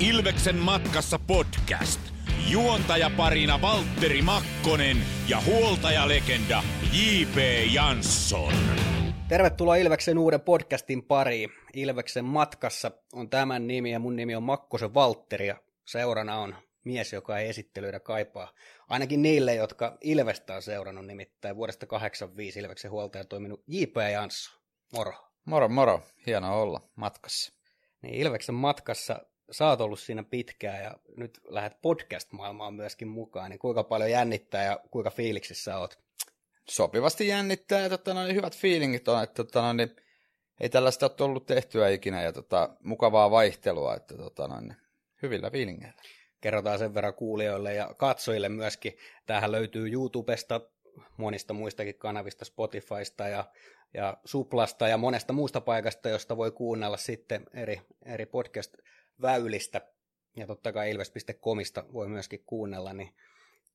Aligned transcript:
Ilveksen 0.00 0.56
matkassa 0.56 1.18
podcast. 1.26 2.00
Juontajaparina 2.50 3.60
Valtteri 3.62 4.22
Makkonen 4.22 4.96
ja 5.28 5.40
huoltajalegenda 5.46 6.62
J.P. 6.92 7.36
Jansson. 7.72 8.52
Tervetuloa 9.28 9.76
Ilveksen 9.76 10.18
uuden 10.18 10.40
podcastin 10.40 11.02
pariin. 11.02 11.50
Ilveksen 11.74 12.24
matkassa 12.24 12.90
on 13.12 13.30
tämän 13.30 13.66
nimi 13.66 13.92
ja 13.92 13.98
mun 13.98 14.16
nimi 14.16 14.34
on 14.34 14.42
Makkosen 14.42 14.94
Valtteri 14.94 15.46
ja 15.46 15.56
seurana 15.84 16.38
on 16.38 16.56
mies, 16.84 17.12
joka 17.12 17.38
ei 17.38 17.48
esittelyitä 17.48 18.00
kaipaa. 18.00 18.52
Ainakin 18.88 19.22
niille, 19.22 19.54
jotka 19.54 19.98
Ilvestä 20.00 20.54
on 20.54 20.62
seurannut 20.62 21.06
nimittäin 21.06 21.56
vuodesta 21.56 21.86
85 21.86 22.60
Ilveksen 22.60 22.90
huoltaja 22.90 23.24
toiminut 23.24 23.64
J.P. 23.66 23.96
Jansson. 24.12 24.60
Moro. 24.92 25.12
Moro 25.44 25.68
moro, 25.68 26.02
hienoa 26.26 26.52
olla 26.52 26.80
matkassa. 26.96 27.52
Niin 28.02 28.14
Ilveksen 28.14 28.54
matkassa 28.54 29.20
sä 29.54 29.68
oot 29.68 29.80
ollut 29.80 30.00
siinä 30.00 30.22
pitkään 30.22 30.84
ja 30.84 30.94
nyt 31.16 31.40
lähdet 31.44 31.82
podcast-maailmaan 31.82 32.74
myöskin 32.74 33.08
mukaan, 33.08 33.50
niin 33.50 33.58
kuinka 33.58 33.84
paljon 33.84 34.10
jännittää 34.10 34.64
ja 34.64 34.80
kuinka 34.90 35.10
fiiliksissä 35.10 35.64
sä 35.64 35.78
oot? 35.78 35.98
Sopivasti 36.68 37.28
jännittää 37.28 37.80
ja 37.80 37.88
tota, 37.88 38.14
no, 38.14 38.24
niin 38.24 38.36
hyvät 38.36 38.56
fiilingit 38.56 39.08
on, 39.08 39.22
että 39.22 39.34
tota, 39.44 39.62
no, 39.62 39.72
niin, 39.72 39.96
ei 40.60 40.68
tällaista 40.68 41.06
ole 41.06 41.14
tullut 41.14 41.46
tehtyä 41.46 41.88
ikinä 41.88 42.22
ja 42.22 42.32
tota, 42.32 42.76
mukavaa 42.82 43.30
vaihtelua, 43.30 43.94
että 43.94 44.16
tota, 44.16 44.48
no, 44.48 44.60
niin, 44.60 44.76
hyvillä 45.22 45.50
fiilingeillä. 45.50 46.02
Kerrotaan 46.40 46.78
sen 46.78 46.94
verran 46.94 47.14
kuulijoille 47.14 47.74
ja 47.74 47.94
katsojille 47.96 48.48
myöskin. 48.48 48.98
Tämähän 49.26 49.52
löytyy 49.52 49.92
YouTubesta, 49.92 50.60
monista 51.16 51.54
muistakin 51.54 51.98
kanavista, 51.98 52.44
Spotifysta 52.44 53.28
ja, 53.28 53.44
ja 53.94 54.16
Suplasta 54.24 54.88
ja 54.88 54.96
monesta 54.96 55.32
muusta 55.32 55.60
paikasta, 55.60 56.08
josta 56.08 56.36
voi 56.36 56.50
kuunnella 56.50 56.96
sitten 56.96 57.46
eri, 57.54 57.80
eri 58.06 58.26
podcast-väylistä. 59.14 59.80
Ja 60.36 60.46
totta 60.46 60.72
kai 60.72 60.90
ilves.comista 60.90 61.84
voi 61.92 62.08
myöskin 62.08 62.44
kuunnella, 62.46 62.92
niin 62.92 63.14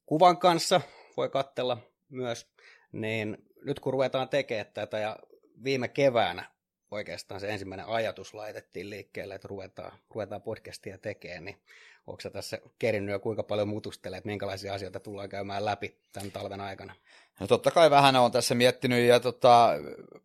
kuvan 0.06 0.38
kanssa 0.38 0.82
voi 1.18 1.30
katsella 1.30 1.78
myös. 2.10 2.52
Niin 2.92 3.38
nyt 3.62 3.80
kun 3.80 3.94
ruvetaan 3.94 4.30
tekemään 4.30 4.74
tätä 4.74 5.00
ja 5.00 5.18
viime 5.64 5.88
keväänä 5.88 6.52
oikeastaan 6.92 7.40
se 7.42 7.50
ensimmäinen 7.50 7.86
ajatus 7.86 8.34
laitettiin 8.34 8.90
liikkeelle, 8.90 9.36
että 9.36 9.48
ruvetaan, 9.48 10.00
ruvetaan 10.10 10.42
podcastia 10.42 10.98
tekemään, 10.98 11.46
niin 11.46 11.62
onko 12.10 12.22
sä 12.22 12.30
tässä 12.30 12.60
kerinnyt 12.80 13.14
jo 13.14 13.20
kuinka 13.20 13.44
paljon 13.44 13.68
mutustelee, 13.68 14.18
että 14.18 14.30
minkälaisia 14.30 14.74
asioita 14.74 15.00
tullaan 15.00 15.30
käymään 15.30 15.66
läpi 15.66 15.98
tämän 16.12 16.32
talven 16.32 16.62
aikana? 16.62 16.96
No 17.40 17.48
totta 17.48 17.72
kai 17.72 17.90
vähän 17.90 18.16
on 18.16 18.32
tässä 18.32 18.56
miettinyt 18.56 19.08
ja 19.08 19.20
tota, 19.20 19.70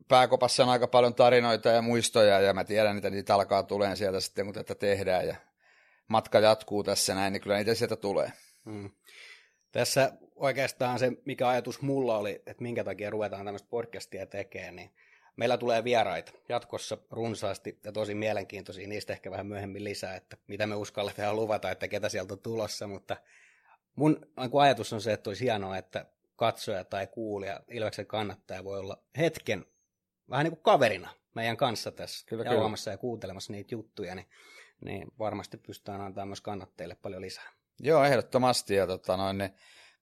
pääkopassa 0.08 0.62
on 0.62 0.68
aika 0.68 0.86
paljon 0.86 1.14
tarinoita 1.14 1.68
ja 1.68 1.82
muistoja 1.82 2.40
ja 2.40 2.54
mä 2.54 2.64
tiedän, 2.64 2.96
että 2.96 3.10
niitä 3.10 3.34
alkaa 3.34 3.62
tulemaan 3.62 3.96
sieltä 3.96 4.20
sitten, 4.20 4.44
kun 4.44 4.54
tätä 4.54 4.74
tehdään 4.74 5.26
ja 5.26 5.36
matka 6.08 6.40
jatkuu 6.40 6.84
tässä 6.84 7.14
näin, 7.14 7.32
niin 7.32 7.40
kyllä 7.40 7.56
niitä 7.56 7.74
sieltä 7.74 7.96
tulee. 7.96 8.32
Hmm. 8.64 8.90
Tässä 9.72 10.12
oikeastaan 10.36 10.98
se, 10.98 11.12
mikä 11.24 11.48
ajatus 11.48 11.82
mulla 11.82 12.18
oli, 12.18 12.42
että 12.46 12.62
minkä 12.62 12.84
takia 12.84 13.10
ruvetaan 13.10 13.44
tämmöistä 13.44 13.68
podcastia 13.70 14.26
tekemään, 14.26 14.76
niin 14.76 14.90
meillä 15.36 15.58
tulee 15.58 15.84
vieraita 15.84 16.32
jatkossa 16.48 16.98
runsaasti 17.10 17.78
ja 17.84 17.92
tosi 17.92 18.14
mielenkiintoisia, 18.14 18.88
niistä 18.88 19.12
ehkä 19.12 19.30
vähän 19.30 19.46
myöhemmin 19.46 19.84
lisää, 19.84 20.16
että 20.16 20.36
mitä 20.46 20.66
me 20.66 20.74
uskalletaan 20.74 21.36
luvata, 21.36 21.70
että 21.70 21.88
ketä 21.88 22.08
sieltä 22.08 22.34
on 22.34 22.40
tulossa, 22.40 22.86
mutta 22.86 23.16
mun 23.96 24.26
ajatus 24.60 24.92
on 24.92 25.00
se, 25.00 25.12
että 25.12 25.30
olisi 25.30 25.44
hienoa, 25.44 25.76
että 25.76 26.06
katsoja 26.36 26.84
tai 26.84 27.06
kuulija, 27.06 27.60
Ilveksen 27.70 28.06
kannattaja 28.06 28.64
voi 28.64 28.78
olla 28.78 29.02
hetken 29.18 29.66
vähän 30.30 30.44
niin 30.44 30.52
kuin 30.52 30.62
kaverina 30.62 31.10
meidän 31.34 31.56
kanssa 31.56 31.90
tässä 31.90 32.26
kyllä, 32.26 32.44
jauhamassa 32.44 32.90
ja 32.90 32.98
kuuntelemassa 32.98 33.52
niitä 33.52 33.74
juttuja, 33.74 34.14
niin, 34.14 34.26
niin 34.84 35.08
varmasti 35.18 35.56
pystytään 35.56 36.00
antamaan 36.00 36.28
myös 36.28 36.40
kannattajille 36.40 36.94
paljon 36.94 37.22
lisää. 37.22 37.52
Joo, 37.80 38.04
ehdottomasti. 38.04 38.74
Ja 38.74 38.86
tota 38.86 39.16
noin, 39.16 39.38
niin, 39.38 39.54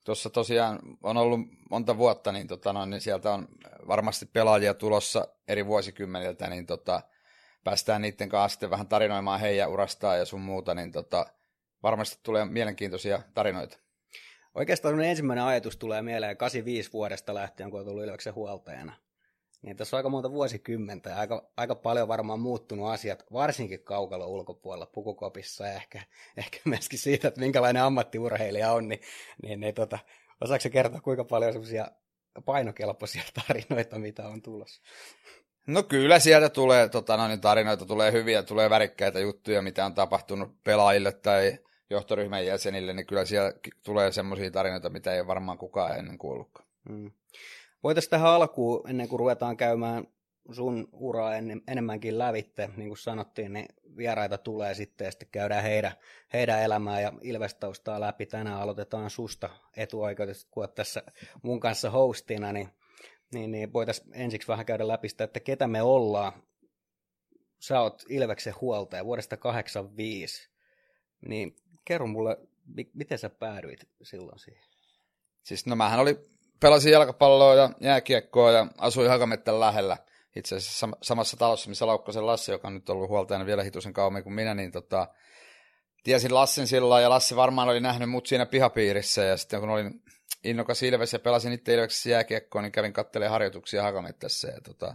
tuossa 0.04 0.30
tosiaan 0.30 0.78
on 1.02 1.16
ollut 1.16 1.40
monta 1.70 1.96
vuotta, 1.96 2.32
niin, 2.32 2.46
tota 2.46 2.72
noin, 2.72 2.90
niin 2.90 3.00
sieltä 3.00 3.32
on 3.32 3.48
varmasti 3.88 4.26
pelaajia 4.26 4.74
tulossa 4.74 5.28
eri 5.48 5.66
vuosikymmeniltä, 5.66 6.50
niin 6.50 6.66
tota, 6.66 7.02
päästään 7.64 8.02
niiden 8.02 8.28
kanssa 8.28 8.54
sitten 8.54 8.70
vähän 8.70 8.88
tarinoimaan 8.88 9.40
heidän 9.40 9.70
urastaan 9.70 10.18
ja 10.18 10.24
sun 10.24 10.40
muuta, 10.40 10.74
niin 10.74 10.92
tota, 10.92 11.26
varmasti 11.82 12.20
tulee 12.22 12.44
mielenkiintoisia 12.44 13.22
tarinoita. 13.34 13.78
Oikeastaan 14.54 15.00
ensimmäinen 15.00 15.44
ajatus 15.44 15.76
tulee 15.76 16.02
mieleen 16.02 16.36
85 16.36 16.92
vuodesta 16.92 17.34
lähtien, 17.34 17.70
kun 17.70 17.80
on 17.80 17.86
tullut 17.86 18.04
Ilveksen 18.04 18.34
huoltajana. 18.34 18.92
Niin 19.62 19.76
tässä 19.76 19.96
on 19.96 19.98
aika 19.98 20.08
monta 20.08 20.32
vuosikymmentä 20.32 21.10
ja 21.10 21.16
aika, 21.16 21.50
aika 21.56 21.74
paljon 21.74 22.08
varmaan 22.08 22.40
muuttunut 22.40 22.90
asiat, 22.90 23.24
varsinkin 23.32 23.80
kaukalla 23.80 24.26
ulkopuolella, 24.26 24.86
pukukopissa 24.86 25.66
ja 25.66 25.72
ehkä, 25.72 26.02
ehkä 26.36 26.58
myöskin 26.64 26.98
siitä, 26.98 27.28
että 27.28 27.40
minkälainen 27.40 27.82
ammattiurheilija 27.82 28.72
on, 28.72 28.88
niin, 28.88 29.00
niin, 29.42 29.60
niin 29.60 29.74
tota, 29.74 29.98
osaako 30.40 30.70
kertoa 30.72 31.00
kuinka 31.00 31.24
paljon 31.24 31.52
semmoisia 31.52 31.88
painokelpoisia 32.44 33.22
tarinoita, 33.46 33.98
mitä 33.98 34.28
on 34.28 34.42
tulossa? 34.42 34.82
No 35.66 35.82
kyllä 35.82 36.18
sieltä 36.18 36.48
tulee 36.48 36.88
tota, 36.88 37.16
no, 37.16 37.28
niin 37.28 37.40
tarinoita, 37.40 37.86
tulee 37.86 38.12
hyviä, 38.12 38.42
tulee 38.42 38.70
värikkäitä 38.70 39.20
juttuja, 39.20 39.62
mitä 39.62 39.86
on 39.86 39.94
tapahtunut 39.94 40.62
pelaajille 40.64 41.12
tai 41.12 41.58
johtoryhmän 41.90 42.46
jäsenille, 42.46 42.92
niin 42.92 43.06
kyllä 43.06 43.24
siellä 43.24 43.52
tulee 43.82 44.12
semmoisia 44.12 44.50
tarinoita, 44.50 44.90
mitä 44.90 45.14
ei 45.14 45.26
varmaan 45.26 45.58
kukaan 45.58 45.98
ennen 45.98 46.18
kuullutkaan. 46.18 46.68
Mm. 46.88 47.10
Voitaisiin 47.82 48.10
tähän 48.10 48.30
alkuun, 48.30 48.90
ennen 48.90 49.08
kuin 49.08 49.20
ruvetaan 49.20 49.56
käymään 49.56 50.06
sun 50.52 50.88
uraa 50.92 51.36
en, 51.36 51.62
enemmänkin 51.68 52.18
lävitte, 52.18 52.70
niin 52.76 52.88
kuin 52.88 52.98
sanottiin, 52.98 53.52
niin 53.52 53.66
vieraita 53.96 54.38
tulee 54.38 54.74
sitten 54.74 55.04
ja 55.04 55.10
sitten 55.10 55.28
käydään 55.32 55.62
heidän, 55.62 55.92
heidän 56.32 56.62
elämää 56.62 57.00
ja 57.00 57.12
ilvestaustaa 57.20 58.00
läpi. 58.00 58.26
Tänään 58.26 58.60
aloitetaan 58.60 59.10
susta 59.10 59.50
etuoikeutettu, 59.76 60.46
kun 60.50 60.62
olet 60.62 60.74
tässä 60.74 61.02
mun 61.42 61.60
kanssa 61.60 61.90
hostina, 61.90 62.52
niin, 62.52 62.68
niin, 63.34 63.50
niin 63.50 63.72
voitaisiin 63.72 64.14
ensiksi 64.14 64.48
vähän 64.48 64.66
käydä 64.66 64.88
läpi 64.88 65.08
sitä, 65.08 65.24
että 65.24 65.40
ketä 65.40 65.66
me 65.66 65.82
ollaan. 65.82 66.32
Sä 67.58 67.80
oot 67.80 68.04
Ilveksen 68.08 68.54
huoltaja 68.60 69.04
vuodesta 69.04 69.36
85, 69.36 70.50
niin 71.28 71.56
kerro 71.84 72.06
mulle, 72.06 72.36
miten 72.94 73.18
sä 73.18 73.30
päädyit 73.30 73.88
silloin 74.02 74.38
siihen? 74.38 74.64
Siis 75.42 75.66
no 75.66 75.76
mähän 75.76 76.00
oli, 76.00 76.18
pelasin 76.62 76.92
jalkapalloa 76.92 77.54
ja 77.54 77.70
jääkiekkoa 77.80 78.52
ja 78.52 78.66
asuin 78.78 79.08
Hakamettän 79.08 79.60
lähellä. 79.60 79.96
Itse 80.36 80.56
asiassa 80.56 80.88
samassa 81.02 81.36
talossa, 81.36 81.68
missä 81.68 81.86
Laukkasen 81.86 82.26
Lassi, 82.26 82.52
joka 82.52 82.68
on 82.68 82.74
nyt 82.74 82.90
ollut 82.90 83.08
huoltajana 83.08 83.46
vielä 83.46 83.62
hitusen 83.62 83.92
kauemmin 83.92 84.22
kuin 84.22 84.32
minä, 84.32 84.54
niin 84.54 84.72
tota, 84.72 85.08
tiesin 86.04 86.34
Lassin 86.34 86.66
silloin 86.66 87.02
ja 87.02 87.10
Lassi 87.10 87.36
varmaan 87.36 87.68
oli 87.68 87.80
nähnyt 87.80 88.10
mut 88.10 88.26
siinä 88.26 88.46
pihapiirissä 88.46 89.22
ja 89.24 89.36
sitten 89.36 89.60
kun 89.60 89.70
olin 89.70 90.02
innokas 90.44 90.82
Ilves 90.82 91.12
ja 91.12 91.18
pelasin 91.18 91.52
itse 91.52 91.74
Ilveksessä 91.74 92.10
jääkiekkoa, 92.10 92.62
niin 92.62 92.72
kävin 92.72 92.92
kattelemaan 92.92 93.32
harjoituksia 93.32 93.82
Hakamettässä 93.82 94.48
ja 94.48 94.60
tota, 94.60 94.94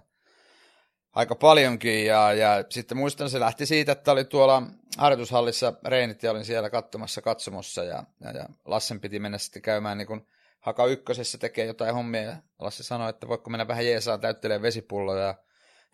aika 1.13 1.35
paljonkin 1.35 2.06
ja, 2.06 2.33
ja 2.33 2.63
sitten 2.69 2.97
muistan, 2.97 3.29
se 3.29 3.39
lähti 3.39 3.66
siitä, 3.66 3.91
että 3.91 4.11
oli 4.11 4.25
tuolla 4.25 4.63
harjoitushallissa 4.97 5.73
reenit 5.85 6.23
ja 6.23 6.31
olin 6.31 6.45
siellä 6.45 6.69
katsomassa 6.69 7.22
katsomossa 7.22 7.83
ja, 7.83 8.03
ja, 8.22 8.31
ja 8.31 8.45
Lassen 8.66 9.00
piti 9.00 9.19
mennä 9.19 9.38
sitten 9.38 9.61
käymään 9.61 9.97
niin 9.97 10.07
kuin 10.07 10.27
Haka 10.59 10.85
ykkösessä 10.85 11.38
tekee 11.38 11.66
jotain 11.66 11.95
hommia 11.95 12.22
ja 12.22 12.38
Lassi 12.59 12.84
sanoi, 12.84 13.09
että 13.09 13.28
voiko 13.28 13.50
mennä 13.50 13.68
vähän 13.68 13.85
jeesaa 13.85 14.18
täyttelee 14.18 14.62
vesipulloja. 14.62 15.25
Ja, 15.25 15.35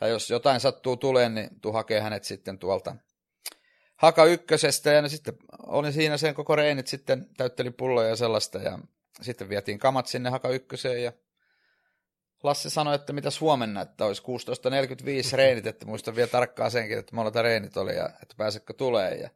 ja 0.01 0.07
jos 0.07 0.29
jotain 0.29 0.59
sattuu 0.59 0.97
tuleen, 0.97 1.35
niin 1.35 1.49
tuu 1.61 1.71
hakee 1.71 2.01
hänet 2.01 2.23
sitten 2.23 2.59
tuolta 2.59 2.95
Haka 3.95 4.25
ykkösestä. 4.25 4.91
Ja 4.91 5.01
no 5.01 5.09
sitten 5.09 5.37
olin 5.67 5.93
siinä 5.93 6.17
sen 6.17 6.33
koko 6.33 6.55
reenit 6.55 6.87
sitten 6.87 7.29
täyttelin 7.37 7.73
pulloja 7.73 8.09
ja 8.09 8.15
sellaista. 8.15 8.57
Ja 8.57 8.79
sitten 9.21 9.49
vietiin 9.49 9.79
kamat 9.79 10.07
sinne 10.07 10.29
Haka 10.29 10.49
ykköseen 10.49 11.03
ja 11.03 11.13
Lassi 12.43 12.69
sanoi, 12.69 12.95
että 12.95 13.13
mitä 13.13 13.29
huomenna, 13.41 13.81
että 13.81 14.05
olisi 14.05 14.23
16.45 15.31 15.35
reenit, 15.37 15.67
että 15.67 15.85
muistan 15.85 16.15
vielä 16.15 16.27
tarkkaan 16.27 16.71
senkin, 16.71 16.99
että 16.99 17.15
monta 17.15 17.41
reenit 17.41 17.77
oli 17.77 17.95
ja 17.95 18.05
että 18.05 18.35
pääsekö 18.37 18.73
tulee. 18.73 19.15
Ja 19.15 19.29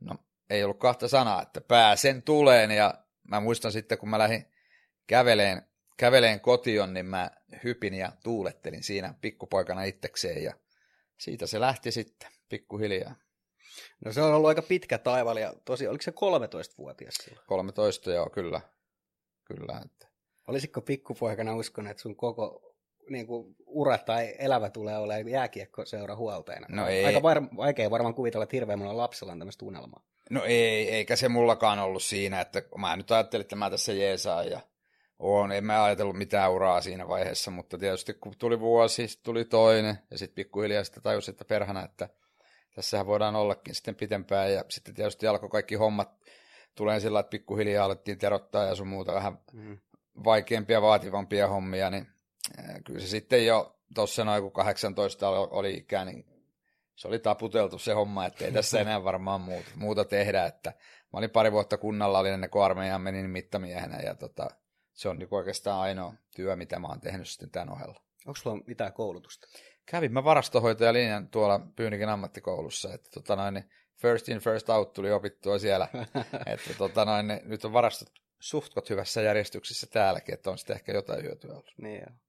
no, 0.00 0.16
ei 0.50 0.64
ollut 0.64 0.78
kahta 0.78 1.08
sanaa, 1.08 1.42
että 1.42 1.60
pääsen 1.60 2.22
tuleen. 2.22 2.70
Ja 2.70 2.94
mä 3.28 3.40
muistan 3.40 3.72
sitten, 3.72 3.98
kun 3.98 4.08
mä 4.08 4.18
lähdin 4.18 4.46
käveleen, 5.06 5.62
käveleen 5.96 6.40
kotiin, 6.40 6.94
niin 6.94 7.06
mä 7.06 7.30
hypin 7.64 7.94
ja 7.94 8.12
tuulettelin 8.24 8.82
siinä 8.82 9.14
pikkupoikana 9.20 9.84
itsekseen 9.84 10.42
ja 10.42 10.54
siitä 11.18 11.46
se 11.46 11.60
lähti 11.60 11.92
sitten 11.92 12.30
pikkuhiljaa. 12.48 13.14
No 14.04 14.12
se 14.12 14.22
on 14.22 14.34
ollut 14.34 14.48
aika 14.48 14.62
pitkä 14.62 14.98
taival 14.98 15.36
ja 15.36 15.54
tosi, 15.64 15.88
oliko 15.88 16.02
se 16.02 16.10
13-vuotias 16.10 17.14
silloin? 17.14 17.46
13 17.46 18.10
joo, 18.10 18.30
kyllä. 18.30 18.60
Kyllä, 19.44 19.82
että 19.84 20.06
Olisitko 20.46 20.80
pikkupoikana 20.80 21.56
uskonut, 21.56 21.90
että 21.90 22.02
sun 22.02 22.16
koko 22.16 22.75
niin 23.10 23.26
kuin, 23.26 23.56
ura 23.66 23.98
tai 23.98 24.34
elävä 24.38 24.70
tulee 24.70 24.98
olemaan 24.98 25.28
jääkiekkoseura 25.28 26.16
huoltajana? 26.16 26.66
No 26.70 26.88
ei. 26.88 27.04
Aika 27.04 27.22
var- 27.22 27.56
vaikea 27.56 27.90
varmaan 27.90 28.14
kuvitella, 28.14 28.42
että 28.42 28.56
hirveän 28.56 28.78
monella 28.78 29.02
lapsella 29.02 29.32
on 29.32 29.38
tämmöistä 29.38 29.64
unelmaa. 29.64 30.02
No 30.30 30.44
ei, 30.44 30.90
eikä 30.90 31.16
se 31.16 31.28
mullakaan 31.28 31.78
ollut 31.78 32.02
siinä, 32.02 32.40
että 32.40 32.62
mä 32.78 32.96
nyt 32.96 33.10
ajattelin, 33.10 33.42
että 33.42 33.56
mä 33.56 33.70
tässä 33.70 33.92
jeesaan 33.92 34.50
ja 34.50 34.60
on, 35.18 35.52
en 35.52 35.64
mä 35.64 35.84
ajatellut 35.84 36.16
mitään 36.16 36.52
uraa 36.52 36.80
siinä 36.80 37.08
vaiheessa, 37.08 37.50
mutta 37.50 37.78
tietysti 37.78 38.14
kun 38.14 38.34
tuli 38.38 38.60
vuosi, 38.60 39.06
tuli 39.22 39.44
toinen 39.44 39.98
ja 40.10 40.18
sitten 40.18 40.34
pikkuhiljaa 40.34 40.84
sitten 40.84 41.02
tajusin, 41.02 41.32
että 41.32 41.44
perhana, 41.44 41.84
että 41.84 42.08
tässähän 42.74 43.06
voidaan 43.06 43.36
ollakin 43.36 43.74
sitten 43.74 43.94
pitempään. 43.94 44.52
Ja 44.52 44.64
sitten 44.68 44.94
tietysti 44.94 45.26
alkoi 45.26 45.48
kaikki 45.48 45.74
hommat 45.74 46.10
tulee 46.74 47.00
sillä, 47.00 47.20
että 47.20 47.30
pikkuhiljaa 47.30 47.84
alettiin 47.84 48.18
terottaa 48.18 48.64
ja 48.64 48.74
sun 48.74 48.88
muuta 48.88 49.14
vähän 49.14 49.38
mm. 49.52 49.78
vaikeampia, 50.24 50.82
vaativampia 50.82 51.48
hommia, 51.48 51.90
niin 51.90 52.06
kyllä 52.84 53.00
se 53.00 53.06
sitten 53.06 53.46
jo 53.46 53.76
tuossa 53.94 54.24
noin 54.24 54.42
kun 54.42 54.52
18 54.52 55.28
oli 55.28 55.74
ikää, 55.74 56.04
niin 56.04 56.26
se 56.94 57.08
oli 57.08 57.18
taputeltu 57.18 57.78
se 57.78 57.92
homma, 57.92 58.26
että 58.26 58.44
ei 58.44 58.52
tässä 58.52 58.80
enää 58.80 59.04
varmaan 59.04 59.40
muuta, 59.40 59.70
muuta 59.74 60.04
tehdä. 60.04 60.46
Että 60.46 60.70
mä 61.12 61.18
olin 61.18 61.30
pari 61.30 61.52
vuotta 61.52 61.76
kunnalla, 61.76 62.18
olin 62.18 62.32
ennen 62.32 62.50
kuin 62.50 62.64
armeijaan 62.64 63.00
menin 63.00 63.30
mittamiehenä 63.30 64.00
ja 64.00 64.14
tota, 64.14 64.48
se 64.92 65.08
on 65.08 65.18
niin 65.18 65.28
oikeastaan 65.30 65.80
ainoa 65.80 66.14
työ, 66.36 66.56
mitä 66.56 66.78
mä 66.78 66.88
oon 66.88 67.00
tehnyt 67.00 67.28
sitten 67.28 67.50
tämän 67.50 67.72
ohella. 67.72 68.00
Onko 68.26 68.36
sulla 68.36 68.62
mitään 68.66 68.92
koulutusta? 68.92 69.46
Kävin 69.86 70.12
mä 70.12 70.24
varastohoitajalinjan 70.24 71.28
tuolla 71.28 71.60
Pyynikin 71.76 72.08
ammattikoulussa, 72.08 72.94
että 72.94 73.10
tota 73.14 73.36
noin, 73.36 73.54
niin 73.54 73.70
first 73.96 74.28
in, 74.28 74.38
first 74.38 74.68
out 74.68 74.92
tuli 74.92 75.12
opittua 75.12 75.58
siellä. 75.58 75.88
että 76.46 76.74
tota 76.78 77.04
noin, 77.04 77.26
niin 77.26 77.40
nyt 77.44 77.64
on 77.64 77.72
varastot 77.72 78.08
suhtkot 78.38 78.90
hyvässä 78.90 79.22
järjestyksessä 79.22 79.86
täälläkin, 79.86 80.34
että 80.34 80.50
on 80.50 80.58
sitten 80.58 80.76
ehkä 80.76 80.92
jotain 80.92 81.22
hyötyä 81.22 81.50
ollut. 81.50 81.74
Niin 81.78 82.00
joo. 82.00 82.25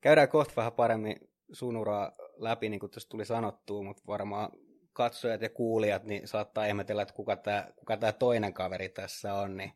Käydään 0.00 0.28
kohta 0.28 0.52
vähän 0.56 0.72
paremmin 0.72 1.16
sun 1.52 1.76
uraa 1.76 2.12
läpi, 2.36 2.68
niin 2.68 2.80
kuin 2.80 2.90
tuossa 2.90 3.08
tuli 3.08 3.24
sanottua, 3.24 3.82
mutta 3.82 4.02
varmaan 4.06 4.50
katsojat 4.92 5.42
ja 5.42 5.50
kuulijat 5.50 6.04
niin 6.04 6.28
saattaa 6.28 6.66
ihmetellä, 6.66 7.02
että 7.02 7.14
kuka 7.14 7.36
tämä 7.36 7.68
kuka 7.76 7.96
tää 7.96 8.12
toinen 8.12 8.54
kaveri 8.54 8.88
tässä 8.88 9.34
on, 9.34 9.56
niin 9.56 9.72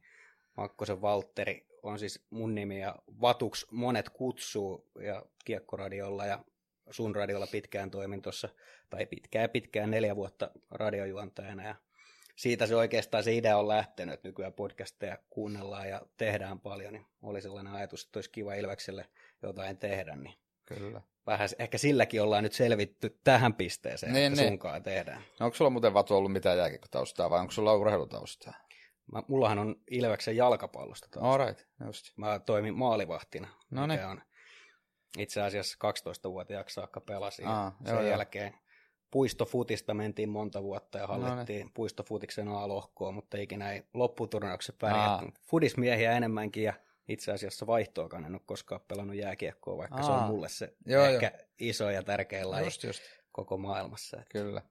Makkosen 0.56 1.02
Valtteri 1.02 1.66
on 1.82 1.98
siis 1.98 2.26
mun 2.30 2.54
nimi 2.54 2.80
ja 2.80 2.96
Vatuks 3.20 3.66
monet 3.70 4.08
kutsuu 4.08 4.90
ja 5.00 5.22
Kiekkoradiolla 5.44 6.26
ja 6.26 6.44
sun 6.90 7.16
radiolla 7.16 7.46
pitkään 7.46 7.90
toimin 7.90 8.22
tuossa, 8.22 8.48
tai 8.90 9.06
pitkään 9.06 9.50
pitkään 9.50 9.90
neljä 9.90 10.16
vuotta 10.16 10.50
radiojuontajana 10.70 11.62
ja 11.62 11.74
siitä 12.36 12.66
se 12.66 12.76
oikeastaan 12.76 13.24
se 13.24 13.34
idea 13.34 13.58
on 13.58 13.68
lähtenyt, 13.68 14.14
että 14.14 14.28
nykyään 14.28 14.52
podcasteja 14.52 15.18
kuunnellaan 15.30 15.88
ja 15.88 16.02
tehdään 16.16 16.60
paljon, 16.60 16.92
niin 16.92 17.06
oli 17.22 17.42
sellainen 17.42 17.72
ajatus, 17.72 18.04
että 18.04 18.18
olisi 18.18 18.30
kiva 18.30 18.54
Ilvekselle 18.54 19.06
jotain 19.42 19.78
tehdä, 19.78 20.16
niin 20.16 20.34
Kyllä. 20.64 21.00
vähän 21.26 21.48
ehkä 21.58 21.78
silläkin 21.78 22.22
ollaan 22.22 22.42
nyt 22.42 22.52
selvitty 22.52 23.18
tähän 23.24 23.54
pisteeseen, 23.54 24.12
niin, 24.12 24.26
että 24.26 24.42
niin. 24.42 24.50
sunkaan 24.50 24.82
tehdään. 24.82 25.22
No, 25.40 25.46
onko 25.46 25.56
sulla 25.56 25.70
muuten 25.70 25.94
Vatu 25.94 26.16
ollut 26.16 26.32
mitään 26.32 26.58
jääkiekkotaustaa 26.58 27.30
vai 27.30 27.40
onko 27.40 27.52
sulla 27.52 27.74
urheilutaustaa? 27.74 28.54
Mä, 29.12 29.22
mullahan 29.28 29.58
on 29.58 29.76
Ilveksen 29.90 30.36
jalkapallosta 30.36 31.08
taustaa. 31.10 31.32
All 31.32 31.46
right, 31.46 31.66
just. 31.86 32.06
Mä 32.16 32.38
toimin 32.38 32.74
maalivahtina, 32.74 33.48
no 33.70 33.86
niin. 33.86 34.04
on 34.04 34.20
itse 35.18 35.42
asiassa 35.42 35.78
12-vuotiaaksi 35.84 36.74
saakka 36.74 37.00
pelasin. 37.00 37.46
Aa, 37.46 37.76
sen 37.84 37.94
joo, 37.94 38.02
jälkeen 38.02 38.52
joo. 38.52 38.60
puistofutista 39.10 39.94
mentiin 39.94 40.28
monta 40.28 40.62
vuotta 40.62 40.98
ja 40.98 41.06
hallettiin 41.06 41.58
no 41.58 41.64
niin. 41.64 41.74
puistofutiksen 41.74 42.48
A-lohkoa, 42.48 43.12
mutta 43.12 43.36
ikinä 43.36 43.72
ei 43.72 43.82
lopputurnauksessa 43.94 44.72
pärjätty. 44.80 45.40
Fudismiehiä 45.42 46.12
enemmänkin 46.12 46.62
ja 46.62 46.72
itse 47.12 47.32
asiassa 47.32 47.66
vaihtoakaan 47.66 48.24
en 48.24 48.34
ole 48.34 48.40
koskaan 48.46 48.80
pelannut 48.88 49.16
jääkiekkoa, 49.16 49.76
vaikka 49.76 49.96
Aa, 49.96 50.02
se 50.02 50.10
on 50.10 50.22
mulle 50.22 50.48
se 50.48 50.74
joo, 50.86 51.04
ehkä 51.04 51.32
jo. 51.38 51.44
iso 51.58 51.90
ja 51.90 52.02
tärkein 52.02 52.50
laji 52.50 52.66
just, 52.66 52.84
just. 52.84 53.02
koko 53.32 53.56
maailmassa. 53.58 54.16
Että. 54.16 54.32
Kyllä. 54.32 54.62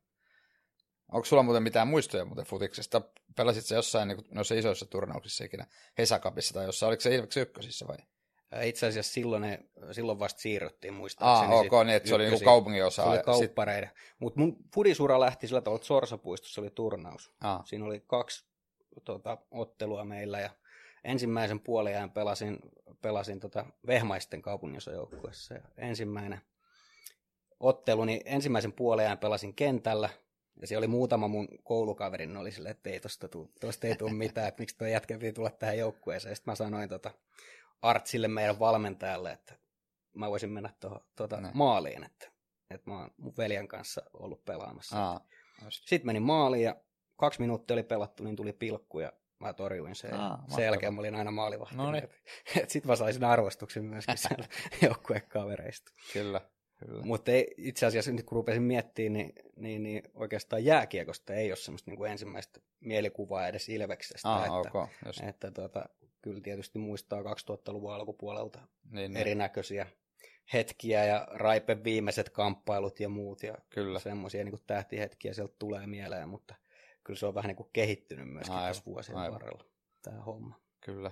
Onko 1.12 1.26
sulla 1.26 1.44
muuten 1.44 1.64
mitään 1.64 1.88
muistoja 1.88 2.26
muuten 2.26 2.46
futiksesta? 2.46 3.02
Pelasit 3.36 3.66
se 3.66 3.76
jossain 3.76 4.08
niin 4.08 4.26
noissa 4.32 4.56
isoissa 4.56 4.86
turnauksissa 4.86 5.44
ikinä, 5.44 5.66
Hesakapissa 5.98 6.54
tai 6.54 6.66
jossain, 6.66 6.88
oliko 6.88 7.02
se 7.02 7.16
Ilveksen 7.16 7.44
ykkösissä 7.44 7.88
vai? 7.88 7.98
Itse 8.64 8.88
asiassa 8.88 9.14
silloin, 9.14 9.42
ne, 9.42 9.60
silloin 9.92 10.20
vasta 10.20 10.42
siirryttiin 10.42 10.94
muistaakseni. 10.94 11.54
Ah, 11.54 11.60
ok, 11.60 11.72
niin, 11.86 11.96
että 11.96 12.10
se 12.10 12.16
oli 12.16 12.24
niinku 12.24 12.46
kaupungin 12.46 12.86
osa. 12.86 13.04
Se 13.04 13.10
oli 13.10 13.20
kauppareiden. 13.20 13.90
Sit... 13.90 14.16
Mutta 14.20 14.40
mun 14.40 14.58
fudisura 14.74 15.20
lähti 15.20 15.48
sillä 15.48 15.62
tavalla, 15.62 15.78
että 15.78 15.88
Sorsapuistossa 15.88 16.62
oli 16.62 16.70
turnaus. 16.70 17.32
Ah. 17.42 17.66
Siinä 17.66 17.86
oli 17.86 18.04
kaksi 18.08 18.46
tota, 19.04 19.38
ottelua 19.52 20.06
meillä 20.06 20.40
ja 20.40 20.50
ensimmäisen 21.04 21.60
puolen 21.60 22.12
pelasin, 22.12 22.60
pelasin 23.01 23.40
tota 23.40 23.66
Vehmaisten 23.88 24.42
kaupungisojoukkuessa. 24.42 25.56
Ensimmäinen 25.78 26.42
ottelu, 27.60 28.06
niin 28.06 28.22
ensimmäisen 28.25 28.74
puolen 28.74 29.18
pelasin 29.18 29.54
kentällä, 29.54 30.10
ja 30.62 30.68
se 30.68 30.78
oli 30.78 30.88
muutama 30.88 31.28
mun 31.28 31.48
koulukaverin, 31.63 32.38
oli 32.38 32.51
silleen, 32.51 32.72
että 32.72 32.90
ei 32.90 33.00
tosta, 33.00 33.28
tuu, 33.28 33.51
tosta 33.60 33.88
ei 33.88 33.96
tule 33.96 34.13
mitään, 34.13 34.48
että 34.48 34.62
miksi 34.62 34.78
tuo 34.78 34.88
jätkä 34.88 35.18
piti 35.18 35.34
tulla 35.34 35.50
tähän 35.50 35.78
joukkueeseen. 35.78 36.36
Sitten 36.36 36.51
mä 36.51 36.56
sanoin 36.56 36.90
tota, 36.90 37.12
Artsille 37.81 38.28
meidän 38.28 38.60
valmentajalle, 38.60 39.31
että 39.31 39.54
mä 40.13 40.30
voisin 40.30 40.50
mennä 40.50 40.74
tuohon 40.80 41.02
tuota, 41.16 41.42
maaliin, 41.54 42.04
että, 42.04 42.31
että 42.69 42.92
mä 42.92 43.00
oon 43.00 43.12
mun 43.18 43.34
veljen 43.38 43.68
kanssa 43.68 44.02
ollut 44.13 44.45
pelaamassa. 44.45 45.06
Aa, 45.06 45.25
Sitten 45.69 46.06
menin 46.06 46.24
maaliin 46.24 46.63
ja 46.63 46.75
kaksi 47.16 47.42
minuuttia 47.42 47.74
oli 47.74 47.84
pelattu, 47.84 48.24
niin 48.24 48.36
tuli 48.36 48.54
pilkku 48.54 49.00
ja 49.00 49.13
mä 49.40 49.54
torjuin 49.54 49.96
sen. 49.96 50.14
Aa, 50.14 50.44
sen 50.48 50.66
jälkeen 50.66 50.94
mä 50.94 51.00
olin 51.00 51.16
aina 51.16 51.32
maalivahti. 51.32 51.76
No 51.76 51.92
niin. 51.92 52.10
Sitten 52.68 52.90
mä 52.90 52.96
saisin 52.96 53.24
arvostuksen 53.24 53.86
myöskin 53.86 54.18
siellä 54.28 54.46
joukkuekavereista. 54.82 55.92
Kyllä. 56.14 56.42
Kyllä. 56.86 57.04
Mutta 57.04 57.32
itse 57.58 57.86
asiassa 57.86 58.12
nyt 58.12 58.26
kun 58.26 58.36
rupesin 58.36 58.64
miettimään, 58.64 59.14
niin, 59.14 59.34
niin, 59.56 59.84
niin 59.84 60.04
oikeastaan 60.14 60.66
jääkiekosta 60.66 61.34
ei 61.34 61.52
ole 61.52 61.56
semmoista 61.56 61.92
niin 61.92 61.98
kuin 61.98 62.12
ensimmäistä 62.12 62.60
mielikuvaa 62.80 63.48
edes 63.48 63.70
Ilveksestä. 63.70 64.34
Ah, 64.34 64.44
että, 64.44 64.80
okay, 64.80 65.30
että 65.30 65.52
tuota, 65.52 65.86
kyllä 66.22 66.42
tietysti 66.42 66.80
muistaa 66.80 67.22
2000-luvun 67.22 67.94
alkupuolelta 67.94 68.60
niin, 68.60 68.94
niin, 68.94 69.18
erinäköisiä 69.18 69.88
hetkiä 70.54 71.06
ja 71.06 71.28
Raipen 71.32 71.84
viimeiset 71.84 72.30
kamppailut 72.30 73.00
ja 73.00 73.10
muut 73.10 73.44
ja 73.44 73.56
kyllä. 73.70 74.00
semmoisia 74.00 74.44
niin 74.44 74.60
tähtihetkiä 74.68 75.34
sieltä 75.34 75.56
tulee 75.60 75.88
mieleen, 75.88 76.30
mutta 76.30 76.56
kyllä 77.10 77.20
se 77.20 77.26
on 77.26 77.36
vähän 77.36 77.48
niin 77.50 77.56
kuin 77.56 77.70
kehittynyt 77.74 78.30
myöskin 78.30 78.56
aivan, 78.56 78.68
tässä 78.70 78.84
vuosien 78.86 79.18
aivan. 79.18 79.34
varrella 79.34 79.66
tämä 80.02 80.22
homma. 80.22 80.60
Kyllä. 80.82 81.12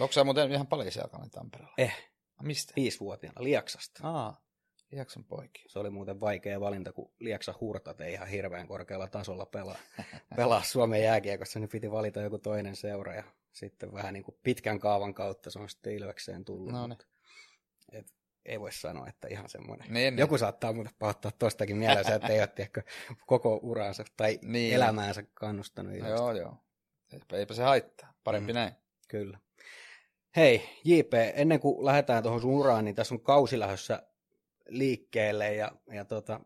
Onko 0.00 0.12
se 0.12 0.24
muuten 0.24 0.52
ihan 0.52 0.66
paljon 0.66 0.92
siellä 0.92 1.28
Tampereella? 1.30 1.74
Eh. 1.78 2.10
Mistä? 2.42 2.72
Viisivuotiaana, 2.76 3.44
Liaksasta. 3.44 4.00
Aa, 4.08 4.42
Liaksan 4.90 5.24
poikia. 5.24 5.64
Se 5.68 5.78
oli 5.78 5.90
muuten 5.90 6.20
vaikea 6.20 6.60
valinta, 6.60 6.92
kun 6.92 7.12
Liaksa 7.20 7.54
hurtat 7.60 8.00
ei 8.00 8.12
ihan 8.12 8.28
hirveän 8.28 8.68
korkealla 8.68 9.08
tasolla 9.08 9.46
pelaa, 9.46 9.78
pelaa 10.36 10.62
Suomen 10.62 11.02
jääkiekossa, 11.02 11.58
niin 11.58 11.68
piti 11.68 11.90
valita 11.90 12.20
joku 12.20 12.38
toinen 12.38 12.76
seura 12.76 13.14
ja 13.14 13.24
sitten 13.52 13.92
vähän 13.92 14.14
niin 14.14 14.24
kuin 14.24 14.38
pitkän 14.42 14.78
kaavan 14.78 15.14
kautta 15.14 15.50
se 15.50 15.58
on 15.58 15.68
sitten 15.68 15.94
Ilvekseen 15.94 16.44
tullut. 16.44 16.72
No 16.72 16.86
niin. 16.86 16.98
Et 17.92 18.14
ei 18.48 18.60
voi 18.60 18.72
sanoa, 18.72 19.08
että 19.08 19.28
ihan 19.28 19.48
semmoinen. 19.48 19.86
Niin, 19.92 19.94
niin. 19.94 20.18
Joku 20.18 20.34
niin. 20.34 20.38
saattaa 20.38 20.72
muuten 20.72 20.92
pahoittaa 20.98 21.30
tostakin 21.38 21.76
mielessä, 21.76 22.14
että 22.14 22.28
ei 22.28 22.40
ole 22.40 22.84
koko 23.26 23.60
uraansa 23.62 24.04
tai 24.16 24.38
niin. 24.42 24.74
elämäänsä 24.74 25.22
kannustanut 25.34 25.92
Ilvestä. 25.92 26.16
Joo, 26.16 26.32
joo. 26.32 26.56
Eipä, 27.12 27.36
eipä 27.36 27.54
se 27.54 27.62
haittaa. 27.62 28.12
Parempi 28.24 28.52
mm. 28.52 28.58
näin. 28.58 28.72
Kyllä. 29.08 29.38
Hei, 30.36 30.68
JP, 30.84 31.12
ennen 31.34 31.60
kuin 31.60 31.86
lähdetään 31.86 32.22
tuohon 32.22 32.40
sun 32.40 32.50
uraan, 32.50 32.84
niin 32.84 32.94
tässä 32.94 33.14
on 33.14 33.20
kausi 33.20 33.58
lähdössä 33.58 34.02
liikkeelle 34.68 35.54
ja, 35.54 35.72
ja 35.92 36.04
tota, 36.04 36.40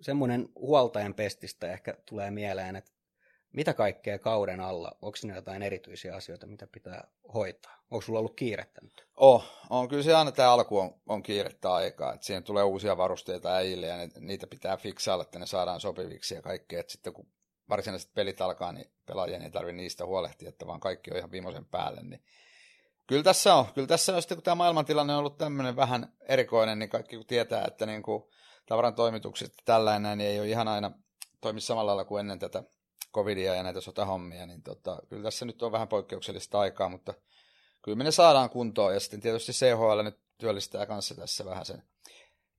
semmoinen 0.00 0.48
huoltajan 0.54 1.14
pestistä 1.14 1.72
ehkä 1.72 1.94
tulee 2.06 2.30
mieleen, 2.30 2.76
että 2.76 2.90
mitä 3.52 3.74
kaikkea 3.74 4.18
kauden 4.18 4.60
alla, 4.60 4.98
onko 5.02 5.16
siinä 5.16 5.34
jotain 5.34 5.62
erityisiä 5.62 6.14
asioita, 6.14 6.46
mitä 6.46 6.66
pitää 6.66 7.08
hoitaa? 7.34 7.77
Onko 7.90 8.02
sulla 8.02 8.18
ollut 8.18 8.36
kiirettä 8.36 8.80
nyt? 8.82 9.08
Oh, 9.16 9.44
on. 9.70 9.88
Kyllä 9.88 10.02
se 10.02 10.14
aina 10.14 10.32
tämä 10.32 10.52
alku 10.52 10.78
on, 10.78 10.94
on 11.06 11.22
kiirettä 11.22 11.72
aikaa, 11.72 12.14
että 12.14 12.26
siihen 12.26 12.44
tulee 12.44 12.64
uusia 12.64 12.96
varusteita 12.96 13.54
äijille 13.54 13.86
ja 13.86 13.96
niitä 14.20 14.46
pitää 14.46 14.76
fiksailla, 14.76 15.22
että 15.22 15.38
ne 15.38 15.46
saadaan 15.46 15.80
sopiviksi 15.80 16.34
ja 16.34 16.42
kaikkea. 16.42 16.80
Että 16.80 16.92
sitten 16.92 17.12
kun 17.12 17.28
varsinaiset 17.68 18.14
pelit 18.14 18.40
alkaa, 18.40 18.72
niin 18.72 18.90
pelaajien 19.06 19.42
ei 19.42 19.50
tarvitse 19.50 19.76
niistä 19.76 20.06
huolehtia, 20.06 20.48
että 20.48 20.66
vaan 20.66 20.80
kaikki 20.80 21.10
on 21.10 21.16
ihan 21.16 21.30
viimeisen 21.30 21.64
päälle, 21.64 22.02
niin 22.02 22.22
Kyllä 23.08 23.22
tässä 23.22 23.54
on. 23.54 23.66
Kyllä 23.74 23.88
tässä 23.88 24.16
on 24.16 24.22
sitten, 24.22 24.36
kun 24.36 24.42
tämä 24.42 24.54
maailmantilanne 24.54 25.12
on 25.12 25.18
ollut 25.18 25.38
tämmöinen 25.38 25.76
vähän 25.76 26.12
erikoinen, 26.20 26.78
niin 26.78 26.88
kaikki 26.88 27.16
kun 27.16 27.26
tietää, 27.26 27.64
että 27.66 27.86
niin 27.86 28.02
kuin 28.02 28.22
tavaran 28.66 28.94
toimitukset 28.94 29.52
tällainen 29.64 30.18
niin 30.18 30.30
ei 30.30 30.40
ole 30.40 30.48
ihan 30.48 30.68
aina 30.68 30.90
toimi 31.40 31.60
samalla 31.60 31.86
lailla 31.90 32.04
kuin 32.04 32.20
ennen 32.20 32.38
tätä 32.38 32.62
covidia 33.14 33.54
ja 33.54 33.62
näitä 33.62 33.80
sotahommia, 33.80 34.46
niin 34.46 34.62
tota, 34.62 34.98
kyllä 35.08 35.22
tässä 35.22 35.44
nyt 35.44 35.62
on 35.62 35.72
vähän 35.72 35.88
poikkeuksellista 35.88 36.60
aikaa, 36.60 36.88
mutta 36.88 37.14
kyllä 37.82 37.96
me 37.96 38.04
ne 38.04 38.10
saadaan 38.10 38.50
kuntoon 38.50 38.94
ja 38.94 39.00
sitten 39.00 39.20
tietysti 39.20 39.52
CHL 39.52 40.02
nyt 40.02 40.18
työllistää 40.38 40.86
kanssa 40.86 41.14
tässä 41.14 41.44
vähän 41.44 41.64
sen 41.64 41.82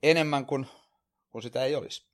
enemmän 0.03 0.45
kuin, 0.45 0.67
kuin 1.29 1.41
sitä 1.41 1.63
ei 1.63 1.75
olisi. 1.75 2.09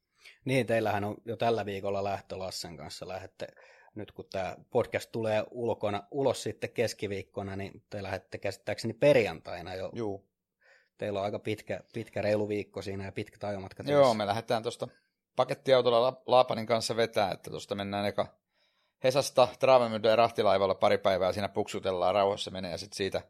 Niin, 0.45 0.67
teillähän 0.67 1.03
on 1.03 1.15
jo 1.25 1.37
tällä 1.37 1.65
viikolla 1.65 2.03
lähtö 2.03 2.39
Lassen 2.39 2.77
kanssa 2.77 3.07
lähette 3.07 3.47
nyt 3.95 4.11
kun 4.11 4.25
tämä 4.31 4.55
podcast 4.69 5.11
tulee 5.11 5.43
ulkona, 5.51 6.03
ulos 6.11 6.43
sitten 6.43 6.69
keskiviikkona, 6.69 7.55
niin 7.55 7.83
te 7.89 8.03
lähdette 8.03 8.37
käsittääkseni 8.37 8.93
perjantaina 8.93 9.75
jo. 9.75 9.89
Joo. 9.93 10.23
Teillä 10.97 11.19
on 11.19 11.25
aika 11.25 11.39
pitkä, 11.39 11.83
pitkä 11.93 12.21
reilu 12.21 12.47
viikko 12.47 12.81
siinä 12.81 13.05
ja 13.05 13.11
pitkä 13.11 13.47
ajomatka. 13.47 13.83
Joo, 13.83 14.13
me 14.13 14.25
lähdetään 14.25 14.63
tuosta 14.63 14.87
pakettiautolla 15.35 16.21
Laapanin 16.25 16.65
kanssa 16.65 16.95
vetää, 16.95 17.31
että 17.31 17.49
tuosta 17.49 17.75
mennään 17.75 18.05
eka 18.05 18.27
Hesasta 19.05 19.47
Travemyden 19.59 20.09
ja 20.09 20.15
rahtilaivalla 20.15 20.75
pari 20.75 20.97
päivää 20.97 21.31
siinä 21.31 21.49
puksutellaan, 21.49 22.15
rauhassa 22.15 22.51
menee 22.51 22.71
ja 22.71 22.77
sitten 22.77 22.97
siitä, 22.97 23.21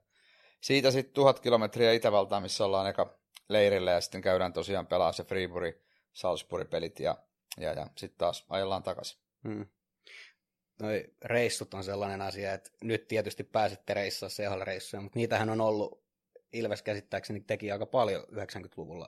siitä 0.62 0.91
sitten 0.91 1.13
tuhat 1.13 1.39
kilometriä 1.39 1.94
Itävaltaan, 1.94 2.44
missä 2.44 2.65
ollaan 2.65 2.88
eka 2.88 3.17
leirillä 3.50 3.91
ja 3.91 4.01
sitten 4.01 4.22
käydään 4.22 4.53
tosiaan 4.53 4.88
pelaa 4.88 5.12
se 5.12 5.24
Freebury, 5.24 5.82
Salzburg-pelit 6.13 7.00
ja 7.00 7.17
ja, 7.58 7.74
ja 7.74 7.88
sitten 7.98 8.17
taas 8.17 8.46
ajellaan 8.50 8.84
takaisin. 8.84 9.20
Hmm. 9.44 9.65
Noi 10.82 11.05
reissut 11.25 11.74
on 11.74 11.84
sellainen 11.84 12.22
asia, 12.22 12.53
että 12.53 12.70
nyt 12.84 13.08
tietysti 13.08 13.44
pääsette 13.44 13.94
reissaa 13.94 14.29
CHL-reissuja, 14.29 15.01
mutta 15.01 15.20
niitähän 15.20 15.50
on 15.50 15.62
ollut, 15.62 16.05
Ilves 16.53 16.82
käsittääkseni 16.82 17.39
teki 17.39 17.72
aika 17.72 17.86
paljon 17.86 18.24
90-luvulla 18.24 19.08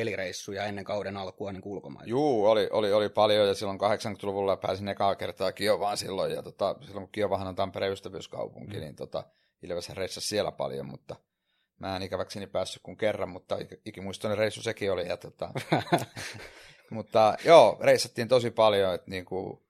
pelireissuja 0.00 0.64
ennen 0.64 0.84
kauden 0.84 1.16
alkua 1.16 1.52
niin 1.52 1.62
ulkomaille. 1.64 2.10
Juu, 2.10 2.46
oli, 2.46 2.68
oli, 2.72 2.92
oli 2.92 3.08
paljon 3.08 3.48
ja 3.48 3.54
silloin 3.54 3.78
80-luvulla 3.80 4.56
pääsin 4.56 4.88
ekaa 4.88 5.14
kertaa 5.14 5.52
Kiovaan 5.52 5.96
silloin 5.96 6.32
ja 6.32 6.42
tota, 6.42 6.76
silloin 6.80 7.06
kun 7.06 7.12
Kiovahan 7.12 7.46
on 7.46 7.54
Tampereen 7.54 7.92
ystävyyskaupunki, 7.92 8.76
mm. 8.76 8.80
niin 8.80 8.96
tota, 8.96 9.24
Ilves 9.62 9.90
reissasi 9.90 10.28
siellä 10.28 10.52
paljon, 10.52 10.86
mutta 10.86 11.16
mä 11.78 11.96
en 11.96 12.02
ikäväkseni 12.02 12.46
päässyt 12.46 12.82
kuin 12.82 12.96
kerran, 12.96 13.28
mutta 13.28 13.58
ikimuistoinen 13.84 14.38
reissu 14.38 14.62
sekin 14.62 14.92
oli. 14.92 15.08
Ja 15.08 15.16
tota, 15.16 15.50
mutta 16.90 17.34
joo, 17.44 17.78
reissattiin 17.80 18.28
tosi 18.28 18.50
paljon, 18.50 18.94
että 18.94 19.10
niinku, 19.10 19.66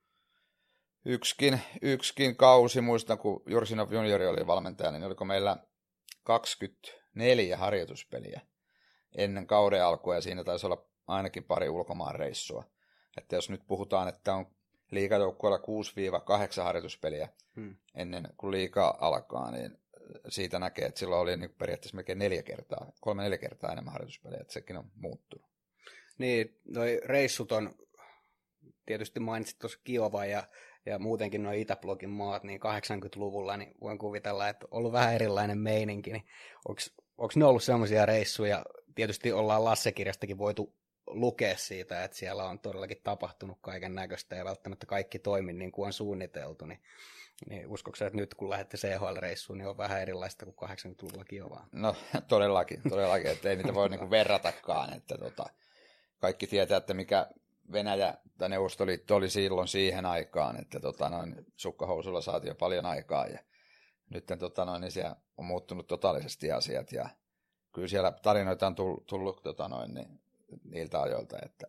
yksikin, 1.05 1.61
yksikin 1.81 2.35
kausi, 2.35 2.81
muistan 2.81 3.17
kun 3.17 3.43
Jursinov 3.45 3.91
juniori 3.91 4.27
oli 4.27 4.47
valmentaja, 4.47 4.91
niin 4.91 5.03
oliko 5.03 5.25
meillä 5.25 5.57
24 6.23 7.57
harjoituspeliä 7.57 8.41
ennen 9.15 9.47
kauden 9.47 9.85
alkua 9.85 10.15
ja 10.15 10.21
siinä 10.21 10.43
taisi 10.43 10.65
olla 10.65 10.85
ainakin 11.07 11.43
pari 11.43 11.69
ulkomaan 11.69 12.15
reissua. 12.15 12.63
Että 13.17 13.35
jos 13.35 13.49
nyt 13.49 13.61
puhutaan, 13.67 14.07
että 14.07 14.33
on 14.33 14.45
liikajoukkueella 14.91 15.57
6-8 16.59 16.63
harjoituspeliä 16.63 17.29
hmm. 17.55 17.75
ennen 17.95 18.27
kuin 18.37 18.51
liika 18.51 18.97
alkaa, 19.01 19.51
niin 19.51 19.77
siitä 20.29 20.59
näkee, 20.59 20.85
että 20.85 20.99
silloin 20.99 21.21
oli 21.21 21.37
niin 21.37 21.55
periaatteessa 21.57 21.95
melkein 21.95 22.19
neljä 22.19 22.43
kertaa, 22.43 22.91
kolme 23.01 23.23
neljä 23.23 23.37
kertaa 23.37 23.71
enemmän 23.71 23.93
harjoituspelejä, 23.93 24.41
että 24.41 24.53
sekin 24.53 24.77
on 24.77 24.91
muuttunut. 24.95 25.51
Niin, 26.17 26.59
noi 26.65 27.01
reissut 27.05 27.51
on, 27.51 27.75
tietysti 28.85 29.19
mainitsit 29.19 29.59
tuossa 29.59 29.79
Kiova 29.83 30.25
ja, 30.25 30.43
ja 30.85 30.99
muutenkin 30.99 31.43
noin 31.43 31.59
Itäblogin 31.59 32.09
maat, 32.09 32.43
niin 32.43 32.59
80-luvulla, 32.61 33.57
niin 33.57 33.73
voin 33.81 33.97
kuvitella, 33.97 34.49
että 34.49 34.65
on 34.71 34.77
ollut 34.77 34.91
vähän 34.91 35.13
erilainen 35.15 35.57
meininki, 35.57 36.11
niin 36.11 36.25
onko 37.17 37.33
ne 37.35 37.45
ollut 37.45 37.63
semmoisia 37.63 38.05
reissuja, 38.05 38.65
tietysti 38.95 39.31
ollaan 39.31 39.65
Lassekirjastakin 39.65 40.37
voitu 40.37 40.75
lukea 41.07 41.57
siitä, 41.57 42.03
että 42.03 42.17
siellä 42.17 42.43
on 42.43 42.59
todellakin 42.59 43.01
tapahtunut 43.03 43.57
kaiken 43.61 43.95
näköistä 43.95 44.35
ja 44.35 44.45
välttämättä 44.45 44.85
kaikki 44.85 45.19
toimi 45.19 45.53
niin 45.53 45.71
kuin 45.71 45.85
on 45.85 45.93
suunniteltu, 45.93 46.65
niin, 46.65 46.81
niin 47.49 47.67
uskoksi 47.67 48.03
että 48.03 48.17
nyt 48.17 48.33
kun 48.33 48.49
lähdette 48.49 48.77
CHL-reissuun, 48.77 49.57
niin 49.57 49.67
on 49.67 49.77
vähän 49.77 50.01
erilaista 50.01 50.45
kuin 50.45 50.69
80-luvulla 50.69 51.25
Kiovaa? 51.25 51.67
No 51.71 51.95
todellakin, 52.27 52.81
todellakin, 52.89 53.31
että 53.31 53.49
ei 53.49 53.55
niitä 53.55 53.73
voi 53.73 53.89
niin 53.89 53.99
kuin 53.99 54.11
verratakaan, 54.11 54.93
että 54.93 55.17
tota, 55.17 55.45
kaikki 56.19 56.47
tietää, 56.47 56.77
että 56.77 56.93
mikä 56.93 57.27
Venäjä 57.71 58.13
tai 58.37 58.49
Neuvostoliitto 58.49 59.15
oli 59.15 59.29
silloin 59.29 59.67
siihen 59.67 60.05
aikaan, 60.05 60.59
että 60.61 60.79
tota, 60.79 61.09
noin, 61.09 61.45
sukkahousulla 61.55 62.21
saatiin 62.21 62.49
jo 62.49 62.55
paljon 62.55 62.85
aikaa 62.85 63.27
ja 63.27 63.39
nyt 64.09 64.25
tota, 64.39 64.65
noin, 64.65 64.81
niin 64.81 64.91
siellä 64.91 65.15
on 65.37 65.45
muuttunut 65.45 65.87
totaalisesti 65.87 66.51
asiat 66.51 66.91
ja 66.91 67.09
kyllä 67.73 67.87
siellä 67.87 68.11
tarinoita 68.11 68.67
on 68.67 68.75
tullut, 68.75 69.07
tullut 69.07 69.43
tota, 69.43 69.67
noin, 69.67 69.93
niin, 69.93 70.21
niiltä 70.63 71.01
ajoilta, 71.01 71.37
että 71.45 71.67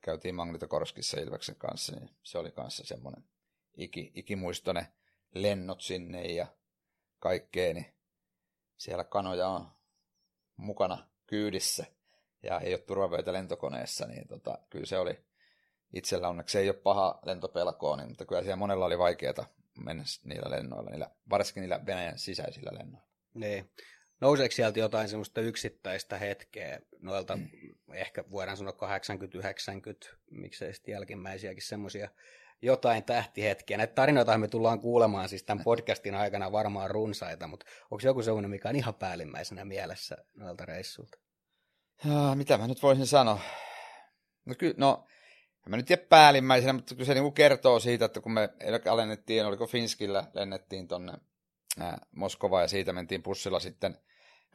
käytiin 0.00 0.34
Magnitokorskissa 0.34 1.20
Ilveksen 1.20 1.56
kanssa, 1.56 1.96
niin 1.96 2.10
se 2.22 2.38
oli 2.38 2.50
kanssa 2.50 2.86
semmoinen 2.86 3.24
iki, 3.76 4.12
ikimuistoinen 4.14 4.86
lennot 5.34 5.80
sinne 5.80 6.22
ja 6.26 6.46
kaikkea, 7.18 7.74
niin 7.74 7.86
siellä 8.76 9.04
kanoja 9.04 9.48
on 9.48 9.68
mukana 10.56 11.08
kyydissä 11.26 11.86
ja 12.42 12.60
ei 12.60 12.74
ole 12.74 12.80
turvavöitä 12.80 13.32
lentokoneessa, 13.32 14.06
niin 14.06 14.28
tota, 14.28 14.58
kyllä 14.70 14.86
se 14.86 14.98
oli 14.98 15.24
itsellä 15.92 16.28
onneksi 16.28 16.58
ei 16.58 16.68
ole 16.68 16.76
paha 16.76 17.18
lentopelkoa, 17.24 17.96
niin, 17.96 18.08
mutta 18.08 18.24
kyllä 18.24 18.42
siellä 18.42 18.56
monella 18.56 18.86
oli 18.86 18.98
vaikeaa 18.98 19.46
mennä 19.84 20.04
niillä 20.24 20.50
lennoilla, 20.50 20.90
niillä, 20.90 21.10
varsinkin 21.30 21.60
niillä 21.60 21.86
Venäjän 21.86 22.18
sisäisillä 22.18 22.70
lennoilla. 22.78 23.08
Niin. 23.34 23.70
Nouseeko 24.22 24.52
sieltä 24.52 24.78
jotain 24.78 25.08
semmoista 25.08 25.40
yksittäistä 25.40 26.18
hetkeä 26.18 26.80
noilta, 27.00 27.36
mm. 27.36 27.48
ehkä 27.92 28.24
voidaan 28.30 28.56
sanoa 28.56 28.72
80-90, 30.10 30.16
miksei 30.30 30.74
sitten 30.74 30.92
jälkimmäisiäkin 30.92 31.62
semmoisia 31.62 32.08
jotain 32.62 33.04
tähtihetkiä. 33.04 33.76
Näitä 33.76 33.94
tarinoita 33.94 34.38
me 34.38 34.48
tullaan 34.48 34.80
kuulemaan 34.80 35.28
siis 35.28 35.42
tämän 35.42 35.64
podcastin 35.64 36.14
aikana 36.14 36.52
varmaan 36.52 36.90
runsaita, 36.90 37.46
mutta 37.46 37.66
onko 37.90 38.02
joku 38.04 38.22
semmoinen, 38.22 38.50
mikä 38.50 38.68
on 38.68 38.76
ihan 38.76 38.94
päällimmäisenä 38.94 39.64
mielessä 39.64 40.16
noilta 40.34 40.66
reissulta? 40.66 41.18
Ja, 42.04 42.34
mitä 42.34 42.58
mä 42.58 42.66
nyt 42.66 42.82
voisin 42.82 43.06
sanoa? 43.06 43.40
No 44.44 44.54
kyllä, 44.58 44.74
no, 44.76 45.06
en 45.66 45.70
mä 45.70 45.76
nyt 45.76 45.86
tiedä 45.86 46.02
päällimmäisenä, 46.08 46.72
mutta 46.72 46.94
kyllä 46.94 47.06
se 47.06 47.14
niinku 47.14 47.30
kertoo 47.30 47.80
siitä, 47.80 48.04
että 48.04 48.20
kun 48.20 48.32
me 48.32 48.48
alennettiin, 48.90 49.46
oliko 49.46 49.66
Finskillä, 49.66 50.24
lennettiin 50.34 50.88
tonne 50.88 51.12
Moskovaan 52.10 52.64
ja 52.64 52.68
siitä 52.68 52.92
mentiin 52.92 53.22
bussilla 53.22 53.60
sitten 53.60 53.98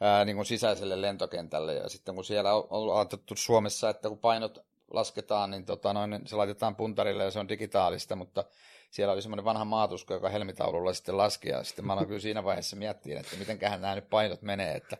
ää, 0.00 0.24
niin 0.24 0.36
kuin 0.36 0.46
sisäiselle 0.46 1.00
lentokentälle. 1.00 1.74
Ja 1.74 1.88
sitten 1.88 2.14
kun 2.14 2.24
siellä 2.24 2.54
on, 2.54 2.66
on 2.70 3.08
Suomessa, 3.34 3.90
että 3.90 4.08
kun 4.08 4.18
painot 4.18 4.58
lasketaan, 4.90 5.50
niin 5.50 5.64
tota 5.64 5.92
noin, 5.92 6.20
se 6.24 6.36
laitetaan 6.36 6.76
puntarille 6.76 7.24
ja 7.24 7.30
se 7.30 7.38
on 7.38 7.48
digitaalista, 7.48 8.16
mutta 8.16 8.44
siellä 8.90 9.12
oli 9.12 9.22
semmoinen 9.22 9.44
vanha 9.44 9.64
maatusko, 9.64 10.14
joka 10.14 10.28
helmitaululla 10.28 10.92
sitten 10.92 11.16
laski, 11.16 11.48
ja 11.48 11.64
sitten 11.64 11.86
mä 11.86 11.92
aloin 11.92 12.06
kyllä 12.06 12.20
siinä 12.20 12.44
vaiheessa 12.44 12.76
miettiä, 12.76 13.20
että 13.20 13.36
mitenköhän 13.36 13.80
nämä 13.80 13.94
nyt 13.94 14.10
painot 14.10 14.42
menee, 14.42 14.74
että 14.74 14.96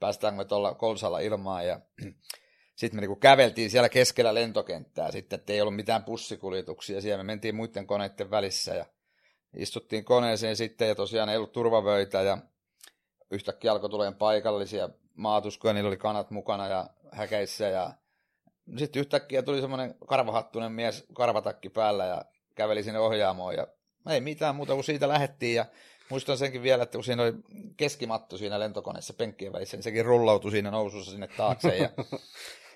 päästäänkö 0.00 0.36
me 0.36 0.44
tuolla 0.44 0.74
kolsalla 0.74 1.18
ilmaan, 1.18 1.66
ja 1.66 1.80
sitten 2.76 2.96
me 2.96 3.00
niinku 3.00 3.16
käveltiin 3.16 3.70
siellä 3.70 3.88
keskellä 3.88 4.34
lentokenttää 4.34 5.10
sitten, 5.10 5.38
että 5.38 5.52
ei 5.52 5.60
ollut 5.60 5.76
mitään 5.76 6.04
bussikuljetuksia, 6.04 7.00
siellä 7.00 7.24
me 7.24 7.26
mentiin 7.26 7.54
muiden 7.54 7.86
koneiden 7.86 8.30
välissä, 8.30 8.74
ja 8.74 8.86
istuttiin 9.56 10.04
koneeseen 10.04 10.56
sitten, 10.56 10.88
ja 10.88 10.94
tosiaan 10.94 11.28
ei 11.28 11.36
ollut 11.36 11.52
turvavöitä, 11.52 12.22
ja 12.22 12.38
yhtäkkiä 13.32 13.72
alkoi 13.72 13.90
tulemaan 13.90 14.18
paikallisia 14.18 14.88
maatuskoja, 15.14 15.74
niillä 15.74 15.88
oli 15.88 15.96
kanat 15.96 16.30
mukana 16.30 16.68
ja 16.68 16.86
häkeissä 17.12 17.68
ja 17.68 17.92
sitten 18.76 19.00
yhtäkkiä 19.00 19.42
tuli 19.42 19.60
semmoinen 19.60 19.94
karvahattunen 20.06 20.72
mies 20.72 21.04
karvatakki 21.12 21.68
päällä 21.68 22.06
ja 22.06 22.24
käveli 22.54 22.82
sinne 22.82 22.98
ohjaamoon 22.98 23.54
ja 23.54 23.66
ei 24.10 24.20
mitään 24.20 24.54
muuta 24.54 24.74
kuin 24.74 24.84
siitä 24.84 25.08
lähettiin 25.08 25.54
ja 25.54 25.66
muistan 26.08 26.38
senkin 26.38 26.62
vielä, 26.62 26.82
että 26.82 26.98
kun 26.98 27.04
siinä 27.04 27.22
oli 27.22 27.34
keskimatto 27.76 28.36
siinä 28.36 28.60
lentokoneessa 28.60 29.14
penkkien 29.14 29.52
välissä, 29.52 29.76
niin 29.76 29.82
sekin 29.82 30.04
rullautui 30.04 30.50
siinä 30.50 30.70
nousussa 30.70 31.10
sinne 31.10 31.28
taakse 31.36 31.76
ja, 31.76 31.88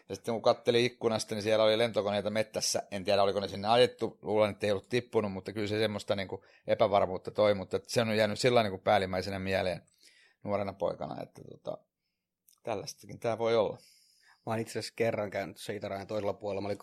ja 0.09 0.15
sitten 0.15 0.35
kun 0.35 0.43
katteli 0.43 0.85
ikkunasta, 0.85 1.35
niin 1.35 1.43
siellä 1.43 1.65
oli 1.65 1.79
lentokoneita 1.79 2.31
mettässä. 2.31 2.83
En 2.91 3.05
tiedä, 3.05 3.23
oliko 3.23 3.41
ne 3.41 3.49
sinne 3.49 3.69
ajettu, 3.69 4.19
luulen, 4.23 4.51
että 4.51 4.67
ei 4.67 4.71
ollut 4.71 4.89
tippunut, 4.89 5.33
mutta 5.33 5.53
kyllä 5.53 5.67
se 5.67 5.79
semmoista 5.79 6.17
niin 6.17 6.29
kuin 6.29 6.43
epävarmuutta 6.67 7.31
toi, 7.31 7.55
mutta 7.55 7.81
se 7.87 8.01
on 8.01 8.17
jäänyt 8.17 8.41
sillä 8.41 8.63
niin 8.63 8.71
kuin 8.71 8.83
päällimmäisenä 8.83 9.39
mieleen 9.39 9.83
nuorena 10.47 10.73
poikana, 10.73 11.23
että 11.23 11.43
tota, 11.51 11.79
tällaistakin 12.63 13.19
tämä 13.19 13.39
voi 13.39 13.57
olla. 13.57 13.79
Mä 14.47 14.53
oon 14.53 14.59
itse 14.59 14.79
asiassa 14.79 14.95
kerran 14.97 15.31
käynyt 15.31 15.57
siitä 15.57 15.89
rajan 15.89 16.07
toisella 16.07 16.33
puolella, 16.33 16.61
mä 16.61 16.69
olin 16.69 16.79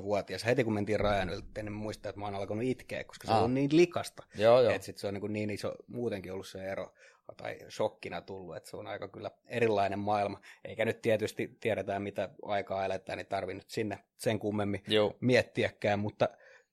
12-vuotias. 0.00 0.44
Heti 0.44 0.64
kun 0.64 0.72
mentiin 0.72 1.00
rajan 1.00 1.30
yli, 1.30 1.42
en 1.56 1.72
muista, 1.72 2.08
että 2.08 2.18
mä 2.18 2.24
oon 2.24 2.34
alkanut 2.34 2.64
itkeä, 2.64 3.04
koska 3.04 3.26
se 3.26 3.32
Aa. 3.32 3.42
on 3.42 3.54
niin 3.54 3.70
likasta. 3.72 4.22
Joo, 4.34 4.60
joo. 4.60 4.72
Että 4.72 4.86
sit 4.86 4.98
se 4.98 5.06
on 5.06 5.14
niin, 5.14 5.32
niin 5.32 5.50
iso 5.50 5.74
muutenkin 5.86 6.32
ollut 6.32 6.46
se 6.46 6.72
ero 6.72 6.94
tai 7.36 7.58
shokkina 7.70 8.20
tullut, 8.20 8.56
että 8.56 8.70
se 8.70 8.76
on 8.76 8.86
aika 8.86 9.08
kyllä 9.08 9.30
erilainen 9.46 9.98
maailma. 9.98 10.40
Eikä 10.64 10.84
nyt 10.84 11.02
tietysti 11.02 11.56
tiedetä, 11.60 11.98
mitä 11.98 12.28
aikaa 12.42 12.84
eletään, 12.84 13.16
niin 13.16 13.26
tarvii 13.26 13.54
nyt 13.54 13.70
sinne 13.70 14.04
sen 14.16 14.38
kummemmin 14.38 14.82
Joo. 14.88 15.16
miettiäkään, 15.20 15.98
mutta 15.98 16.28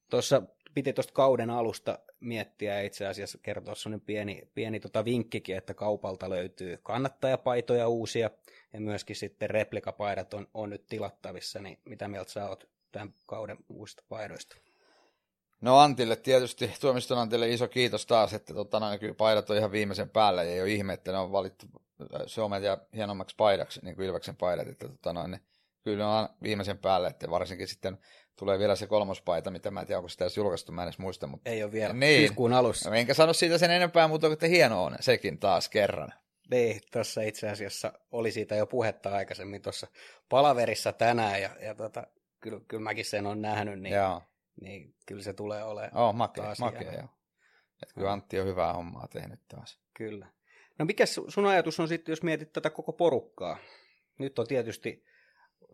tuossa 0.09 0.41
piti 0.73 0.93
tuosta 0.93 1.13
kauden 1.13 1.49
alusta 1.49 1.99
miettiä 2.23 2.81
itse 2.81 3.07
asiassa 3.07 3.37
kertoa 3.37 3.75
sellainen 3.75 4.05
pieni, 4.05 4.41
pieni 4.53 4.79
tota 4.79 5.05
vinkkikin, 5.05 5.57
että 5.57 5.73
kaupalta 5.73 6.29
löytyy 6.29 6.77
kannattajapaitoja 6.83 7.87
uusia 7.87 8.29
ja 8.73 8.81
myöskin 8.81 9.15
sitten 9.15 9.49
replikapaidat 9.49 10.33
on, 10.33 10.47
on 10.53 10.69
nyt 10.69 10.85
tilattavissa, 10.87 11.59
niin 11.59 11.79
mitä 11.85 12.07
mieltä 12.07 12.31
sä 12.31 12.49
oot 12.49 12.69
tämän 12.91 13.13
kauden 13.25 13.57
uusista 13.69 14.03
paidoista? 14.09 14.55
No 15.61 15.77
Antille 15.77 16.15
tietysti, 16.15 16.71
tuomiston 16.81 17.17
Antille 17.17 17.49
iso 17.49 17.67
kiitos 17.67 18.05
taas, 18.05 18.33
että 18.33 18.53
tota, 18.53 18.79
noin, 18.79 18.99
kyllä 18.99 19.13
paidat 19.13 19.49
on 19.49 19.57
ihan 19.57 19.71
viimeisen 19.71 20.09
päällä 20.09 20.43
ja 20.43 20.51
ei 20.51 20.61
ole 20.61 20.69
ihme, 20.69 20.93
että 20.93 21.11
ne 21.11 21.17
on 21.17 21.31
valittu 21.31 21.65
Suomen 22.25 22.63
ja 22.63 22.77
hienommaksi 22.95 23.35
paidaksi, 23.35 23.79
niin 23.83 23.95
kuin 23.95 24.07
Ilveksen 24.07 24.35
paidat, 24.35 24.67
että 24.67 24.87
tota, 24.87 25.13
noin, 25.13 25.39
kyllä 25.83 25.97
ne 25.97 26.05
on 26.05 26.29
viimeisen 26.43 26.77
päälle, 26.77 27.07
että 27.07 27.29
varsinkin 27.29 27.67
sitten 27.67 27.97
tulee 28.35 28.59
vielä 28.59 28.75
se 28.75 28.87
kolmospaita, 28.87 29.51
mitä 29.51 29.71
mä 29.71 29.81
en 29.81 29.87
tiedä, 29.87 29.99
onko 29.99 30.09
sitä 30.09 30.23
edes 30.23 30.37
julkaistu, 30.37 30.71
mä 30.71 30.81
en 30.81 30.87
edes 30.87 30.99
muista. 30.99 31.27
Mutta... 31.27 31.49
Ei 31.49 31.63
ole 31.63 31.71
vielä, 31.71 31.93
niin. 31.93 32.19
syyskuun 32.19 32.53
alussa. 32.53 32.89
No, 32.89 32.95
enkä 32.95 33.13
sano 33.13 33.33
siitä 33.33 33.57
sen 33.57 33.71
enempää, 33.71 34.07
mutta 34.07 34.33
että 34.33 34.47
hieno 34.47 34.83
on 34.83 34.95
sekin 34.99 35.37
taas 35.39 35.69
kerran. 35.69 36.13
Niin, 36.51 36.81
tuossa 36.91 37.21
itse 37.21 37.49
asiassa 37.49 37.93
oli 38.11 38.31
siitä 38.31 38.55
jo 38.55 38.65
puhetta 38.65 39.15
aikaisemmin 39.15 39.61
tuossa 39.61 39.87
palaverissa 40.29 40.93
tänään, 40.93 41.41
ja, 41.41 41.49
ja 41.61 41.75
tota, 41.75 42.07
kyllä, 42.39 42.61
kyllä 42.67 42.83
mäkin 42.83 43.05
sen 43.05 43.25
on 43.25 43.41
nähnyt, 43.41 43.81
niin, 43.81 43.95
joo. 43.95 44.21
niin 44.61 44.95
kyllä 45.05 45.23
se 45.23 45.33
tulee 45.33 45.63
olemaan 45.63 46.03
oh, 46.03 46.13
makea, 46.13 46.43
taas 46.43 46.59
makea, 46.59 46.93
joo. 46.93 47.09
Että 47.83 47.95
kyllä 47.95 48.11
Antti 48.11 48.39
on 48.39 48.47
hyvää 48.47 48.73
hommaa 48.73 49.07
tehnyt 49.07 49.39
taas. 49.47 49.79
Kyllä. 49.93 50.27
No 50.79 50.85
mikä 50.85 51.05
sun 51.05 51.45
ajatus 51.45 51.79
on 51.79 51.87
sitten, 51.87 52.11
jos 52.11 52.23
mietit 52.23 52.53
tätä 52.53 52.69
koko 52.69 52.93
porukkaa? 52.93 53.57
Nyt 54.19 54.39
on 54.39 54.47
tietysti 54.47 55.05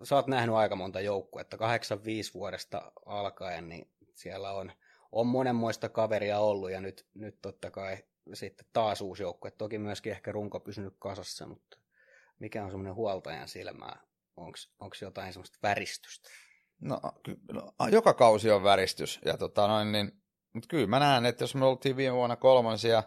sä 0.04 0.16
oot 0.16 0.28
nähnyt 0.28 0.56
aika 0.56 0.76
monta 0.76 1.02
joukkuetta, 1.02 1.58
85 1.58 2.34
vuodesta 2.34 2.92
alkaen, 3.06 3.70
niin 3.70 3.92
siellä 4.16 4.52
on, 4.52 4.72
on 5.12 5.28
monenmoista 5.28 5.90
kaveria 5.90 6.40
ollut 6.40 6.72
ja 6.72 6.82
nyt, 6.82 7.06
nyt 7.14 7.42
totta 7.42 7.72
kai 7.72 7.98
sitten 8.34 8.66
taas 8.74 9.02
uusi 9.02 9.24
joukkue. 9.24 9.52
Toki 9.52 9.78
myöskin 9.78 10.12
ehkä 10.12 10.32
runko 10.32 10.60
pysynyt 10.60 10.94
kasassa, 11.00 11.48
mutta 11.48 11.78
mikä 12.40 12.64
on 12.64 12.72
semmoinen 12.72 12.96
huoltajan 12.96 13.48
silmää? 13.48 14.00
Onko 14.38 14.96
jotain 15.02 15.34
semmoista 15.34 15.60
väristystä? 15.64 16.30
No, 16.82 17.00
no, 17.52 17.74
joka 17.92 18.14
kausi 18.14 18.52
on 18.52 18.64
väristys. 18.64 19.20
Ja 19.26 19.38
tota 19.38 19.68
noin, 19.68 19.92
niin, 19.92 20.12
mutta 20.54 20.68
kyllä 20.68 20.88
mä 20.88 21.00
näen, 21.00 21.26
että 21.26 21.44
jos 21.44 21.56
me 21.56 21.66
oltiin 21.66 21.96
viime 21.96 22.16
vuonna 22.16 22.36
kolmansia, 22.36 23.04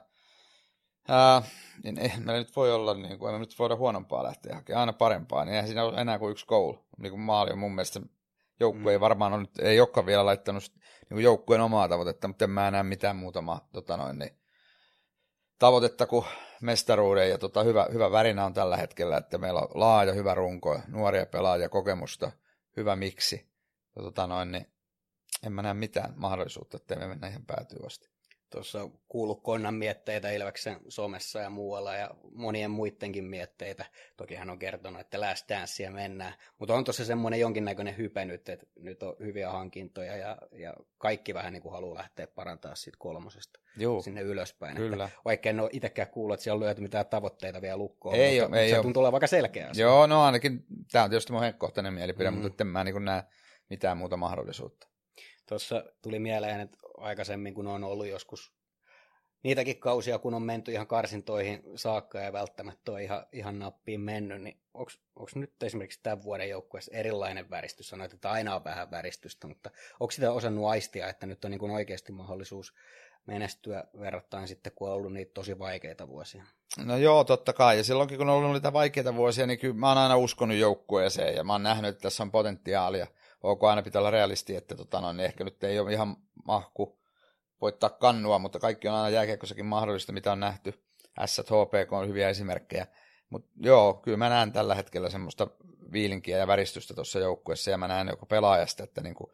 ää, 1.08 1.42
niin 1.84 1.98
ei 1.98 2.12
meillä 2.18 2.42
nyt 2.42 2.56
voi 2.56 2.72
olla, 2.72 2.94
niin 2.94 3.18
kuin, 3.18 3.32
me 3.32 3.38
nyt 3.38 3.58
voida 3.58 3.76
huonompaa 3.76 4.22
lähteä 4.22 4.54
hakemaan, 4.54 4.80
aina 4.80 4.92
parempaa, 4.92 5.44
niin 5.44 5.52
eihän 5.52 5.66
siinä 5.66 5.84
ole 5.84 6.00
enää 6.00 6.18
kuin 6.18 6.30
yksi 6.30 6.46
goal. 6.46 6.74
Niin 6.98 7.10
kuin 7.10 7.20
maali 7.20 7.50
on 7.50 7.58
mun 7.58 7.74
mielestä, 7.74 8.00
joukkue 8.60 8.82
mm. 8.82 8.88
ei 8.88 9.00
varmaan 9.00 9.32
ole, 9.32 9.46
ei 9.58 9.80
olekaan 9.80 10.06
vielä 10.06 10.26
laittanut 10.26 10.62
niin 10.74 11.16
kuin 11.16 11.24
joukkueen 11.24 11.62
omaa 11.62 11.88
tavoitetta, 11.88 12.28
mutta 12.28 12.44
en 12.44 12.50
mä 12.50 12.70
näe 12.70 12.82
mitään 12.82 13.16
muutama 13.16 13.68
tota 13.72 13.96
noin, 13.96 14.18
niin, 14.18 14.38
tavoitetta 15.58 16.06
kuin 16.06 16.26
mestaruuden 16.60 17.30
ja 17.30 17.38
tota, 17.38 17.62
hyvä, 17.62 17.86
hyvä 17.92 18.10
värinä 18.10 18.44
on 18.44 18.54
tällä 18.54 18.76
hetkellä, 18.76 19.16
että 19.16 19.38
meillä 19.38 19.60
on 19.60 19.68
laaja, 19.74 20.12
hyvä 20.12 20.34
runko, 20.34 20.80
nuoria 20.88 21.26
pelaajia, 21.26 21.68
kokemusta, 21.68 22.32
hyvä 22.76 22.96
miksi. 22.96 23.52
Ja, 23.96 24.02
tota 24.02 24.26
noin, 24.26 24.52
niin 24.52 24.66
en 25.46 25.52
mä 25.52 25.62
näe 25.62 25.74
mitään 25.74 26.12
mahdollisuutta, 26.16 26.76
että 26.76 26.96
me 26.96 27.06
mennä 27.06 27.28
ihan 27.28 27.46
päätyy 27.46 27.78
asti. 27.86 28.11
Tuossa 28.52 28.82
on 28.82 28.98
kuullut 29.08 29.42
Konnan 29.42 29.74
mietteitä 29.74 30.30
Ilveksen 30.30 30.76
somessa 30.88 31.40
ja 31.40 31.50
muualla 31.50 31.94
ja 31.94 32.10
monien 32.34 32.70
muidenkin 32.70 33.24
mietteitä. 33.24 33.84
Toki 34.16 34.34
hän 34.34 34.50
on 34.50 34.58
kertonut, 34.58 35.00
että 35.00 35.20
last 35.20 35.48
dancea 35.48 35.90
mennään. 35.90 36.34
Mutta 36.58 36.74
on 36.74 36.84
tuossa 36.84 37.04
semmoinen 37.04 37.40
jonkinnäköinen 37.40 37.96
hype 37.96 38.24
nyt, 38.24 38.48
että 38.48 38.66
nyt 38.78 39.02
on 39.02 39.16
hyviä 39.20 39.50
hankintoja 39.50 40.16
ja, 40.16 40.38
ja 40.52 40.74
kaikki 40.98 41.34
vähän 41.34 41.52
niin 41.52 41.62
kuin 41.62 41.72
haluaa 41.72 41.98
lähteä 41.98 42.26
parantaa 42.26 42.74
siitä 42.74 42.96
kolmosesta 43.00 43.60
Juu, 43.76 44.02
sinne 44.02 44.20
ylöspäin. 44.20 44.76
Kyllä. 44.76 45.04
Että 45.04 45.18
vaikka 45.24 45.50
en 45.50 45.60
ole 45.60 45.70
itsekään 45.72 46.08
kuullut, 46.08 46.34
että 46.34 46.44
siellä 46.44 46.70
on 46.70 46.74
mitään 46.78 47.06
tavoitteita 47.06 47.62
vielä 47.62 47.76
lukkoon, 47.76 48.14
ei 48.14 48.40
mutta, 48.40 48.56
ole, 48.56 48.62
ei 48.62 48.70
se 48.70 48.76
ole. 48.76 48.82
tuntuu 48.82 49.00
olevan 49.00 49.16
aika 49.16 49.26
selkeä 49.26 49.68
asia. 49.68 49.86
Joo, 49.86 50.06
no 50.06 50.22
ainakin, 50.22 50.64
tämä 50.92 51.04
on 51.04 51.10
tietysti 51.10 51.32
mun 51.32 51.42
henkkohtainen 51.42 51.94
mielipide, 51.94 52.30
mm. 52.30 52.38
mutta 52.38 52.64
en 52.64 52.68
mä 52.68 52.84
niin 52.84 53.04
näe 53.04 53.22
mitään 53.70 53.96
muuta 53.96 54.16
mahdollisuutta. 54.16 54.91
Tuossa 55.48 55.84
tuli 56.02 56.18
mieleen, 56.18 56.60
että 56.60 56.78
aikaisemmin 56.96 57.54
kun 57.54 57.66
on 57.66 57.84
ollut 57.84 58.06
joskus 58.06 58.52
niitäkin 59.42 59.80
kausia, 59.80 60.18
kun 60.18 60.34
on 60.34 60.42
menty 60.42 60.72
ihan 60.72 60.86
karsintoihin 60.86 61.62
saakka 61.76 62.20
ja 62.20 62.32
välttämättä 62.32 62.92
on 62.92 63.00
ihan, 63.00 63.26
ihan 63.32 63.58
nappiin 63.58 64.00
mennyt, 64.00 64.42
niin 64.42 64.60
onko 64.74 65.30
nyt 65.34 65.62
esimerkiksi 65.62 66.00
tämän 66.02 66.22
vuoden 66.22 66.48
joukkueessa 66.48 66.92
erilainen 66.94 67.50
väristys? 67.50 67.88
Sanoit, 67.88 68.12
että 68.12 68.30
aina 68.30 68.54
on 68.54 68.64
vähän 68.64 68.90
väristystä, 68.90 69.46
mutta 69.46 69.70
onko 70.00 70.10
sitä 70.10 70.32
osannut 70.32 70.66
aistia, 70.66 71.08
että 71.08 71.26
nyt 71.26 71.44
on 71.44 71.50
niin 71.50 71.58
kuin 71.58 71.72
oikeasti 71.72 72.12
mahdollisuus 72.12 72.74
menestyä 73.26 73.84
verrattain 74.00 74.48
sitten, 74.48 74.72
kun 74.74 74.88
on 74.88 74.94
ollut 74.94 75.12
niitä 75.12 75.32
tosi 75.34 75.58
vaikeita 75.58 76.08
vuosia? 76.08 76.44
No 76.84 76.96
joo, 76.96 77.24
totta 77.24 77.52
kai. 77.52 77.76
Ja 77.76 77.84
silloinkin, 77.84 78.18
kun 78.18 78.28
on 78.28 78.36
ollut 78.36 78.52
niitä 78.52 78.72
vaikeita 78.72 79.14
vuosia, 79.14 79.46
niin 79.46 79.58
kyllä 79.58 79.74
mä 79.74 79.88
oon 79.88 79.98
aina 79.98 80.16
uskonut 80.16 80.56
joukkueeseen 80.56 81.34
ja 81.34 81.44
mä 81.44 81.52
oon 81.52 81.62
nähnyt, 81.62 81.88
että 81.88 82.02
tässä 82.02 82.22
on 82.22 82.30
potentiaalia. 82.30 83.06
OK, 83.42 83.64
aina 83.64 83.82
pitää 83.82 84.00
olla 84.00 84.10
realisti, 84.10 84.56
että 84.56 84.74
tota, 84.74 85.00
no, 85.00 85.12
niin 85.12 85.24
ehkä 85.24 85.44
nyt 85.44 85.64
ei 85.64 85.78
ole 85.78 85.92
ihan 85.92 86.16
mahku 86.44 86.98
voittaa 87.60 87.90
kannua, 87.90 88.38
mutta 88.38 88.58
kaikki 88.58 88.88
on 88.88 88.94
aina 88.94 89.08
jääkiekossakin 89.08 89.66
mahdollista, 89.66 90.12
mitä 90.12 90.32
on 90.32 90.40
nähty. 90.40 90.84
S, 91.26 91.38
HPK 91.38 91.92
on 91.92 92.08
hyviä 92.08 92.28
esimerkkejä. 92.28 92.86
Mutta 93.30 93.50
joo, 93.56 93.94
kyllä 93.94 94.16
mä 94.16 94.28
näen 94.28 94.52
tällä 94.52 94.74
hetkellä 94.74 95.10
semmoista 95.10 95.46
viilinkiä 95.92 96.38
ja 96.38 96.46
väristystä 96.46 96.94
tuossa 96.94 97.18
joukkueessa, 97.18 97.70
ja 97.70 97.78
mä 97.78 97.88
näen 97.88 98.08
joko 98.08 98.26
pelaajasta, 98.26 98.84
että 98.84 99.00
niinku, 99.00 99.32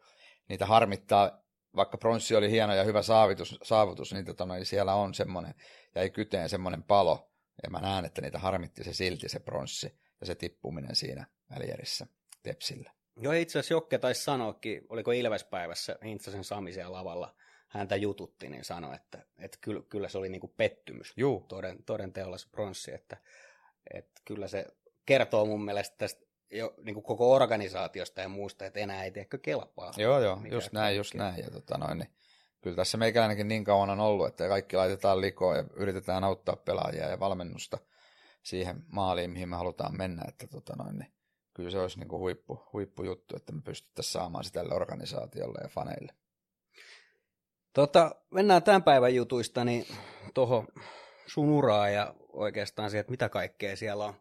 niitä 0.49 0.65
harmittaa, 0.65 1.41
vaikka 1.75 1.97
pronssi 1.97 2.35
oli 2.35 2.51
hieno 2.51 2.75
ja 2.75 2.83
hyvä 2.83 3.01
saavutus, 3.01 3.59
saavutus 3.63 4.13
niin 4.13 4.25
tota, 4.25 4.45
no, 4.45 4.53
siellä 4.63 4.93
on 4.93 5.13
semmoinen, 5.13 5.53
ja 5.95 6.01
ei 6.01 6.09
kyteen 6.09 6.49
semmoinen 6.49 6.83
palo, 6.83 7.31
ja 7.63 7.69
mä 7.69 7.79
näen, 7.79 8.05
että 8.05 8.21
niitä 8.21 8.39
harmitti 8.39 8.83
se 8.83 8.93
silti 8.93 9.29
se 9.29 9.39
pronssi 9.39 9.99
ja 10.19 10.25
se 10.25 10.35
tippuminen 10.35 10.95
siinä 10.95 11.25
välierissä 11.49 12.07
Tepsillä. 12.43 12.98
Joo, 13.21 13.33
itse 13.33 13.59
asiassa 13.59 13.73
Jokke 13.73 13.97
taisi 13.97 14.23
sanoakin, 14.23 14.81
oliko 14.89 15.11
Ilvespäivässä 15.11 15.95
Hintsasen 16.03 16.43
Sami 16.43 16.73
siellä 16.73 16.97
lavalla, 16.97 17.35
häntä 17.67 17.95
jututti, 17.95 18.49
niin 18.49 18.63
sanoi, 18.63 18.95
että, 18.95 19.25
että 19.39 19.57
kyllä, 19.61 19.81
kyllä 19.89 20.09
se 20.09 20.17
oli 20.17 20.29
niin 20.29 20.41
kuin 20.41 20.53
pettymys. 20.57 21.13
Juu. 21.17 21.45
Toden, 21.47 21.83
toden 21.83 22.13
teolla 22.13 22.37
se 22.37 22.47
pronssi, 22.51 22.93
että, 22.93 23.17
että 23.93 24.21
kyllä 24.25 24.47
se 24.47 24.65
kertoo 25.05 25.45
mun 25.45 25.65
mielestä 25.65 25.97
tästä 25.97 26.25
jo 26.51 26.73
niin 26.83 26.93
kuin 26.93 27.03
koko 27.03 27.33
organisaatiosta 27.33 28.21
ja 28.21 28.29
muusta, 28.29 28.65
että 28.65 28.79
enää 28.79 29.03
ei 29.03 29.11
tiedäkö 29.11 29.37
kelpaa. 29.37 29.93
Joo, 29.97 30.19
joo, 30.19 30.41
just 30.51 30.71
näin, 30.71 30.97
just 30.97 31.13
näin. 31.13 31.43
Ja 31.43 31.51
tota 31.51 31.77
noin, 31.77 31.97
niin 31.97 32.09
kyllä 32.61 32.75
tässä 32.75 32.97
meikäläinenkin 32.97 33.47
niin 33.47 33.63
kauan 33.63 33.89
on 33.89 33.99
ollut, 33.99 34.27
että 34.27 34.47
kaikki 34.47 34.75
laitetaan 34.75 35.21
likoon 35.21 35.57
ja 35.57 35.63
yritetään 35.75 36.23
auttaa 36.23 36.55
pelaajia 36.55 37.09
ja 37.09 37.19
valmennusta 37.19 37.77
siihen 38.43 38.83
maaliin, 38.87 39.31
mihin 39.31 39.49
me 39.49 39.55
halutaan 39.55 39.97
mennä, 39.97 40.23
että 40.27 40.47
tota 40.47 40.75
noin, 40.75 40.99
niin 40.99 41.11
kyllä 41.59 41.71
se 41.71 41.79
olisi 41.79 41.99
niin 41.99 42.07
kuin 42.07 42.19
huippu, 42.19 42.59
huippujuttu, 42.73 43.35
että 43.35 43.51
me 43.51 43.61
pystyttäisiin 43.61 44.13
saamaan 44.13 44.43
sitä 44.43 44.59
tälle 44.59 44.75
organisaatiolle 44.75 45.59
ja 45.63 45.69
faneille. 45.69 46.13
Tota, 47.73 48.15
mennään 48.31 48.63
tämän 48.63 48.83
päivän 48.83 49.15
jutuista 49.15 49.65
niin 49.65 49.85
tuohon 50.33 50.67
sun 51.27 51.49
uraa 51.49 51.89
ja 51.89 52.15
oikeastaan 52.33 52.89
siihen, 52.89 53.01
että 53.01 53.11
mitä 53.11 53.29
kaikkea 53.29 53.75
siellä 53.75 54.05
on, 54.05 54.13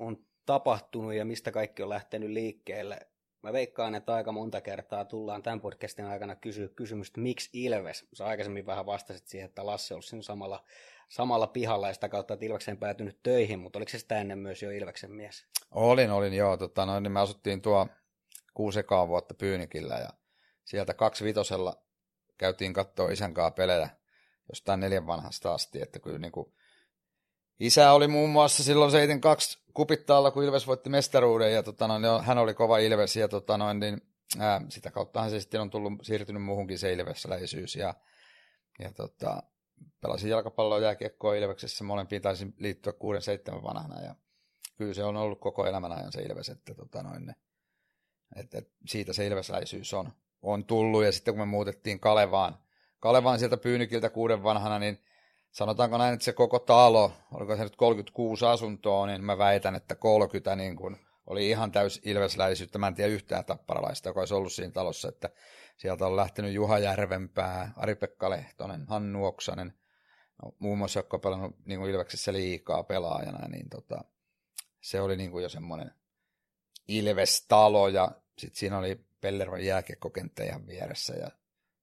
on 0.00 0.26
tapahtunut 0.46 1.14
ja 1.14 1.24
mistä 1.24 1.50
kaikki 1.50 1.82
on 1.82 1.88
lähtenyt 1.88 2.30
liikkeelle. 2.30 3.00
Mä 3.42 3.52
veikkaan, 3.52 3.94
että 3.94 4.14
aika 4.14 4.32
monta 4.32 4.60
kertaa 4.60 5.04
tullaan 5.04 5.42
tämän 5.42 5.60
podcastin 5.60 6.04
aikana 6.04 6.36
kysyä 6.36 6.68
kysymystä, 6.68 7.20
miksi 7.20 7.50
Ilves? 7.52 8.06
Sä 8.14 8.26
aikaisemmin 8.26 8.66
vähän 8.66 8.86
vastasit 8.86 9.26
siihen, 9.26 9.48
että 9.48 9.66
Lasse 9.66 9.94
on 9.94 10.02
siinä 10.02 10.22
samalla, 10.22 10.64
samalla 11.08 11.46
pihalla 11.46 11.88
ja 11.88 11.94
sitä 11.94 12.08
kautta, 12.08 12.34
että 12.34 12.46
Ilveksen 12.46 12.78
päätynyt 12.78 13.22
töihin, 13.22 13.58
mutta 13.58 13.78
oliko 13.78 13.88
se 13.88 13.98
sitä 13.98 14.18
ennen 14.18 14.38
myös 14.38 14.62
jo 14.62 14.70
Ilveksen 14.70 15.12
mies? 15.12 15.46
Olin, 15.70 16.10
olin 16.10 16.34
joo. 16.34 16.56
Tota, 16.56 16.86
no, 16.86 17.00
niin 17.00 17.12
me 17.12 17.20
asuttiin 17.20 17.62
tuo 17.62 17.86
kuusi 18.54 18.80
vuotta 19.08 19.34
Pyynikillä 19.34 19.94
ja 19.94 20.08
sieltä 20.64 20.94
kaksi 20.94 21.24
vitosella 21.24 21.82
käytiin 22.38 22.72
katsoa 22.72 23.10
isän 23.10 23.34
kanssa 23.34 23.50
pelejä 23.50 23.88
jostain 24.48 24.80
neljän 24.80 25.06
vanhasta 25.06 25.54
asti, 25.54 25.82
että 25.82 25.98
kyllä 25.98 26.18
niin 26.18 26.32
kuin 26.32 26.52
Isä 27.60 27.92
oli 27.92 28.08
muun 28.08 28.30
muassa 28.30 28.64
silloin 28.64 28.90
72 28.90 29.58
kupittaalla, 29.74 30.30
kun 30.30 30.44
Ilves 30.44 30.66
voitti 30.66 30.90
mestaruuden, 30.90 31.52
ja 31.52 31.62
tota, 31.62 31.88
noin, 31.88 32.24
hän 32.24 32.38
oli 32.38 32.54
kova 32.54 32.78
Ilves, 32.78 33.16
ja 33.16 33.28
tota, 33.28 33.58
noin, 33.58 33.80
niin, 33.80 34.02
ää, 34.38 34.60
sitä 34.68 34.90
kauttahan 34.90 35.30
se 35.30 35.40
sitten 35.40 35.60
on 35.60 35.70
tullut, 35.70 35.92
siirtynyt 36.02 36.42
muuhunkin 36.42 36.78
se 36.78 36.92
Ilvesläisyys, 36.92 37.76
ja, 37.76 37.94
ja 38.78 38.92
tota, 38.92 39.42
pelasin 40.00 40.30
jalkapalloa 40.30 40.78
jääkiekkoa 40.78 41.34
Ilveksessä, 41.34 41.84
molempiin 41.84 42.22
taisin 42.22 42.54
liittyä 42.58 42.92
6-7 43.58 43.62
vanhana, 43.62 44.02
ja 44.02 44.14
kyllä 44.76 44.94
se 44.94 45.04
on 45.04 45.16
ollut 45.16 45.40
koko 45.40 45.66
elämän 45.66 45.92
ajan 45.92 46.12
se 46.12 46.22
Ilves, 46.22 46.48
että 46.48 46.74
tota, 46.74 47.02
noin, 47.02 47.34
että, 48.36 48.62
siitä 48.86 49.12
se 49.12 49.26
Ilvesläisyys 49.26 49.94
on 49.94 50.12
on 50.42 50.64
tullut, 50.64 51.04
ja 51.04 51.12
sitten 51.12 51.34
kun 51.34 51.40
me 51.40 51.46
muutettiin 51.46 52.00
Kalevaan, 52.00 52.58
Kalevaan 53.00 53.38
sieltä 53.38 53.56
Pyynikiltä 53.56 54.10
kuuden 54.10 54.42
vanhana, 54.42 54.78
niin 54.78 54.98
sanotaanko 55.50 55.98
näin, 55.98 56.14
että 56.14 56.24
se 56.24 56.32
koko 56.32 56.58
talo, 56.58 57.12
oliko 57.32 57.56
se 57.56 57.64
nyt 57.64 57.76
36 57.76 58.44
asuntoa, 58.44 59.06
niin 59.06 59.24
mä 59.24 59.38
väitän, 59.38 59.74
että 59.74 59.94
30 59.94 60.56
niin 60.56 60.76
kun 60.76 60.96
oli 61.26 61.48
ihan 61.48 61.72
täys 61.72 62.00
ilvesläisyyttä. 62.04 62.78
Mä 62.78 62.86
en 62.86 62.94
tiedä 62.94 63.12
yhtään 63.12 63.44
tapparalaista, 63.44 64.08
joka 64.08 64.20
olisi 64.20 64.34
ollut 64.34 64.52
siinä 64.52 64.72
talossa, 64.72 65.08
että 65.08 65.30
sieltä 65.76 66.06
on 66.06 66.16
lähtenyt 66.16 66.52
Juha 66.52 66.78
Järvenpää, 66.78 67.72
Ari-Pekka 67.76 68.30
Lehtonen, 68.30 68.86
Hannu 68.88 69.24
Oksanen, 69.24 69.74
muun 70.58 70.78
muassa, 70.78 70.98
jotka 70.98 71.16
on 71.16 71.20
pelannut 71.20 71.56
niin 71.64 71.78
kuin 71.78 71.90
Ilveksessä 71.90 72.32
liikaa 72.32 72.82
pelaajana, 72.82 73.48
niin 73.48 73.68
tota, 73.68 74.04
se 74.80 75.00
oli 75.00 75.16
niin 75.16 75.30
kuin 75.30 75.42
jo 75.42 75.48
semmoinen 75.48 75.90
Ilves-talo, 76.88 77.88
ja 77.88 78.10
sitten 78.38 78.58
siinä 78.58 78.78
oli 78.78 79.00
Pellervon 79.20 79.64
jääkiekkokenttä 79.64 80.44
ihan 80.44 80.66
vieressä 80.66 81.14
ja 81.14 81.30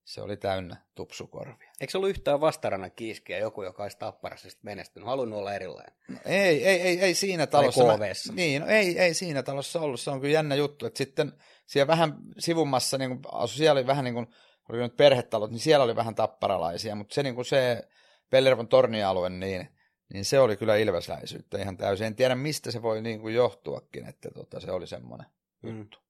se 0.04 0.22
oli 0.22 0.38
täynnä 0.38 0.76
tupsukorvia. 0.96 1.72
Eikö 1.82 1.92
se 1.92 1.98
ollut 1.98 2.10
yhtään 2.10 2.42
vastarannan 2.42 2.92
kiiskiä 2.92 3.38
joku, 3.38 3.63
joka 3.63 3.84
olisi 3.84 3.98
tapparassa 3.98 4.50
menestynyt, 4.62 5.08
halunnut 5.08 5.39
olla 5.39 5.54
erilainen? 5.54 5.94
No, 6.08 6.18
ei, 6.26 6.68
ei, 6.68 6.82
ei, 6.82 7.00
ei 7.00 7.13
siinä 7.13 7.48
talossa. 7.48 7.84
Mä, 7.84 7.98
niin, 8.34 8.62
no, 8.62 8.68
ei, 8.68 9.00
ei 9.00 9.13
siinä 9.13 9.44
talossa 9.44 9.80
ollut. 9.82 10.00
Se 10.00 10.12
on 10.12 10.22
kyllä 10.22 10.34
jännä 10.34 10.56
juttu, 10.56 10.86
että 10.86 10.98
sitten 10.98 11.34
siellä 11.66 11.88
vähän 11.88 12.18
sivummassa, 12.39 12.98
niin 12.98 13.20
asu, 13.32 13.58
siellä 13.58 13.80
oli 13.80 13.88
vähän 13.88 14.04
niin 14.04 14.13
kuin, 14.13 14.28
oli 14.70 14.78
nyt 14.78 14.98
perhetalot, 14.98 15.52
niin 15.52 15.60
siellä 15.60 15.84
oli 15.84 15.96
vähän 15.96 16.16
tapparalaisia, 16.16 16.96
mutta 16.96 17.13
se 17.13 17.24
niin 17.24 17.36
kuin 17.36 17.46
se 17.46 17.88
Pellervon 18.30 18.68
tornialue, 18.68 19.30
niin, 19.30 19.68
niin 20.14 20.26
se 20.26 20.40
oli 20.40 20.58
kyllä 20.58 20.76
ilvesläisyyttä 20.76 21.58
ihan 21.58 21.78
täysin. 21.78 22.08
En 22.08 22.16
tiedä, 22.16 22.36
mistä 22.36 22.72
se 22.72 22.82
voi 22.82 23.02
niin 23.02 23.22
kuin 23.22 23.36
johtuakin, 23.36 24.06
että 24.06 24.30
tota, 24.32 24.60
se 24.60 24.72
oli 24.72 24.88
semmoinen 24.88 25.28
mm. 25.62 25.78
juttu 25.78 26.04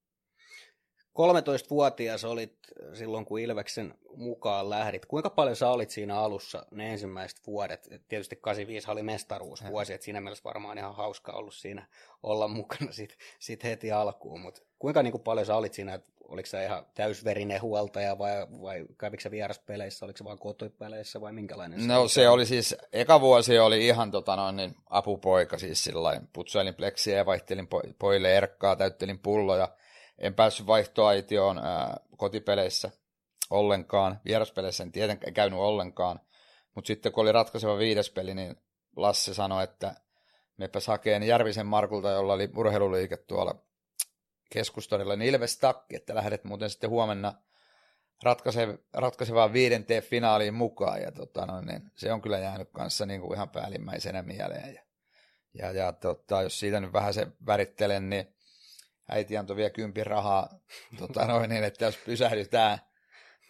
13-vuotias 1.13 2.23
olit 2.23 2.57
silloin, 2.93 3.25
kun 3.25 3.39
Ilveksen 3.39 3.93
mukaan 4.15 4.69
lähdit. 4.69 5.05
Kuinka 5.05 5.29
paljon 5.29 5.55
sä 5.55 5.69
olit 5.69 5.89
siinä 5.89 6.19
alussa 6.19 6.65
ne 6.71 6.91
ensimmäiset 6.91 7.47
vuodet? 7.47 7.87
Tietysti 8.07 8.35
85 8.35 8.91
oli 8.91 9.03
mestaruusvuosi, 9.03 9.93
että 9.93 10.05
siinä 10.05 10.21
mielessä 10.21 10.43
varmaan 10.43 10.77
ihan 10.77 10.95
hauska 10.95 11.31
ollut 11.31 11.53
siinä 11.53 11.87
olla 12.23 12.47
mukana 12.47 12.91
sit, 12.91 13.17
sit 13.39 13.63
heti 13.63 13.91
alkuun. 13.91 14.41
Mutta 14.41 14.61
kuinka 14.83 15.03
niin 15.03 15.11
kuin 15.11 15.23
paljon 15.23 15.45
sä 15.45 15.55
olit 15.55 15.73
siinä, 15.73 15.93
että 15.93 16.11
oliko 16.27 16.45
se 16.45 16.65
ihan 16.65 16.85
täysverinen 16.93 17.61
huoltaja 17.61 18.17
vai, 18.17 18.47
vai 18.61 18.85
kävikö 18.97 19.23
se 19.23 19.31
vieraspeleissä, 19.31 20.05
oliko 20.05 20.17
se 20.17 20.23
vaan 20.23 20.39
kotipeleissä 20.39 21.21
vai 21.21 21.33
minkälainen 21.33 21.81
se 21.81 21.87
No 21.87 22.07
se 22.07 22.29
oli 22.29 22.45
siis, 22.45 22.75
eka 22.93 23.21
vuosi 23.21 23.59
oli 23.59 23.87
ihan 23.87 24.11
tota 24.11 24.35
noin, 24.35 24.55
niin 24.55 24.75
apupoika 24.89 25.57
siis 25.57 25.83
sillä 25.83 26.21
putsailin 26.33 26.75
pleksiä 26.75 27.17
ja 27.17 27.25
vaihtelin 27.25 27.65
po- 27.65 27.93
poille 27.99 28.37
erkkaa, 28.37 28.75
täyttelin 28.75 29.19
pulloja 29.19 29.69
en 30.17 30.33
päässyt 30.33 30.67
vaihtoaitioon 30.67 31.57
ää, 31.57 31.97
kotipeleissä 32.17 32.91
ollenkaan. 33.49 34.19
Vieraspeleissä 34.25 34.83
en 34.83 34.91
tietenkään 34.91 35.33
käynyt 35.33 35.59
ollenkaan. 35.59 36.19
Mutta 36.75 36.87
sitten 36.87 37.11
kun 37.11 37.21
oli 37.21 37.31
ratkaiseva 37.31 37.77
viides 37.77 38.09
peli, 38.09 38.33
niin 38.33 38.55
Lasse 38.95 39.33
sanoi, 39.33 39.63
että 39.63 39.95
mepäs 40.57 40.87
hakeen 40.87 41.23
Järvisen 41.23 41.65
Markulta, 41.65 42.09
jolla 42.09 42.33
oli 42.33 42.49
urheiluliike 42.57 43.17
tuolla 43.17 43.55
keskustorilla, 44.53 45.15
niin 45.15 45.35
Ilves 45.35 45.57
takki, 45.57 45.95
että 45.95 46.15
lähdet 46.15 46.43
muuten 46.43 46.69
sitten 46.69 46.89
huomenna 46.89 47.33
ratkaise, 48.23 48.79
ratkaisevaan 48.93 49.53
viidenteen 49.53 50.03
finaaliin 50.03 50.53
mukaan. 50.53 51.01
Ja 51.01 51.11
tota, 51.11 51.45
no, 51.45 51.61
niin 51.61 51.91
se 51.95 52.13
on 52.13 52.21
kyllä 52.21 52.39
jäänyt 52.39 52.69
kanssa 52.71 53.05
niin 53.05 53.21
kuin 53.21 53.35
ihan 53.35 53.49
päällimmäisenä 53.49 54.21
mieleen. 54.21 54.73
Ja, 54.73 54.81
ja, 55.53 55.71
ja 55.71 55.93
tota, 55.93 56.41
jos 56.41 56.59
siitä 56.59 56.79
nyt 56.79 56.93
vähän 56.93 57.13
se 57.13 57.27
värittelen, 57.45 58.09
niin 58.09 58.35
äiti 59.09 59.37
antoi 59.37 59.55
vielä 59.55 59.69
kympin 59.69 60.05
rahaa, 60.05 60.49
tota 60.99 61.25
noin, 61.25 61.49
niin, 61.49 61.63
että 61.63 61.85
jos 61.85 61.97
pysähdytään, 61.97 62.79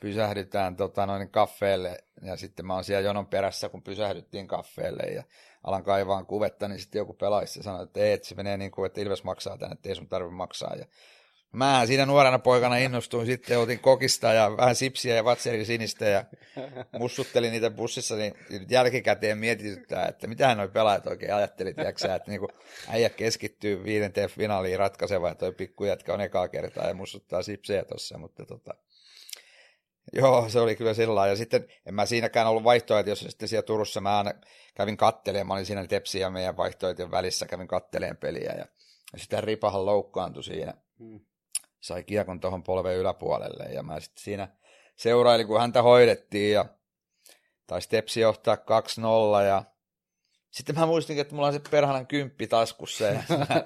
pysähdytään 0.01 0.75
tota 0.75 1.05
noin, 1.05 1.29
kaffeelle, 1.29 1.97
ja 2.21 2.37
sitten 2.37 2.65
mä 2.65 2.73
oon 2.73 2.83
siellä 2.83 3.07
jonon 3.07 3.27
perässä, 3.27 3.69
kun 3.69 3.83
pysähdyttiin 3.83 4.47
kaffeelle, 4.47 5.03
ja 5.03 5.23
alan 5.63 5.84
kaivaan 5.84 6.26
kuvetta, 6.26 6.67
niin 6.67 6.80
sitten 6.80 6.99
joku 6.99 7.13
pelaisi 7.13 7.63
sanoi, 7.63 7.84
että 7.84 7.99
ei, 7.99 8.13
että 8.13 8.28
se 8.28 8.36
menee 8.36 8.58
niin 8.58 8.71
kuin, 8.71 8.86
että 8.86 9.02
Ilves 9.02 9.23
maksaa 9.23 9.58
tänne, 9.58 9.73
että 9.73 9.89
ei 9.89 9.95
sun 9.95 10.08
tarvitse 10.08 10.36
maksaa. 10.36 10.76
Ja 10.76 10.86
Mä 11.54 11.86
siinä 11.86 12.06
nuorena 12.06 12.39
poikana 12.39 12.78
innostuin 12.78 13.26
sitten, 13.26 13.60
otin 13.60 13.80
kokista 13.80 14.34
ja 14.34 14.58
vähän 14.58 14.76
sipsiä 14.76 15.15
ja 15.15 15.26
vatserin 15.26 15.65
sinistä 15.65 16.06
ja 16.06 16.26
mussuttelin 16.99 17.52
niitä 17.52 17.71
bussissa, 17.71 18.15
niin 18.15 18.36
jälkikäteen 18.69 19.38
mietityttää, 19.38 20.08
että 20.08 20.28
mitä 20.28 20.56
noi 20.56 20.69
pelaajat 20.69 21.08
oikein 21.08 21.34
ajatteli, 21.34 21.73
tiiäksä, 21.73 22.15
että 22.15 22.32
niinku 22.32 22.47
äijä 22.89 23.10
keskittyy 23.10 23.84
viidenteen 23.84 24.30
finaaliin 24.30 24.80
ratkaiseva 24.80 25.30
ja 25.30 25.36
toi 25.36 25.52
pikkujätkä 25.52 26.13
on 26.13 26.21
ekaa 26.21 26.47
kertaa 26.47 26.88
ja 26.88 26.93
mussuttaa 26.93 27.43
sipsejä 27.43 27.86
tossa, 27.86 28.17
mutta 28.17 28.45
tota, 28.45 28.73
Joo, 30.13 30.49
se 30.49 30.59
oli 30.59 30.75
kyllä 30.75 30.93
sillä 30.93 31.27
Ja 31.27 31.35
sitten 31.35 31.67
en 31.85 31.93
mä 31.93 32.05
siinäkään 32.05 32.47
ollut 32.47 32.63
jos 33.05 33.19
sitten 33.19 33.47
siellä 33.47 33.65
Turussa 33.65 34.01
mä 34.01 34.17
aina 34.17 34.33
kävin 34.75 34.97
kattelemaan, 34.97 35.47
mä 35.47 35.53
olin 35.53 35.65
siinä 35.65 35.87
Tepsi 35.87 36.19
ja 36.19 36.29
meidän 36.29 36.57
vaihtoehtojen 36.57 37.11
välissä, 37.11 37.45
kävin 37.45 37.67
katteleen 37.67 38.17
peliä 38.17 38.53
ja, 38.57 38.65
ja 39.13 39.19
sitten 39.19 39.43
Ripahan 39.43 39.85
loukkaantui 39.85 40.43
siinä. 40.43 40.73
Hmm 40.99 41.19
sai 41.83 42.03
kiekon 42.03 42.39
tuohon 42.39 42.63
polven 42.63 42.97
yläpuolelle 42.97 43.63
ja 43.63 43.83
mä 43.83 43.99
sitten 43.99 44.23
siinä 44.23 44.47
seurailin, 44.95 45.47
kun 45.47 45.59
häntä 45.59 45.81
hoidettiin 45.81 46.53
ja 46.53 46.65
taisi 47.67 47.89
Tepsi 47.89 48.19
johtaa 48.19 48.55
2-0 48.55 49.45
ja 49.47 49.63
sitten 50.51 50.79
mä 50.79 50.85
muistin, 50.85 51.19
että 51.19 51.35
mulla 51.35 51.47
on 51.47 51.53
se 51.53 51.61
perhanan 51.71 52.07
kymppi 52.07 52.47
taskussa 52.47 53.03
ja 53.03 53.23
mä 53.49 53.63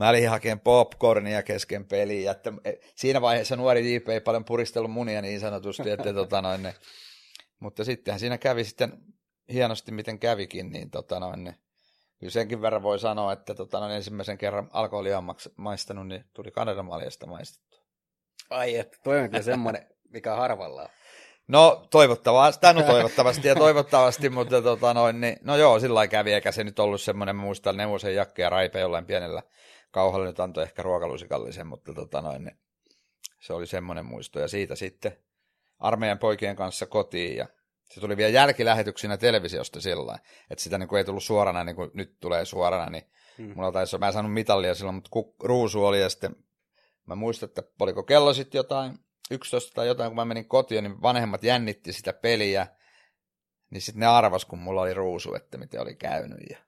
olin 0.00 0.30
hakemaan 0.30 0.60
popcornia 0.60 1.42
kesken 1.42 1.84
peliä, 1.84 2.30
että 2.30 2.52
e, 2.64 2.72
siinä 2.94 3.20
vaiheessa 3.20 3.56
nuori 3.56 3.94
JP 3.94 4.08
ei 4.08 4.20
paljon 4.20 4.44
puristellut 4.44 4.90
munia 4.90 5.22
niin 5.22 5.40
sanotusti, 5.40 5.90
että 5.90 6.12
tota 6.14 6.42
noin, 6.42 6.62
ne, 6.62 6.74
mutta 7.60 7.84
sittenhän 7.84 8.20
siinä 8.20 8.38
kävi 8.38 8.64
sitten 8.64 8.92
hienosti 9.52 9.92
miten 9.92 10.18
kävikin, 10.18 10.70
niin 10.70 10.90
tota 10.90 11.20
noin, 11.20 11.44
ne, 11.44 11.54
kyllä 12.20 12.30
senkin 12.30 12.62
verran 12.62 12.82
voi 12.82 12.98
sanoa, 12.98 13.32
että 13.32 13.54
tota, 13.54 13.80
no, 13.80 13.88
ensimmäisen 13.88 14.38
kerran 14.38 14.70
alkoholia 14.72 15.18
on 15.18 15.34
maistanut, 15.56 16.08
niin 16.08 16.24
tuli 16.32 16.50
Kanadan 16.50 16.84
maljasta 16.84 17.26
maistettu. 17.26 17.76
Ai, 18.50 18.76
että 18.76 18.98
toi 19.04 19.20
on 19.20 19.30
kyllä 19.30 19.42
semmoinen, 19.42 19.86
mikä 20.10 20.34
harvalla 20.34 20.88
No 21.48 21.86
toivottavasti, 21.90 22.66
no 22.74 22.82
toivottavasti 22.82 23.48
ja 23.48 23.54
toivottavasti, 23.54 24.28
mutta 24.28 24.62
tota 24.62 24.94
noin, 24.94 25.20
niin, 25.20 25.36
no 25.42 25.56
joo, 25.56 25.80
sillä 25.80 26.06
kävi, 26.06 26.32
eikä 26.32 26.52
se 26.52 26.64
nyt 26.64 26.78
ollut 26.78 27.00
semmoinen, 27.00 27.36
mä 27.36 27.42
muistan 27.42 27.76
Neuvosen 27.76 28.14
Jakke 28.14 28.42
ja 28.42 28.50
Raipe 28.50 28.80
jollain 28.80 29.06
pienellä 29.06 29.42
kauhalla 29.94 30.26
nyt 30.26 30.40
antoi 30.40 30.62
ehkä 30.62 30.82
ruokalusikallisen, 30.82 31.66
mutta 31.66 31.94
tota 31.94 32.22
noin, 32.22 32.44
niin, 32.44 32.56
se 33.40 33.52
oli 33.52 33.66
semmoinen 33.66 34.06
muisto 34.06 34.40
ja 34.40 34.48
siitä 34.48 34.74
sitten 34.74 35.16
armeijan 35.78 36.18
poikien 36.18 36.56
kanssa 36.56 36.86
kotiin 36.86 37.36
ja 37.36 37.46
se 37.90 38.00
tuli 38.00 38.16
vielä 38.16 38.30
jälkilähetyksinä 38.30 39.16
televisiosta 39.16 39.80
sillä 39.80 40.18
että 40.50 40.64
sitä 40.64 40.78
niin 40.78 40.88
kuin 40.88 40.98
ei 40.98 41.04
tullut 41.04 41.22
suorana, 41.22 41.64
niin 41.64 41.76
kuin 41.76 41.90
nyt 41.94 42.16
tulee 42.20 42.44
suorana, 42.44 42.90
niin 42.90 43.04
hmm. 43.38 43.52
mulla 43.56 43.72
taisi, 43.72 43.98
mä 43.98 44.06
en 44.06 44.12
saanut 44.12 44.32
mitallia 44.32 44.74
silloin, 44.74 44.94
mutta 44.94 45.10
ruusu 45.42 45.84
oli 45.84 46.00
ja 46.00 46.08
sitten 46.08 46.36
mä 47.06 47.14
muistan, 47.14 47.48
että 47.48 47.62
oliko 47.80 48.02
kello 48.02 48.34
sitten 48.34 48.58
jotain, 48.58 48.98
11 49.30 49.72
tai 49.74 49.86
jotain, 49.86 50.10
kun 50.10 50.16
mä 50.16 50.24
menin 50.24 50.48
kotiin, 50.48 50.84
niin 50.84 51.02
vanhemmat 51.02 51.42
jännitti 51.42 51.92
sitä 51.92 52.12
peliä, 52.12 52.66
niin 53.70 53.80
sitten 53.80 54.00
ne 54.00 54.06
arvas, 54.06 54.44
kun 54.44 54.58
mulla 54.58 54.82
oli 54.82 54.94
ruusu, 54.94 55.34
että 55.34 55.58
miten 55.58 55.80
oli 55.80 55.94
käynyt. 55.94 56.38
Ja... 56.50 56.58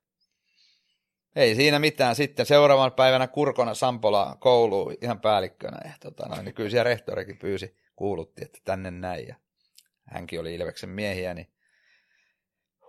Ei 1.37 1.55
siinä 1.55 1.79
mitään. 1.79 2.17
Sitten 2.17 2.47
seuraavan 2.47 2.93
päivänä 2.93 3.27
Kurkona 3.27 3.75
Sampola 3.75 4.37
kouluun 4.41 4.95
ihan 5.01 5.21
päällikkönä. 5.21 5.79
Ja 5.85 5.93
tota, 6.01 6.29
noin, 6.29 6.45
niin 6.45 6.55
kyllä 6.55 6.71
siellä 6.71 6.85
rehtorikin 6.85 7.39
pyysi, 7.39 7.77
kuulutti, 7.97 8.45
että 8.45 8.59
tänne 8.65 8.91
näin. 8.91 9.29
Ja 9.29 9.37
hänkin 10.05 10.41
oli 10.41 10.55
Ilveksen 10.55 10.91
miehiä, 10.91 11.35
niin 11.35 11.53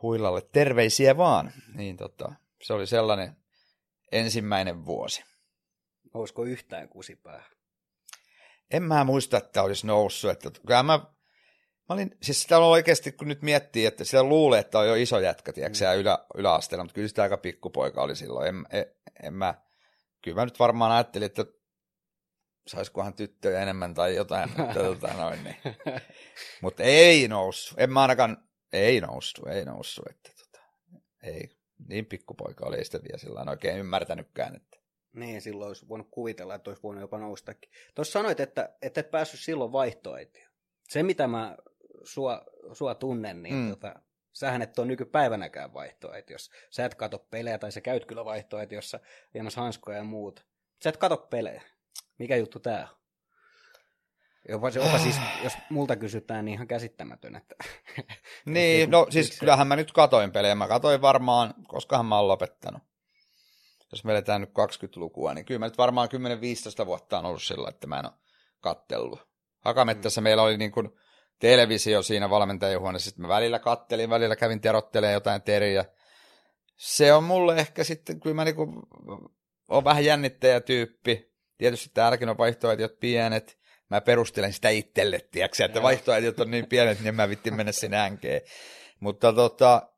huilalle 0.01 0.41
terveisiä 0.41 1.17
vaan. 1.17 1.51
Niin 1.75 1.97
tota, 1.97 2.31
se 2.61 2.73
oli 2.73 2.87
sellainen 2.87 3.35
ensimmäinen 4.11 4.85
vuosi. 4.85 5.23
Olisiko 6.13 6.43
yhtään 6.43 6.89
kusipää? 6.89 7.43
En 8.71 8.83
mä 8.83 9.03
muista, 9.03 9.37
että 9.37 9.63
olisi 9.63 9.87
noussut. 9.87 10.31
Että, 10.31 10.51
kyllä 10.67 10.83
mä, 10.83 10.99
mä 11.89 11.93
olin, 11.93 12.17
siis 12.21 12.41
sitä 12.41 12.57
on 12.57 12.63
oikeasti, 12.63 13.11
kun 13.11 13.27
nyt 13.27 13.41
miettii, 13.41 13.85
että 13.85 14.03
sitä 14.03 14.23
luulee, 14.23 14.59
että 14.59 14.79
on 14.79 14.87
jo 14.87 14.95
iso 14.95 15.19
jätkä, 15.19 15.53
tiedätkö, 15.53 15.85
mm. 15.85 15.99
ylä, 15.99 16.25
yläasteella, 16.35 16.83
mutta 16.83 16.95
kyllä 16.95 17.07
sitä 17.07 17.23
aika 17.23 17.37
pikkupoika 17.37 18.01
oli 18.01 18.15
silloin. 18.15 18.47
En, 18.47 18.65
en, 18.71 18.85
en 19.23 19.33
mä, 19.33 19.53
kyllä 20.21 20.35
mä 20.35 20.45
nyt 20.45 20.59
varmaan 20.59 20.91
ajattelin, 20.91 21.25
että 21.25 21.45
saisikohan 22.67 23.13
tyttöjä 23.13 23.61
enemmän 23.61 23.93
tai 23.93 24.15
jotain, 24.15 24.49
mutta 24.57 24.79
tota 24.93 25.13
noin, 25.13 25.43
niin. 25.43 25.55
Mutta 26.61 26.83
ei 26.83 27.27
noussut, 27.27 27.79
en 27.79 27.93
mä 27.93 28.01
ainakaan, 28.01 28.37
ei 28.73 29.01
noussut, 29.01 29.47
ei 29.47 29.65
noussut, 29.65 30.05
että 30.09 30.31
tota, 30.37 30.65
ei, 31.23 31.49
niin 31.87 32.05
pikkupoika 32.05 32.65
oli, 32.65 32.77
ei 32.77 32.85
sitä 32.85 32.99
vielä 33.03 33.17
sillä 33.17 33.45
oikein 33.49 33.77
ymmärtänytkään, 33.77 34.55
että 34.55 34.77
niin, 35.13 35.41
silloin 35.41 35.67
olisi 35.67 35.87
voinut 35.87 36.07
kuvitella, 36.11 36.55
että 36.55 36.69
olisi 36.69 36.83
voinut 36.83 37.01
jopa 37.01 37.17
noustakin. 37.17 37.71
Tuossa 37.95 38.11
sanoit, 38.11 38.39
että, 38.39 38.75
että 38.81 38.99
et 38.99 39.11
päässyt 39.11 39.39
silloin 39.39 39.71
vaihtoehtoja. 39.71 40.49
Se, 40.89 41.03
mitä 41.03 41.27
mä 41.27 41.57
sua, 42.03 42.41
sua 42.73 42.95
tunnen, 42.95 43.43
niin 43.43 43.55
mm. 43.55 43.69
tota, 43.69 43.95
sähän 44.33 44.61
et 44.61 44.79
ole 44.79 44.87
nykypäivänäkään 44.87 45.73
vaihtoehto, 45.73 46.33
sä 46.69 46.85
et 46.85 46.95
kato 46.95 47.19
pelejä, 47.19 47.57
tai 47.57 47.71
sä 47.71 47.81
käyt 47.81 48.05
kyllä 48.05 48.25
vaihtoehtoissa 48.25 48.99
viemässä 49.33 49.61
hanskoja 49.61 49.97
ja 49.97 50.03
muuta. 50.03 50.41
Sä 50.83 50.89
et 50.89 50.97
kato 50.97 51.17
pelejä. 51.17 51.61
Mikä 52.17 52.35
juttu 52.35 52.59
tää 52.59 52.87
on? 52.91 52.97
Jopa, 54.49 54.71
se, 54.71 54.79
jopa 54.79 54.99
siis, 54.99 55.15
jos 55.43 55.53
multa 55.69 55.95
kysytään, 55.95 56.45
niin 56.45 56.53
ihan 56.53 56.67
käsittämätön. 56.67 57.35
Että... 57.35 57.55
niin, 58.45 58.91
no 58.91 59.07
siis 59.09 59.39
kyllähän 59.39 59.67
mä 59.67 59.75
nyt 59.75 59.91
katoin 59.91 60.31
pelejä. 60.31 60.55
Mä 60.55 60.67
katoin 60.67 61.01
varmaan, 61.01 61.53
koskahan 61.67 62.05
mä 62.05 62.17
oon 62.17 62.27
lopettanut. 62.27 62.81
Jos 63.91 64.03
me 64.03 64.11
eletään 64.11 64.41
nyt 64.41 64.49
20-lukua, 64.49 65.33
niin 65.33 65.45
kyllä 65.45 65.59
mä 65.59 65.65
nyt 65.65 65.77
varmaan 65.77 66.09
10-15 66.83 66.85
vuotta 66.85 67.19
on 67.19 67.25
ollut 67.25 67.43
sillä, 67.43 67.69
että 67.69 67.87
mä 67.87 67.99
en 67.99 68.05
ole 68.05 68.13
kattellut. 68.59 69.27
Hakamettässä 69.59 70.21
mm. 70.21 70.23
meillä 70.23 70.43
oli 70.43 70.57
niin 70.57 70.71
kuin 70.71 70.89
televisio 71.39 72.01
siinä 72.01 72.29
valmentajahuoneessa. 72.29 73.09
Sitten 73.09 73.21
mä 73.21 73.27
välillä 73.27 73.59
kattelin, 73.59 74.09
välillä 74.09 74.35
kävin 74.35 74.61
terottelemaan 74.61 75.13
jotain 75.13 75.41
teriä. 75.41 75.85
Se 76.77 77.13
on 77.13 77.23
mulle 77.23 77.55
ehkä 77.55 77.83
sitten, 77.83 78.19
kyllä 78.19 78.35
mä 78.35 78.45
niin 78.45 78.55
kuin, 78.55 78.73
on 79.67 79.83
vähän 79.83 80.05
jännittäjä 80.05 80.61
tyyppi 80.61 81.27
Tietysti 81.57 81.89
täälläkin 81.93 82.29
on 82.29 82.37
vaihtoehtiot 82.37 82.99
pienet. 82.99 83.57
Mä 83.89 84.01
perustelen 84.01 84.53
sitä 84.53 84.69
itselle, 84.69 85.19
tiiäksä, 85.31 85.65
että 85.65 85.81
vaihtoehtiot 85.81 86.39
on 86.39 86.51
niin 86.51 86.67
pienet, 86.67 86.99
niin 86.99 87.15
mä 87.15 87.29
vittin 87.29 87.55
mennä 87.55 87.71
sinne 87.71 87.97
änkeen. 87.97 88.41
Mutta 88.99 89.33
tota, 89.33 89.89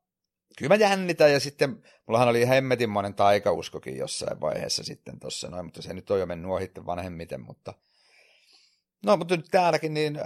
kyllä 0.58 0.68
mä 0.68 0.84
jännitän 0.84 1.32
ja 1.32 1.40
sitten 1.40 1.82
mullahan 2.06 2.28
oli 2.28 2.48
hemmetinmoinen 2.48 3.14
taikauskokin 3.14 3.96
jossain 3.96 4.40
vaiheessa 4.40 4.82
sitten 4.82 5.20
tuossa 5.20 5.48
noin, 5.48 5.64
mutta 5.64 5.82
se 5.82 5.94
nyt 5.94 6.10
on 6.10 6.20
jo 6.20 6.26
mennyt 6.26 6.50
ohitten 6.50 6.86
vanhemmiten, 6.86 7.40
mutta 7.40 7.74
no 9.06 9.16
mutta 9.16 9.36
nyt 9.36 9.46
täälläkin 9.50 9.94
niin 9.94 10.16
äh, 10.16 10.24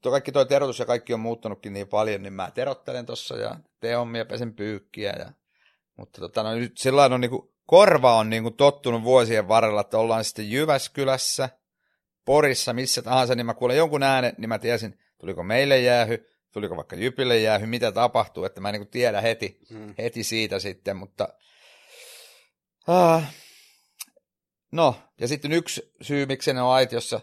tuo 0.00 0.12
kaikki 0.12 0.32
toi 0.32 0.46
terotus 0.46 0.78
ja 0.78 0.86
kaikki 0.86 1.14
on 1.14 1.20
muuttunutkin 1.20 1.72
niin 1.72 1.88
paljon, 1.88 2.22
niin 2.22 2.32
mä 2.32 2.50
terottelen 2.50 3.06
tuossa 3.06 3.36
ja 3.36 3.56
teen 3.80 3.98
hommia, 3.98 4.24
pesen 4.24 4.54
pyykkiä 4.54 5.12
ja 5.18 5.32
mutta 5.96 6.20
tota, 6.20 6.42
no, 6.42 6.54
nyt 6.54 6.78
sillä 6.78 7.04
on 7.04 7.20
niin 7.20 7.30
kuin, 7.30 7.50
korva 7.66 8.16
on 8.16 8.30
niin 8.30 8.42
kuin 8.42 8.56
tottunut 8.56 9.02
vuosien 9.02 9.48
varrella, 9.48 9.80
että 9.80 9.98
ollaan 9.98 10.24
sitten 10.24 10.50
Jyväskylässä 10.50 11.48
Porissa, 12.24 12.72
missä 12.72 13.02
tahansa, 13.02 13.34
niin 13.34 13.46
mä 13.46 13.54
kuulen 13.54 13.76
jonkun 13.76 14.02
äänen, 14.02 14.34
niin 14.38 14.48
mä 14.48 14.58
tiesin, 14.58 14.98
tuliko 15.18 15.42
meille 15.42 15.80
jäähy, 15.80 16.26
tuliko 16.52 16.76
vaikka 16.76 16.96
Jypille 16.96 17.38
jäähy, 17.38 17.66
mitä 17.66 17.92
tapahtuu, 17.92 18.44
että 18.44 18.60
mä 18.60 18.68
en 18.68 18.74
niin 18.74 18.88
tiedä 18.88 19.20
heti, 19.20 19.58
hmm. 19.70 19.94
heti 19.98 20.24
siitä 20.24 20.58
sitten, 20.58 20.96
mutta 20.96 21.28
uh, 22.88 23.22
no, 24.72 24.94
ja 25.20 25.28
sitten 25.28 25.52
yksi 25.52 25.92
syy, 26.02 26.26
miksi 26.26 26.52
ne 26.52 26.62
on 26.62 26.72
aitiossa, 26.72 27.20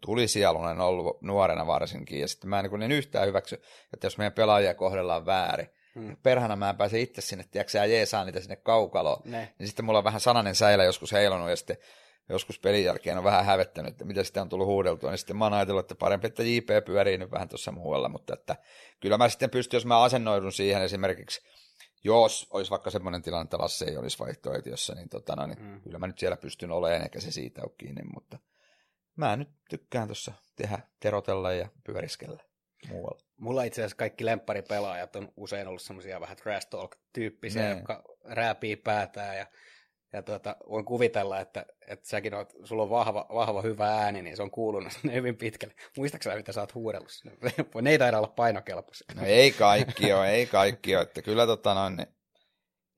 tuli 0.00 0.28
sielunen 0.28 0.80
ollut 0.80 1.22
nuorena 1.22 1.66
varsinkin, 1.66 2.20
ja 2.20 2.28
sitten 2.28 2.50
mä 2.50 2.60
en 2.60 2.70
niin 2.78 2.92
yhtään 2.92 3.26
hyväksy, 3.26 3.62
että 3.94 4.06
jos 4.06 4.18
meidän 4.18 4.32
pelaajia 4.32 4.74
kohdellaan 4.74 5.26
väärin, 5.26 5.68
Hmm. 5.94 6.16
Perhana 6.22 6.56
mä 6.56 6.70
en 6.70 6.76
pääse 6.76 7.00
itse 7.00 7.20
sinne, 7.20 7.44
tiedätkö 7.50 7.70
sä 7.70 7.84
jeesaa 7.84 8.24
niitä 8.24 8.40
sinne 8.40 8.56
kaukaloon. 8.56 9.22
Ne. 9.24 9.54
Niin 9.58 9.66
sitten 9.66 9.84
mulla 9.84 9.98
on 9.98 10.04
vähän 10.04 10.20
sananen 10.20 10.54
säilä 10.54 10.84
joskus 10.84 11.12
heilunut 11.12 11.50
ja 11.50 11.56
sitten 11.56 11.76
joskus 12.28 12.58
pelin 12.58 12.84
jälkeen 12.84 13.18
on 13.18 13.24
vähän 13.24 13.44
hävettänyt, 13.44 13.92
että 13.92 14.04
mitä 14.04 14.24
sitten 14.24 14.40
on 14.40 14.48
tullut 14.48 14.66
huudeltua, 14.66 15.10
niin 15.10 15.18
sitten 15.18 15.36
mä 15.36 15.44
oon 15.44 15.52
ajatellut, 15.52 15.84
että 15.84 15.94
parempi, 15.94 16.26
että 16.26 16.42
JP 16.42 16.84
pyörii 16.84 17.18
nyt 17.18 17.30
vähän 17.30 17.48
tuossa 17.48 17.72
muualla, 17.72 18.08
mutta 18.08 18.34
että 18.34 18.56
kyllä 19.00 19.18
mä 19.18 19.28
sitten 19.28 19.50
pystyn, 19.50 19.76
jos 19.76 19.86
mä 19.86 20.02
asennoidun 20.02 20.52
siihen 20.52 20.82
esimerkiksi, 20.82 21.40
jos 22.04 22.46
olisi 22.50 22.70
vaikka 22.70 22.90
semmoinen 22.90 23.22
tilanne, 23.22 23.44
että 23.44 23.58
Lasse 23.58 23.84
ei 23.84 23.96
olisi 23.96 24.18
vaihtoehtoissa, 24.18 24.94
niin, 24.94 25.08
tota, 25.08 25.36
no, 25.36 25.46
niin 25.46 25.62
mm. 25.62 25.80
kyllä 25.80 25.98
mä 25.98 26.06
nyt 26.06 26.18
siellä 26.18 26.36
pystyn 26.36 26.70
olemaan, 26.70 27.02
eikä 27.02 27.20
se 27.20 27.30
siitä 27.30 27.62
ole 27.62 27.72
kiinni, 27.78 28.02
mutta 28.14 28.38
mä 29.16 29.36
nyt 29.36 29.48
tykkään 29.70 30.08
tuossa 30.08 30.32
tehdä, 30.56 30.78
terotella 31.00 31.52
ja 31.52 31.68
pyöriskellä 31.84 32.42
muualla. 32.88 33.20
Mulla 33.36 33.62
itse 33.62 33.80
asiassa 33.80 33.96
kaikki 33.96 34.24
lempparipelaajat 34.24 35.16
on 35.16 35.32
usein 35.36 35.68
ollut 35.68 35.82
semmoisia 35.82 36.20
vähän 36.20 36.36
trash 36.36 36.68
talk-tyyppisiä, 36.68 37.62
ne. 37.62 37.70
jotka 37.70 38.04
rääpii 38.24 38.76
päätään 38.76 39.38
ja 39.38 39.46
ja 40.12 40.22
tuota, 40.22 40.56
voin 40.68 40.84
kuvitella, 40.84 41.40
että, 41.40 41.66
että 41.88 42.08
säkin 42.08 42.34
oot, 42.34 42.52
sulla 42.64 42.82
on 42.82 42.90
vahva, 42.90 43.26
vahva 43.34 43.62
hyvä 43.62 43.86
ääni, 43.86 44.22
niin 44.22 44.36
se 44.36 44.42
on 44.42 44.50
kuulunut 44.50 44.92
sinne 45.00 45.14
hyvin 45.14 45.36
pitkälle. 45.36 45.74
Muistaaksä 45.96 46.36
mitä 46.36 46.52
sä 46.52 46.60
oot 46.60 46.74
huudellut 46.74 47.10
sinne? 47.10 47.36
Ne 47.82 47.90
ei 47.90 47.98
taida 47.98 48.18
olla 48.18 48.32
painokelpoisia. 48.36 49.06
No 49.14 49.22
ei 49.24 49.50
kaikki 49.50 50.12
ole, 50.12 50.30
ei 50.30 50.46
kaikki 50.46 50.96
ole. 50.96 51.02
Että 51.02 51.22
kyllä 51.22 51.46
tota 51.46 51.74
noin, 51.74 51.96
niin. 51.96 52.08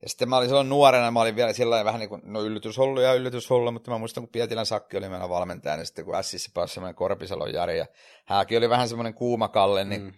Ja 0.05 0.09
sitten 0.09 0.29
mä 0.29 0.37
olin 0.37 0.49
silloin 0.49 0.69
nuorena, 0.69 1.11
mä 1.11 1.21
olin 1.21 1.35
vielä 1.35 1.53
sillä 1.53 1.85
vähän 1.85 1.99
niin 1.99 2.09
kuin, 2.09 2.21
no 2.25 2.41
yllytyshullu 2.41 3.01
ja 3.01 3.13
yllytyshullu, 3.13 3.71
mutta 3.71 3.91
mä 3.91 3.97
muistan, 3.97 4.23
kun 4.23 4.31
Pietilän 4.31 4.65
Sakki 4.65 4.97
oli 4.97 5.09
meidän 5.09 5.29
valmentaja, 5.29 5.75
niin 5.77 5.85
sitten 5.85 6.05
kun 6.05 6.23
Sissä 6.23 6.51
pääsi 6.53 6.73
semmoinen 6.73 6.95
Korpisalon 6.95 7.53
Jari, 7.53 7.77
ja 7.77 7.85
hänkin 8.25 8.57
oli 8.57 8.69
vähän 8.69 8.89
semmoinen 8.89 9.13
kuumakalle, 9.13 9.85
niin 9.85 10.01
mm. 10.01 10.13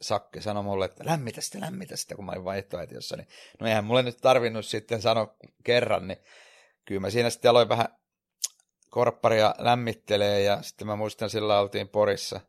Sakki 0.00 0.42
sanoi 0.42 0.62
mulle, 0.62 0.84
että 0.84 1.04
lämmitä 1.06 1.40
sitä, 1.40 1.60
lämmitä 1.60 1.96
sitä, 1.96 2.14
kun 2.14 2.24
mä 2.24 2.32
olin 2.32 2.44
vaihtoehtoissa. 2.44 3.16
Niin, 3.16 3.28
no 3.60 3.66
eihän 3.66 3.84
mulle 3.84 4.02
nyt 4.02 4.18
tarvinnut 4.20 4.66
sitten 4.66 5.02
sanoa 5.02 5.34
kerran, 5.64 6.08
niin 6.08 6.18
kyllä 6.84 7.00
mä 7.00 7.10
siinä 7.10 7.30
sitten 7.30 7.50
aloin 7.50 7.68
vähän 7.68 7.88
korpparia 8.90 9.54
lämmittelee 9.58 10.42
ja 10.42 10.62
sitten 10.62 10.86
mä 10.86 10.96
muistan 10.96 11.30
sillä 11.30 11.60
oltiin 11.60 11.88
Porissa, 11.88 12.40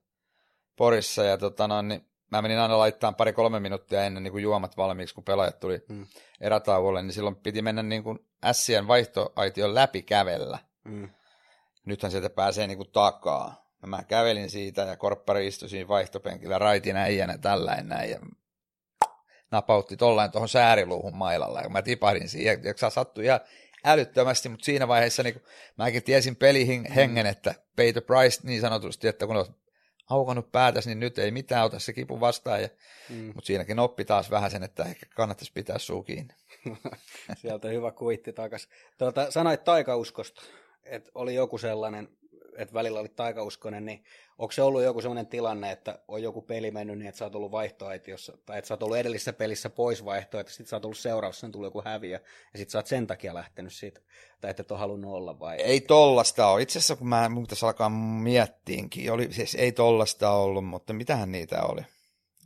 Porissa 0.75 1.23
ja 1.23 1.37
tota 1.37 1.67
no, 1.67 1.81
niin 1.81 2.05
mä 2.31 2.41
menin 2.41 2.59
aina 2.59 2.77
laittamaan 2.77 3.15
pari-kolme 3.15 3.59
minuuttia 3.59 4.03
ennen 4.03 4.23
niin 4.23 4.31
kuin 4.31 4.43
juomat 4.43 4.77
valmiiksi, 4.77 5.15
kun 5.15 5.23
pelaajat 5.23 5.59
tuli 5.59 5.85
mm. 5.89 6.05
erätauolle, 6.41 7.01
niin 7.01 7.13
silloin 7.13 7.35
piti 7.35 7.61
mennä 7.61 7.83
niin 7.83 8.03
kuin 8.03 8.19
Sien 8.51 8.87
vaihtoaition 8.87 9.75
läpi 9.75 10.01
kävellä. 10.01 10.59
Mm. 10.83 11.09
Nythän 11.85 12.11
sieltä 12.11 12.29
pääsee 12.29 12.67
niin 12.67 12.77
kuin 12.77 12.91
takaa. 12.91 13.65
Ja 13.81 13.87
mä 13.87 14.03
kävelin 14.03 14.49
siitä 14.49 14.81
ja 14.81 14.97
korppari 14.97 15.47
istui 15.47 15.69
siinä 15.69 15.87
vaihtopenkillä 15.87 16.59
raitin 16.59 16.95
äijänä 16.95 17.37
tällainen 17.37 17.87
näin 17.87 18.09
ja 18.09 18.19
napautti 19.51 19.97
tollain 19.97 20.31
tuohon 20.31 20.49
sääriluuhun 20.49 21.15
mailalla 21.15 21.61
ja 21.61 21.69
mä 21.69 21.81
tipahdin 21.81 22.29
siihen, 22.29 22.61
ja 22.63 22.89
sattui 22.89 23.25
ihan 23.25 23.39
älyttömästi, 23.85 24.49
mutta 24.49 24.65
siinä 24.65 24.87
vaiheessa 24.87 25.23
niin 25.23 25.41
mäkin 25.77 26.03
tiesin 26.03 26.35
pelihengen, 26.35 27.25
että 27.25 27.55
pay 27.75 27.93
the 27.93 28.01
price 28.01 28.39
niin 28.43 28.61
sanotusti, 28.61 29.07
että 29.07 29.27
kun 29.27 29.37
on 29.37 29.45
aukannut 30.09 30.51
päätäsi, 30.51 30.89
niin 30.89 30.99
nyt 30.99 31.17
ei 31.17 31.31
mitään 31.31 31.65
ota 31.65 31.79
se 31.79 31.93
kipu 31.93 32.19
vastaan, 32.19 32.61
ja, 32.61 32.69
mm. 33.09 33.25
mutta 33.25 33.47
siinäkin 33.47 33.79
oppi 33.79 34.05
taas 34.05 34.31
vähän 34.31 34.51
sen, 34.51 34.63
että 34.63 34.83
ehkä 34.83 35.05
kannattaisi 35.15 35.51
pitää 35.53 35.79
suu 35.79 36.03
kiinni. 36.03 36.33
Sieltä 37.41 37.67
hyvä 37.67 37.91
kuitti 37.91 38.33
takas. 38.33 38.67
Tuota, 38.97 39.31
sanoit 39.31 39.63
taikauskosta, 39.63 40.41
että 40.83 41.11
oli 41.15 41.35
joku 41.35 41.57
sellainen 41.57 42.09
että 42.57 42.73
välillä 42.73 42.99
oli 42.99 43.09
taikauskonen, 43.09 43.85
niin 43.85 44.03
onko 44.37 44.51
se 44.51 44.61
ollut 44.61 44.83
joku 44.83 45.01
sellainen 45.01 45.27
tilanne, 45.27 45.71
että 45.71 45.99
on 46.07 46.23
joku 46.23 46.41
peli 46.41 46.71
mennyt 46.71 46.97
niin, 46.97 47.07
että 47.07 47.19
sä 47.19 47.25
oot 47.25 47.35
ollut 47.35 47.51
vaihtoaitiossa, 47.51 48.37
tai 48.45 48.57
että 48.57 48.67
sä 48.67 48.73
oot 48.73 48.83
ollut 48.83 48.97
edellisessä 48.97 49.33
pelissä 49.33 49.69
pois 49.69 50.05
vaihtoehto, 50.05 50.51
sitten 50.51 50.67
sä 50.67 50.75
oot 50.75 50.85
ollut 50.85 50.97
seuraavassa, 50.97 51.39
sen 51.39 51.51
tuli 51.51 51.67
joku 51.67 51.81
häviö, 51.85 52.19
ja 52.53 52.57
sitten 52.57 52.71
sä 52.71 52.77
oot 52.77 52.87
sen 52.87 53.07
takia 53.07 53.33
lähtenyt 53.33 53.73
siitä, 53.73 54.01
tai 54.41 54.51
että 54.51 54.61
et 54.61 54.71
ole 54.71 54.79
halunnut 54.79 55.13
olla 55.13 55.39
vai? 55.39 55.55
Ei 55.55 55.81
tollasta 55.81 56.47
ole. 56.47 56.61
Itse 56.61 56.79
asiassa 56.79 56.95
kun 56.95 57.07
mä 57.07 57.29
mun 57.29 57.47
alkaa 57.63 57.89
miettiinkin, 57.89 59.11
oli, 59.11 59.33
siis 59.33 59.55
ei 59.55 59.71
tollasta 59.71 60.31
ollut, 60.31 60.65
mutta 60.65 60.93
mitähän 60.93 61.31
niitä 61.31 61.61
oli? 61.61 61.81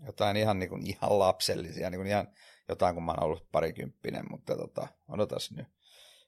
Jotain 0.06 0.38
ihan, 0.38 0.60
niin 0.60 0.70
kuin, 0.70 0.88
ihan 0.88 1.20
lapsellisia, 1.20 1.90
niin 1.90 2.00
kuin 2.00 2.08
ihan 2.08 2.28
jotain 2.70 2.96
kun 2.96 3.04
mä 3.04 3.12
oon 3.12 3.24
ollut 3.24 3.52
parikymppinen, 3.52 4.26
mutta 4.30 4.56
tota, 4.56 4.88
odotas 5.10 5.52
nyt. 5.52 5.68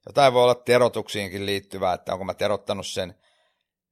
Jotain 0.05 0.33
voi 0.33 0.43
olla 0.43 0.55
terotuksiinkin 0.55 1.45
liittyvää, 1.45 1.93
että 1.93 2.13
onko 2.13 2.25
mä 2.25 2.33
terottanut 2.33 2.87
sen 2.87 3.15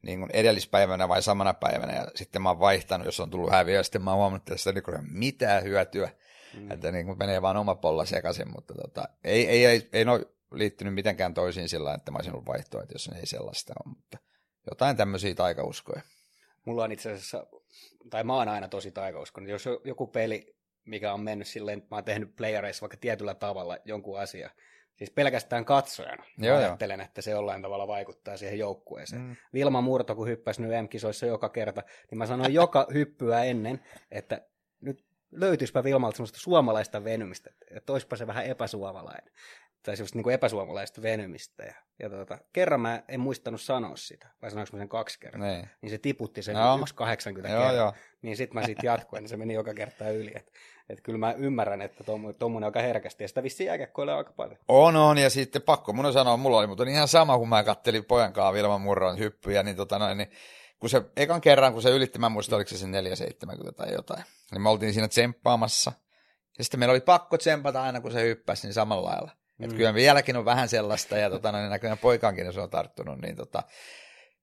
niin 0.02 0.20
kuin 0.20 0.32
edellispäivänä 0.34 1.10
vai 1.10 1.22
samana 1.22 1.54
päivänä, 1.54 1.94
ja 1.94 2.08
sitten 2.16 2.42
mä 2.42 2.50
oon 2.50 2.60
vaihtanut, 2.60 3.06
jos 3.06 3.20
on 3.20 3.30
tullut 3.30 3.52
häviö, 3.52 3.76
ja 3.76 3.84
sitten 3.84 4.02
mä 4.02 4.12
oon 4.12 4.18
huomannut, 4.18 4.50
että 4.50 4.58
sitä 4.58 4.70
ei 4.70 4.96
ole 4.96 5.04
mitään 5.12 5.64
hyötyä, 5.64 6.10
mm. 6.54 6.72
että 6.72 6.92
niin 6.92 7.06
kuin 7.06 7.18
menee 7.18 7.42
vaan 7.42 7.58
oma 7.58 7.76
polla 7.76 8.06
sekaisin, 8.06 8.52
mutta 8.52 8.74
tota, 8.74 9.10
ei, 9.24 9.48
ei, 9.48 9.66
ei, 9.66 9.90
ei 9.94 10.06
ole 10.06 10.26
liittynyt 10.52 10.94
mitenkään 10.94 11.34
toisiin 11.34 11.70
sillä 11.70 11.94
että 11.94 12.12
mä 12.12 12.18
olisin 12.18 12.34
ollut 12.34 12.48
vaihtoa, 12.48 12.82
että 12.82 12.96
jos 12.96 13.10
ei 13.16 13.26
sellaista 13.26 13.74
ole, 13.86 13.96
mutta 13.96 14.18
jotain 14.70 14.98
tämmöisiä 14.98 15.36
taikauskoja. 15.36 16.02
Mulla 16.66 16.84
on 16.84 16.92
itse 16.92 17.12
asiassa, 17.12 17.48
tai 18.10 18.24
mä 18.24 18.36
oon 18.36 18.48
aina 18.48 18.68
tosi 18.68 18.92
taikauskoinen, 18.92 19.52
jos 19.52 19.66
joku 19.84 20.08
peli, 20.08 20.56
mikä 20.86 21.14
on 21.14 21.22
mennyt 21.22 21.48
silleen, 21.48 21.78
että 21.78 21.88
mä 21.92 21.98
oon 21.98 22.04
tehnyt 22.04 22.36
playereissa 22.36 22.82
vaikka 22.82 22.98
tietyllä 22.98 23.34
tavalla 23.34 23.78
jonkun 23.86 24.20
asia, 24.20 24.50
siis 25.00 25.12
pelkästään 25.12 25.66
katsojana. 25.66 26.24
Joo, 26.38 26.58
ajattelen, 26.58 27.00
jo. 27.00 27.06
että 27.06 27.22
se 27.22 27.32
jollain 27.32 27.62
tavalla 27.62 27.88
vaikuttaa 27.88 28.38
siihen 28.38 28.60
joukkueeseen. 28.60 29.22
Mm. 29.22 29.36
Vilma 29.54 29.82
Murto, 29.82 30.16
kun 30.16 30.28
hyppäsi 30.28 30.62
nyt 30.62 30.72
M-kisoissa 30.84 31.26
joka 31.26 31.50
kerta, 31.50 31.84
niin 32.12 32.18
mä 32.18 32.26
sanoin 32.26 32.54
joka 32.54 32.88
hyppyä 32.94 33.44
ennen, 33.44 33.84
että 34.12 34.42
nyt 34.82 35.06
löytyispä 35.32 35.84
Vilmalta 35.84 36.16
semmoista 36.16 36.40
suomalaista 36.40 37.04
venymistä, 37.04 37.50
että 37.72 37.94
olisipa 37.94 38.16
se 38.16 38.28
vähän 38.28 38.46
epäsuomalainen 38.46 39.34
tai 39.84 39.98
semmoista 39.98 40.18
niin 40.18 40.24
kuin 40.24 40.34
epäsuomalaista 40.34 41.02
venymistä. 41.02 41.64
Ja, 41.64 41.74
ja 42.00 42.10
tota, 42.10 42.38
kerran 42.54 42.82
mä 42.82 43.04
en 43.08 43.20
muistanut 43.20 43.62
sanoa 43.62 43.96
sitä, 43.96 44.28
vai 44.42 44.50
sanoinko 44.50 44.70
mä 44.74 44.80
sen 44.80 44.90
kaksi 44.90 45.20
kertaa, 45.20 45.42
niin, 45.42 45.70
niin 45.82 45.90
se 45.90 45.98
tiputti 45.98 46.42
sen 46.42 46.56
no. 46.56 46.78
1,80 46.78 47.42
kertaa. 47.42 47.72
Joo. 47.72 47.94
Niin 48.22 48.38
sitten 48.38 48.62
mä 48.62 48.66
sitten 48.66 48.88
jatkoin, 48.88 49.22
niin 49.22 49.30
se 49.30 49.38
meni 49.38 49.54
joka 49.54 49.74
kerta 49.74 50.10
yli. 50.10 50.32
Että 50.36 50.52
et 50.90 51.02
kyllä 51.02 51.20
mä 51.20 51.32
ymmärrän, 51.32 51.82
että 51.82 52.04
tuommoinen 52.40 52.68
aika 52.68 52.82
herkästi, 52.82 53.24
ja 53.24 53.28
sitä 53.28 53.44
vissiin 53.44 53.68
jääkäkkoilee 53.68 54.16
aika 54.16 54.34
paljon. 54.34 54.58
On, 54.68 54.96
on, 54.96 55.18
ja 55.18 55.30
sitten 55.30 55.62
pakko 55.62 55.94
mun 55.94 56.14
sanoa, 56.14 56.38
mulla 56.38 56.58
oli 56.58 56.68
mutta 56.68 56.84
ihan 56.84 57.08
sama, 57.08 57.38
kun 57.38 57.50
mä 57.50 57.64
kattelin 57.64 58.06
pojan 58.06 58.34
kanssa 58.34 58.54
Vilman 58.54 58.82
Murron 58.82 59.20
hyppyjä, 59.20 59.64
niin, 59.64 59.76
tota 59.76 60.00
noin, 60.00 60.18
niin 60.18 60.32
kun 60.80 60.90
se 60.90 61.02
ekan 61.18 61.42
kerran, 61.42 61.74
kun 61.74 61.82
se 61.82 61.90
ylitti, 61.90 62.20
mä 62.20 62.30
muistan, 62.30 62.58
oliko 62.58 62.70
se 62.70 62.78
sen 62.78 62.92
470 62.92 63.72
tai 63.72 63.94
jotain, 63.94 64.24
niin 64.52 64.62
me 64.62 64.70
oltiin 64.70 64.94
siinä 64.94 65.08
tsemppaamassa, 65.08 65.92
ja 66.58 66.64
sitten 66.64 66.80
meillä 66.80 66.92
oli 66.92 67.02
pakko 67.02 67.38
tsempata 67.38 67.84
aina, 67.84 68.02
kun 68.02 68.12
se 68.12 68.22
hyppäsi, 68.22 68.68
niin 68.68 68.74
samalla 68.74 69.10
lailla. 69.10 69.32
Mm. 69.60 69.64
Että 69.64 69.76
kyllä 69.76 69.94
vieläkin 69.94 70.38
on 70.38 70.46
vähän 70.46 70.70
sellaista, 70.70 71.18
ja 71.18 71.30
tota, 71.30 71.52
niin 71.52 71.70
näköjään 71.70 71.98
poikaankin 71.98 72.54
se 72.54 72.62
on 72.62 72.70
tarttunut. 72.70 73.22
Niin 73.22 73.36
tota, 73.36 73.64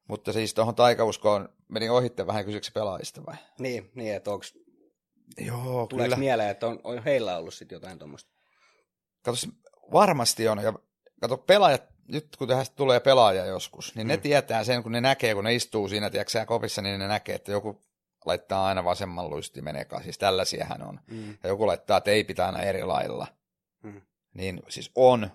mutta 0.09 0.33
siis 0.33 0.55
tuohon 0.55 0.74
taikauskoon 0.74 1.48
meni 1.68 1.88
ohitte 1.88 2.26
vähän 2.26 2.44
kysyksi 2.44 2.72
pelaajista 2.72 3.26
vai? 3.26 3.37
Niin, 3.59 3.90
niin 3.94 4.14
että 4.14 4.31
onko 4.31 4.44
Joo, 5.38 5.87
Tuleeko 5.87 6.05
kyllä. 6.05 6.16
mieleen, 6.16 6.50
että 6.50 6.66
on, 6.66 6.81
on 6.85 7.02
heillä 7.05 7.38
ollut 7.38 7.55
sitten 7.55 7.76
jotain 7.76 7.98
tuommoista? 7.98 8.31
Kato, 9.22 9.37
varmasti 9.92 10.48
on. 10.48 10.62
Ja 10.62 10.72
kato, 11.20 11.37
pelaajat, 11.37 11.83
nyt 12.09 12.37
kun 12.37 12.48
tästä 12.48 12.76
tulee 12.76 13.00
pelaaja 13.00 13.46
joskus, 13.46 13.94
niin 13.94 14.07
mm. 14.07 14.09
ne 14.09 14.16
tietää 14.16 14.64
sen, 14.64 14.83
kun 14.83 14.92
ne 14.92 15.00
näkee, 15.00 15.35
kun 15.35 15.44
ne 15.44 15.55
istuu 15.55 15.88
siinä, 15.88 16.11
tiedätkö 16.11 16.46
kopissa, 16.46 16.83
niin 16.83 16.98
ne 16.98 17.09
näkee, 17.09 17.35
että 17.35 17.52
joku 17.52 17.83
laittaa 18.26 18.66
aina 18.66 18.85
vasemman 18.85 19.31
luistimen 19.31 19.76
eka. 19.76 20.02
Siis 20.02 20.18
tällaisiahan 20.18 20.83
on. 20.83 21.00
Mm. 21.07 21.29
Ja 21.42 21.48
joku 21.48 21.66
laittaa 21.66 22.00
teipitä 22.00 22.46
aina 22.46 22.62
eri 22.62 22.85
lailla. 22.85 23.26
Niin 24.37 24.62
siis 24.68 24.90
on. 24.94 25.31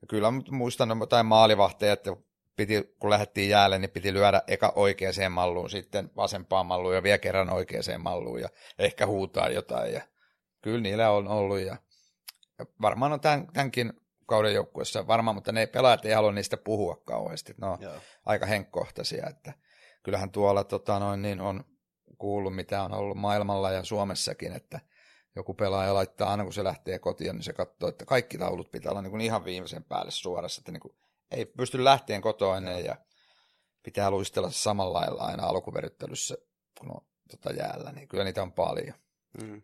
Ja 0.00 0.06
kyllä 0.08 0.28
muistan 0.50 0.98
jotain 1.00 1.26
maalivahteja, 1.26 1.92
että 1.92 2.16
piti, 2.56 2.94
kun 2.98 3.10
lähdettiin 3.10 3.48
jäälle, 3.48 3.78
niin 3.78 3.90
piti 3.90 4.12
lyödä 4.12 4.42
eka 4.46 4.72
oikeaan 4.76 5.32
malluun, 5.32 5.70
sitten 5.70 6.10
vasempaan 6.16 6.66
malluun 6.66 6.94
ja 6.94 7.02
vielä 7.02 7.18
kerran 7.18 7.50
oikeaan 7.50 8.02
malluun 8.02 8.40
ja 8.40 8.48
ehkä 8.78 9.06
huutaa 9.06 9.48
jotain. 9.48 9.92
Ja 9.92 10.02
kyllä 10.62 10.80
niillä 10.80 11.10
on 11.10 11.28
ollut 11.28 11.58
ja, 11.58 11.76
ja 12.58 12.66
varmaan 12.80 13.12
on 13.12 13.20
tämän, 13.20 13.46
tämänkin 13.52 13.92
kauden 14.26 14.54
joukkueessa 14.54 15.06
varmaan, 15.06 15.34
mutta 15.34 15.52
ne 15.52 15.66
pelaajat 15.66 16.04
ei 16.04 16.12
halua 16.12 16.32
niistä 16.32 16.56
puhua 16.56 16.96
kauheasti. 17.04 17.54
Ne 17.60 17.66
on 17.66 17.78
Joo. 17.80 17.94
aika 18.26 18.46
henkkohtaisia, 18.46 19.26
että 19.28 19.52
kyllähän 20.02 20.30
tuolla 20.30 20.64
tota, 20.64 20.98
noin, 20.98 21.22
niin 21.22 21.40
on 21.40 21.64
kuullut, 22.18 22.56
mitä 22.56 22.82
on 22.82 22.92
ollut 22.92 23.16
maailmalla 23.16 23.70
ja 23.70 23.84
Suomessakin, 23.84 24.52
että 24.52 24.80
joku 25.36 25.54
pelaaja 25.54 25.94
laittaa 25.94 26.30
aina 26.30 26.44
kun 26.44 26.52
se 26.52 26.64
lähtee 26.64 26.98
kotiin, 26.98 27.36
niin 27.36 27.42
se 27.42 27.52
katsoo, 27.52 27.88
että 27.88 28.04
kaikki 28.04 28.38
taulut 28.38 28.70
pitää 28.70 28.90
olla 28.90 29.02
niin 29.02 29.10
kuin 29.10 29.20
ihan 29.20 29.44
viimeisen 29.44 29.84
päälle 29.84 30.10
suorassa, 30.10 30.60
että 30.60 30.72
niin 30.72 30.80
kuin 30.80 30.94
ei 31.30 31.46
pysty 31.46 31.84
lähteen 31.84 32.22
kotoa 32.22 32.56
ennen 32.56 32.84
ja 32.84 32.96
pitää 33.82 34.10
luistella 34.10 34.50
samalla 34.50 35.00
lailla 35.00 35.22
aina 35.22 35.46
alkuveryttelyssä, 35.46 36.36
kun 36.78 36.90
on 36.90 37.00
tota 37.30 37.50
jäällä, 37.50 37.92
niin 37.92 38.08
kyllä 38.08 38.24
niitä 38.24 38.42
on 38.42 38.52
paljon. 38.52 38.94
Mm. 39.42 39.62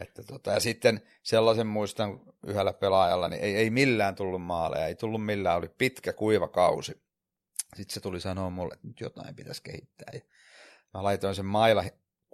Että 0.00 0.22
tota, 0.22 0.50
ja 0.50 0.60
sitten 0.60 1.02
sellaisen 1.22 1.66
muistan 1.66 2.20
yhdellä 2.46 2.72
pelaajalla, 2.72 3.28
niin 3.28 3.42
ei, 3.42 3.56
ei 3.56 3.70
millään 3.70 4.14
tullut 4.14 4.42
maaleja, 4.42 4.86
ei 4.86 4.94
tullut 4.94 5.24
millään, 5.24 5.56
oli 5.56 5.68
pitkä 5.68 6.12
kuiva 6.12 6.48
kausi. 6.48 7.02
Sitten 7.76 7.94
se 7.94 8.00
tuli 8.00 8.20
sanoa 8.20 8.50
mulle, 8.50 8.74
että 8.74 8.86
nyt 8.86 9.00
jotain 9.00 9.36
pitäisi 9.36 9.62
kehittää. 9.62 10.10
Ja 10.12 10.20
mä 10.94 11.02
laitoin 11.02 11.34
sen 11.34 11.46
maila 11.46 11.84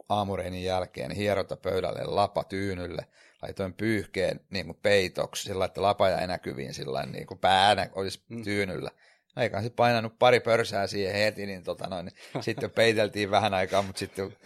aamureinin 0.09 0.65
jälkeen 0.65 1.11
hierota 1.11 1.57
pöydälle 1.57 2.05
lapa 2.05 2.45
tyynylle, 2.45 3.07
laitoin 3.43 3.75
pyyhkeen 3.75 4.41
niin 4.51 4.67
kuin 4.67 4.79
peitoksi 4.83 5.43
sillä 5.43 5.65
että 5.65 5.83
lapa 5.83 6.09
jäi 6.09 6.27
näkyviin 6.27 6.75
sillä 6.75 7.07
niin 7.07 7.27
kuin 7.27 7.39
päänä 7.39 7.91
olisi 7.95 8.23
mm. 8.29 8.43
tyynyllä. 8.43 8.91
Eikä 9.37 9.63
se 9.63 9.71
painanut 9.71 10.19
pari 10.19 10.41
pörsää 10.41 10.87
siihen 10.87 11.15
heti, 11.15 11.47
niin, 11.47 11.63
tota 11.63 11.87
noin, 11.87 12.07
niin 12.07 12.15
sitten 12.45 12.71
peiteltiin 12.71 13.31
vähän 13.31 13.55
aikaa, 13.55 13.83
mutta 13.83 13.99
sitten 13.99 14.37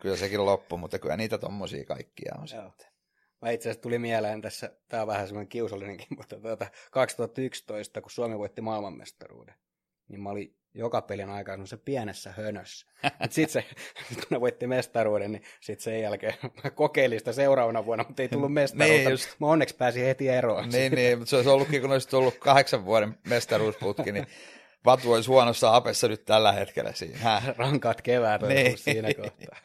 kyllä 0.00 0.16
sekin 0.16 0.46
loppui, 0.46 0.78
mutta 0.78 0.98
kyllä 0.98 1.16
niitä 1.16 1.38
tommosia 1.38 1.84
kaikkia 1.84 2.34
on 2.38 2.48
sitten. 2.48 2.86
Mä 3.42 3.50
itse 3.50 3.68
asiassa 3.68 3.82
tuli 3.82 3.98
mieleen 3.98 4.42
tässä, 4.42 4.70
tämä 4.88 5.00
on 5.02 5.06
vähän 5.06 5.26
semmoinen 5.26 5.48
kiusallinenkin, 5.48 6.06
mutta 6.18 6.40
tuota, 6.40 6.66
2011, 6.90 8.00
kun 8.00 8.10
Suomi 8.10 8.38
voitti 8.38 8.60
maailmanmestaruuden, 8.60 9.54
niin 10.08 10.20
mä 10.20 10.30
olin 10.30 10.56
joka 10.74 11.02
pelin 11.02 11.30
aikaa 11.30 11.66
se 11.66 11.76
pienessä 11.76 12.32
hönössä. 12.36 12.86
Sitten 13.30 13.48
se, 13.48 13.64
kun 14.14 14.24
ne 14.30 14.40
voitti 14.40 14.66
mestaruuden, 14.66 15.32
niin 15.32 15.42
sitten 15.60 15.84
sen 15.84 16.00
jälkeen 16.00 16.34
mä 16.64 16.70
kokeilin 16.84 17.18
sitä 17.18 17.32
seuraavana 17.32 17.86
vuonna, 17.86 18.04
mutta 18.08 18.22
ei 18.22 18.28
tullut 18.28 18.48
niin, 18.48 18.54
mestaruutta. 18.54 18.94
niin, 18.94 19.10
just... 19.10 19.28
Mä 19.38 19.46
onneksi 19.46 19.76
pääsin 19.76 20.04
heti 20.04 20.28
eroon. 20.28 20.68
Niin, 20.68 20.92
niin, 20.92 21.18
mutta 21.18 21.30
se 21.30 21.36
olisi 21.36 21.50
ollutkin, 21.50 21.80
kun 21.80 21.92
olisi 21.92 22.08
tullut 22.08 22.38
kahdeksan 22.38 22.84
vuoden 22.84 23.18
mestaruusputki, 23.28 24.12
niin 24.12 24.26
Vatu 24.84 25.12
olisi 25.12 25.28
huonossa 25.28 25.76
apessa 25.76 26.08
nyt 26.08 26.24
tällä 26.24 26.52
hetkellä 26.52 26.92
siinä. 26.92 27.42
Rankat 27.56 28.02
kevät 28.02 28.42
niin. 28.42 28.78
siinä 28.78 29.08
kohtaa. 29.14 29.58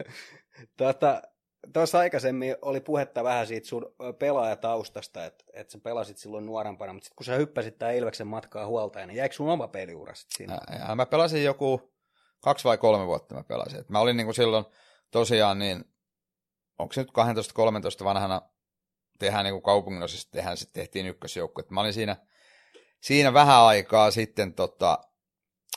Tota, 0.78 1.22
Tuossa 1.74 2.00
aikaisemmin 2.00 2.56
oli 2.62 2.80
puhetta 2.80 3.24
vähän 3.24 3.48
siitä 3.48 3.68
sun 3.68 3.96
pelaajataustasta, 4.20 5.26
että, 5.26 5.46
että 5.54 5.72
sä 5.72 5.80
pelasit 5.84 6.18
silloin 6.18 6.46
nuorempana, 6.46 6.94
mutta 6.94 7.06
sitten 7.06 7.16
kun 7.16 7.26
sä 7.26 7.36
hyppäsit 7.36 7.78
tämä 7.80 7.92
Ilveksen 7.92 8.28
matkaa 8.28 8.66
huolta, 8.66 9.06
niin 9.06 9.18
jäikö 9.18 9.36
sun 9.36 9.50
oma 9.50 9.68
peliura 9.68 10.14
siinä? 10.16 10.58
Ja, 10.88 10.96
mä 10.96 11.06
pelasin 11.06 11.44
joku 11.44 11.94
kaksi 12.42 12.64
vai 12.64 12.78
kolme 12.78 13.06
vuotta 13.06 13.36
mä 13.36 13.44
pelasin. 13.44 13.80
Et 13.80 13.90
mä 13.90 14.00
olin 14.00 14.18
niinku 14.18 14.34
silloin 14.34 14.66
tosiaan 15.12 15.60
niin, 15.60 15.86
onko 16.80 16.94
se 16.94 17.02
nyt 17.02 17.12
12-13 18.02 18.04
vanhana, 18.04 18.42
tehdään 19.20 19.44
niinku 19.44 19.62
kaupunginosista, 19.62 20.32
tehdään 20.32 20.58
sitten 20.58 20.82
tehtiin 20.82 21.08
ykkösjoukko. 21.08 21.62
Et 21.62 21.70
mä 21.70 21.82
olin 21.82 21.94
siinä, 21.94 22.16
siinä 23.02 23.34
vähän 23.34 23.62
aikaa 23.62 24.12
sitten 24.12 24.54
tota, 24.54 25.00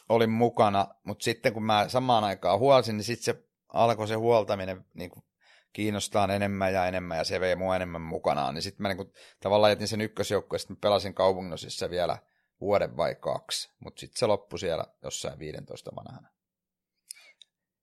olin 0.08 0.30
mukana, 0.30 0.86
mutta 1.04 1.24
sitten 1.24 1.52
kun 1.52 1.62
mä 1.62 1.88
samaan 1.88 2.24
aikaan 2.24 2.58
huolsin, 2.58 2.96
niin 2.96 3.04
sitten 3.04 3.24
se 3.24 3.44
alkoi 3.68 4.08
se 4.08 4.14
huoltaminen 4.14 4.84
niin 4.94 5.10
kuin 5.10 5.24
kiinnostaa 5.72 6.34
enemmän 6.34 6.72
ja 6.72 6.86
enemmän 6.86 7.18
ja 7.18 7.24
se 7.24 7.40
vei 7.40 7.56
mua 7.56 7.76
enemmän 7.76 8.00
mukanaan. 8.00 8.54
Niin 8.54 8.62
sitten 8.62 8.82
mä 8.82 8.88
niinku, 8.88 9.12
tavallaan 9.40 9.72
jätin 9.72 9.88
sen 9.88 10.00
ykkösjoukkoon 10.00 10.54
ja 10.54 10.58
sitten 10.58 10.76
pelasin 10.76 11.14
kaupunginosissa 11.14 11.90
vielä 11.90 12.18
vuoden 12.60 12.96
vai 12.96 13.14
kaksi, 13.14 13.70
mutta 13.78 14.00
sitten 14.00 14.18
se 14.18 14.26
loppui 14.26 14.58
siellä 14.58 14.84
jossain 15.02 15.38
15 15.38 15.90
vanhana. 15.96 16.28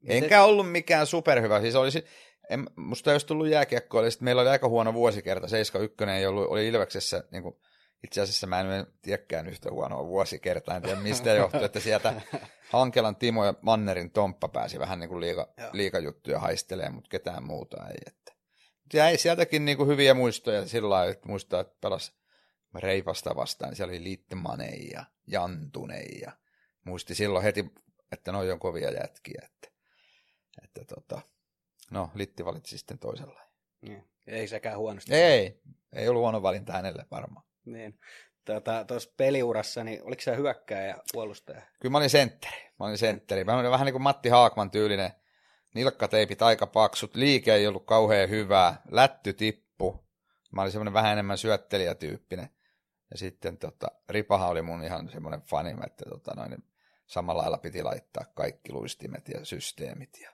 Enkä 0.07 0.43
ollut 0.43 0.71
mikään 0.71 1.07
superhyvä, 1.07 1.61
siis 1.61 1.75
olisi, 1.75 2.05
en, 2.49 2.69
musta 2.75 3.11
olisi 3.11 3.25
tullut 3.25 3.47
jääkiekkoa, 3.47 4.01
eli 4.01 4.09
meillä 4.19 4.41
oli 4.41 4.49
aika 4.49 4.67
huono 4.67 4.93
vuosikerta, 4.93 5.47
7-1 6.05 6.09
ei 6.09 6.25
ollut, 6.25 6.47
oli 6.47 6.67
Ilveksessä 6.67 7.23
niin 7.31 7.43
kuin 7.43 7.55
itse 8.03 8.21
asiassa 8.21 8.47
mä 8.47 8.59
en 8.59 8.87
tiedäkään 9.01 9.47
yhtä 9.47 9.71
huonoa 9.71 10.05
vuosikertaa, 10.05 10.75
en 10.75 10.81
tiedä 10.81 10.99
mistä 10.99 11.33
johtuu, 11.33 11.63
että 11.63 11.79
sieltä 11.79 12.21
Hankelan 12.69 13.15
Timo 13.15 13.45
ja 13.45 13.53
Mannerin 13.61 14.11
Tomppa 14.11 14.47
pääsi 14.47 14.79
vähän 14.79 14.99
niin 14.99 15.09
kuin 15.09 15.21
liika, 15.21 15.53
liikajuttuja 15.71 16.39
haistelemaan, 16.39 16.93
mutta 16.93 17.09
ketään 17.09 17.43
muuta 17.43 17.87
ei. 17.87 17.97
Että. 18.07 18.33
Ja 18.93 19.09
ei 19.09 19.17
sieltäkin 19.17 19.65
niin 19.65 19.77
kuin 19.77 19.89
hyviä 19.89 20.13
muistoja 20.13 20.67
sillä 20.67 20.89
lailla, 20.89 21.11
että 21.11 21.29
muistaa, 21.29 21.61
että 21.61 21.77
pelas 21.81 22.19
Reipasta 22.75 23.35
vastaan, 23.35 23.75
siellä 23.75 23.91
oli 23.91 24.03
Liittemanei 24.03 24.89
ja 24.93 25.05
Jantunei 25.27 26.19
ja 26.21 26.31
muisti 26.85 27.15
silloin 27.15 27.43
heti, 27.43 27.73
että 28.11 28.31
noi 28.31 28.51
on 28.51 28.59
kovia 28.59 28.91
jätkiä, 28.91 29.41
että, 29.45 29.69
että 30.63 30.95
tota, 30.95 31.21
no 31.91 32.11
Litti 32.15 32.45
valitsi 32.45 32.77
sitten 32.77 32.99
toisella. 32.99 33.41
Niin. 33.81 34.09
Ei 34.27 34.47
sekään 34.47 34.77
huonosti. 34.77 35.13
Ei, 35.15 35.61
ei 35.93 36.09
ollut 36.09 36.21
huono 36.21 36.41
valinta 36.41 36.73
hänelle 36.73 37.05
varmaan. 37.11 37.48
Niin. 37.65 37.99
Tuota, 38.45 38.85
tuossa 38.85 39.13
peliurassa, 39.17 39.83
niin 39.83 40.03
oliko 40.03 40.21
se 40.21 40.35
hyökkääjä 40.35 40.87
ja 40.87 41.03
puolustaja? 41.13 41.61
Kyllä 41.79 41.91
mä 41.91 41.97
olin 41.97 42.09
sentteri. 42.09 42.69
Mä 42.79 42.85
olin 42.85 42.97
sentteri. 42.97 43.43
Mä 43.43 43.57
olin 43.57 43.71
vähän 43.71 43.85
niin 43.85 43.93
kuin 43.93 44.01
Matti 44.01 44.29
Haakman 44.29 44.71
tyylinen. 44.71 45.11
Nilkkateipit 45.75 46.41
aika 46.41 46.67
paksut, 46.67 47.15
liike 47.15 47.53
ei 47.53 47.67
ollut 47.67 47.85
kauhean 47.85 48.29
hyvää, 48.29 48.81
lätty 48.91 49.33
tippu. 49.33 50.05
Mä 50.51 50.61
olin 50.61 50.71
semmoinen 50.71 50.93
vähän 50.93 51.11
enemmän 51.13 51.37
syöttelijätyyppinen. 51.37 52.49
Ja 53.11 53.17
sitten 53.17 53.57
tota, 53.57 53.87
Ripaha 54.09 54.47
oli 54.47 54.61
mun 54.61 54.83
ihan 54.83 55.09
semmoinen 55.09 55.41
fani, 55.41 55.75
että 55.87 56.05
tota, 56.09 56.33
noin, 56.35 56.63
samalla 57.05 57.41
lailla 57.41 57.57
piti 57.57 57.83
laittaa 57.83 58.25
kaikki 58.33 58.71
luistimet 58.71 59.29
ja 59.29 59.45
systeemit. 59.45 60.19
Ja 60.21 60.31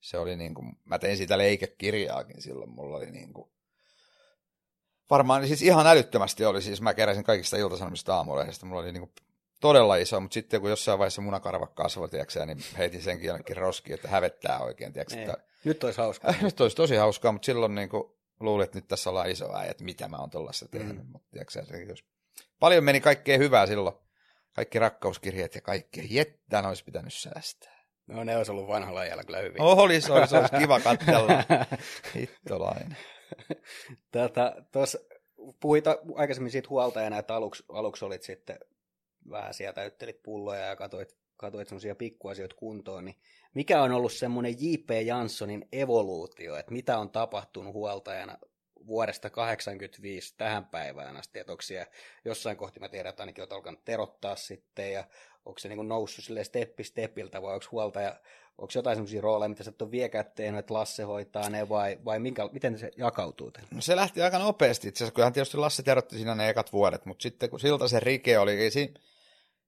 se 0.00 0.18
oli 0.18 0.36
niin 0.36 0.54
kuin, 0.54 0.72
mä 0.84 0.98
tein 0.98 1.16
siitä 1.16 1.38
leikekirjaakin 1.38 2.42
silloin, 2.42 2.70
mulla 2.70 2.96
oli 2.96 3.10
niin 3.10 3.32
kuin, 3.32 3.50
varmaan 5.12 5.46
siis 5.46 5.62
ihan 5.62 5.86
älyttömästi 5.86 6.44
oli, 6.44 6.62
siis 6.62 6.80
mä 6.80 6.94
keräsin 6.94 7.24
kaikista 7.24 7.56
iltasanomista 7.56 8.16
aamulehdestä, 8.16 8.66
mulla 8.66 8.80
oli 8.80 8.92
niinku 8.92 9.12
todella 9.60 9.96
iso, 9.96 10.20
mutta 10.20 10.34
sitten 10.34 10.60
kun 10.60 10.70
jossain 10.70 10.98
vaiheessa 10.98 11.22
munakarva 11.22 11.66
kasvoi, 11.66 12.08
tiiäksä, 12.08 12.46
niin 12.46 12.58
heitin 12.78 13.02
senkin 13.02 13.26
jonnekin 13.26 13.56
roskiin, 13.56 13.94
että 13.94 14.08
hävettää 14.08 14.58
oikein. 14.58 14.92
Tiiäksä, 14.92 15.20
että... 15.20 15.36
Nyt 15.64 15.84
olisi 15.84 16.00
hauskaa. 16.00 16.30
Äh, 16.30 16.42
nyt 16.48 16.60
olisi 16.60 16.76
tosi 16.76 16.96
hauskaa, 16.96 17.32
mutta 17.32 17.46
silloin 17.46 17.74
niin 17.74 17.88
kuin, 17.88 18.04
luulin, 18.40 18.64
että 18.64 18.78
nyt 18.78 18.88
tässä 18.88 19.10
ollaan 19.10 19.30
iso 19.30 19.56
äijä, 19.56 19.70
että 19.70 19.84
mitä 19.84 20.08
mä 20.08 20.16
oon 20.16 20.30
tuollaista 20.30 20.68
tehnyt. 20.68 20.96
Mm. 20.96 21.06
Mutta, 21.12 21.28
tiiäksä, 21.30 21.64
se, 21.64 21.82
jos... 21.82 22.04
Paljon 22.60 22.84
meni 22.84 23.00
kaikkea 23.00 23.38
hyvää 23.38 23.66
silloin. 23.66 23.96
Kaikki 24.52 24.78
rakkauskirjeet 24.78 25.54
ja 25.54 25.60
kaikki. 25.60 26.06
Jettä 26.10 26.68
olisi 26.68 26.84
pitänyt 26.84 27.12
säästää. 27.12 27.82
No 28.06 28.24
ne 28.24 28.36
olisi 28.36 28.50
ollut 28.50 28.68
vanhalla 28.68 29.00
ajalla 29.00 29.24
kyllä 29.24 29.38
hyvin. 29.38 29.62
Olisi, 29.62 30.12
olisi, 30.12 30.36
olisi 30.36 30.56
kiva 30.58 30.80
katsella. 30.80 31.32
Hittolainen. 32.14 32.96
Tätä, 34.12 34.64
tuossa 34.72 34.98
puhuit 35.60 35.84
aikaisemmin 36.14 36.50
siitä 36.50 36.68
huoltajana, 36.68 37.18
että 37.18 37.34
aluksi, 37.34 37.64
aluksi 37.68 38.04
olit 38.04 38.22
sitten 38.22 38.58
vähän 39.30 39.54
sieltä 39.54 39.74
täyttelit 39.74 40.22
pulloja 40.22 40.66
ja 40.66 40.76
katoit, 40.76 41.16
katoit 41.36 41.68
semmoisia 41.68 41.94
pikkuasioita 41.94 42.56
kuntoon, 42.56 43.04
niin 43.04 43.16
mikä 43.54 43.82
on 43.82 43.92
ollut 43.92 44.12
semmoinen 44.12 44.54
J.P. 44.58 44.90
Janssonin 45.04 45.68
evoluutio, 45.72 46.56
että 46.56 46.72
mitä 46.72 46.98
on 46.98 47.10
tapahtunut 47.10 47.74
huoltajana 47.74 48.38
vuodesta 48.86 49.30
85 49.30 50.34
tähän 50.36 50.64
päivään 50.64 51.16
asti, 51.16 51.38
että 51.38 51.52
onko 51.52 51.62
siellä 51.62 51.86
jossain 52.24 52.56
kohti, 52.56 52.80
mä 52.80 52.88
tiedän, 52.88 53.10
että 53.10 53.22
ainakin 53.22 53.42
olet 53.42 53.52
alkanut 53.52 53.84
terottaa 53.84 54.36
sitten, 54.36 54.92
ja 54.92 55.04
onko 55.44 55.58
se 55.58 55.68
niin 55.68 55.88
noussut 55.88 56.24
sille 56.24 56.44
steppi 56.44 56.84
stepiltä, 56.84 57.42
vai 57.42 57.54
onko 57.54 57.66
huoltaja 57.72 58.20
Onko 58.58 58.72
jotain 58.74 58.96
sellaisia 58.96 59.20
rooleja, 59.20 59.48
mitä 59.48 59.64
sä 59.64 59.70
et 59.70 59.82
ole 59.82 59.90
vieläkään 59.90 60.24
tehnyt, 60.34 60.58
että 60.58 60.74
Lasse 60.74 61.02
hoitaa 61.02 61.50
ne, 61.50 61.68
vai, 61.68 61.98
vai 62.04 62.18
minkä, 62.18 62.48
miten 62.52 62.78
se 62.78 62.90
jakautuu 62.96 63.50
teille? 63.50 63.68
No 63.74 63.80
se 63.80 63.96
lähti 63.96 64.22
aika 64.22 64.38
nopeasti 64.38 64.88
itse 64.88 65.04
asiassa, 65.04 65.14
kyllähän 65.14 65.32
tietysti 65.32 65.56
Lasse 65.56 65.82
terotti 65.82 66.16
siinä 66.16 66.34
ne 66.34 66.48
ekat 66.48 66.72
vuodet, 66.72 67.06
mutta 67.06 67.22
sitten 67.22 67.50
kun 67.50 67.60
siltä 67.60 67.88
se 67.88 68.00
rike 68.00 68.38
oli, 68.38 68.70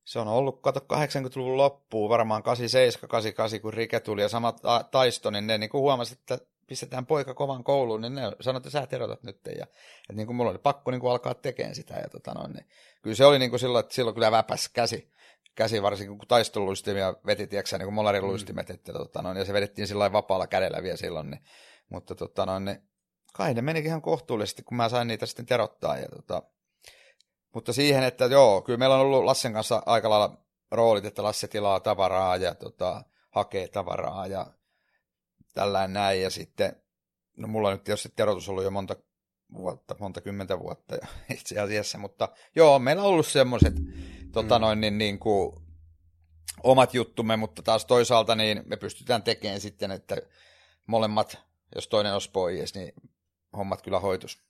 se 0.04 0.18
on 0.18 0.28
ollut, 0.28 0.62
kato 0.62 0.80
80-luvun 0.80 1.56
loppuun, 1.56 2.10
varmaan 2.10 2.42
87, 2.42 3.08
88, 3.08 3.60
kun 3.60 3.74
rike 3.74 4.00
tuli 4.00 4.22
ja 4.22 4.28
sama 4.28 4.54
taisto, 4.90 5.30
niin 5.30 5.46
ne 5.46 5.58
niin 5.58 5.72
huomasi, 5.72 6.12
että 6.12 6.38
pistetään 6.66 7.06
poika 7.06 7.34
kovan 7.34 7.64
kouluun, 7.64 8.00
niin 8.00 8.14
ne 8.14 8.22
sanoi, 8.40 8.56
että 8.56 8.70
sä 8.70 8.86
terotat 8.86 9.22
nyt. 9.22 9.40
Ja, 9.46 9.52
että 9.62 10.12
niin 10.12 10.26
kuin 10.26 10.36
mulla 10.36 10.50
oli 10.50 10.58
pakko 10.58 10.90
niin 10.90 11.00
kuin 11.00 11.10
alkaa 11.10 11.34
tekemään 11.34 11.74
sitä. 11.74 11.94
Ja 11.94 12.08
tota 12.08 12.34
noin, 12.34 12.52
niin, 12.52 12.66
kyllä 13.02 13.16
se 13.16 13.24
oli 13.24 13.38
niin 13.38 13.50
kuin 13.50 13.60
silloin, 13.60 13.84
että 13.84 13.94
silloin 13.94 14.14
kyllä 14.14 14.30
väpäs 14.30 14.68
käsi 14.68 15.12
käsi 15.54 15.82
varsinkin, 15.82 16.18
kun 16.18 16.28
taisteluluistimia 16.28 17.14
veti, 17.26 17.46
tiedätkö, 17.46 17.78
niin 17.78 17.86
kuin 17.86 17.94
molariluistimet, 17.94 18.68
mm. 18.68 18.74
että, 18.74 18.92
tota, 18.92 19.22
noin, 19.22 19.36
ja 19.36 19.44
se 19.44 19.52
vedettiin 19.52 19.88
sillä 19.88 20.12
vapaalla 20.12 20.46
kädellä 20.46 20.82
vielä 20.82 20.96
silloin, 20.96 21.30
niin, 21.30 21.44
mutta 21.88 22.14
tota, 22.14 22.46
noin, 22.46 22.64
niin, 22.64 22.82
kai 23.34 23.54
ne 23.54 23.62
menikin 23.62 23.88
ihan 23.88 24.02
kohtuullisesti, 24.02 24.62
kun 24.62 24.76
mä 24.76 24.88
sain 24.88 25.08
niitä 25.08 25.26
sitten 25.26 25.46
terottaa. 25.46 25.98
Ja, 25.98 26.08
tota, 26.08 26.42
mutta 27.54 27.72
siihen, 27.72 28.04
että 28.04 28.24
joo, 28.24 28.62
kyllä 28.62 28.76
meillä 28.76 28.94
on 28.94 29.00
ollut 29.00 29.24
Lassen 29.24 29.52
kanssa 29.52 29.82
aika 29.86 30.10
lailla 30.10 30.36
roolit, 30.70 31.04
että 31.04 31.22
Lasse 31.22 31.48
tilaa 31.48 31.80
tavaraa 31.80 32.36
ja 32.36 32.54
tota, 32.54 33.04
hakee 33.30 33.68
tavaraa 33.68 34.26
ja 34.26 34.46
tällainen 35.54 35.92
näin. 35.92 36.22
Ja 36.22 36.30
sitten, 36.30 36.82
no 37.36 37.48
mulla 37.48 37.68
on 37.68 37.74
nyt 37.74 37.84
tietysti 37.84 38.12
terotus 38.16 38.48
ollut 38.48 38.64
jo 38.64 38.70
monta 38.70 38.96
vuotta, 39.54 39.96
monta 40.00 40.20
kymmentä 40.20 40.58
vuotta 40.58 40.94
jo 40.94 41.00
itse 41.38 41.60
asiassa, 41.60 41.98
mutta 41.98 42.28
joo, 42.56 42.78
meillä 42.78 43.02
on 43.02 43.08
ollut 43.08 43.26
semmoiset 43.26 43.74
tota, 44.32 44.58
mm. 44.58 44.62
noin, 44.62 44.80
niin, 44.80 44.98
niin 44.98 45.18
kuin, 45.18 45.64
omat 46.62 46.94
juttumme, 46.94 47.36
mutta 47.36 47.62
taas 47.62 47.84
toisaalta 47.84 48.34
niin 48.34 48.62
me 48.66 48.76
pystytään 48.76 49.22
tekemään 49.22 49.60
sitten, 49.60 49.90
että 49.90 50.16
molemmat, 50.86 51.38
jos 51.74 51.88
toinen 51.88 52.12
olisi 52.12 52.30
pois, 52.30 52.74
niin 52.74 52.92
hommat 53.56 53.82
kyllä 53.82 54.00
hoitus. 54.00 54.42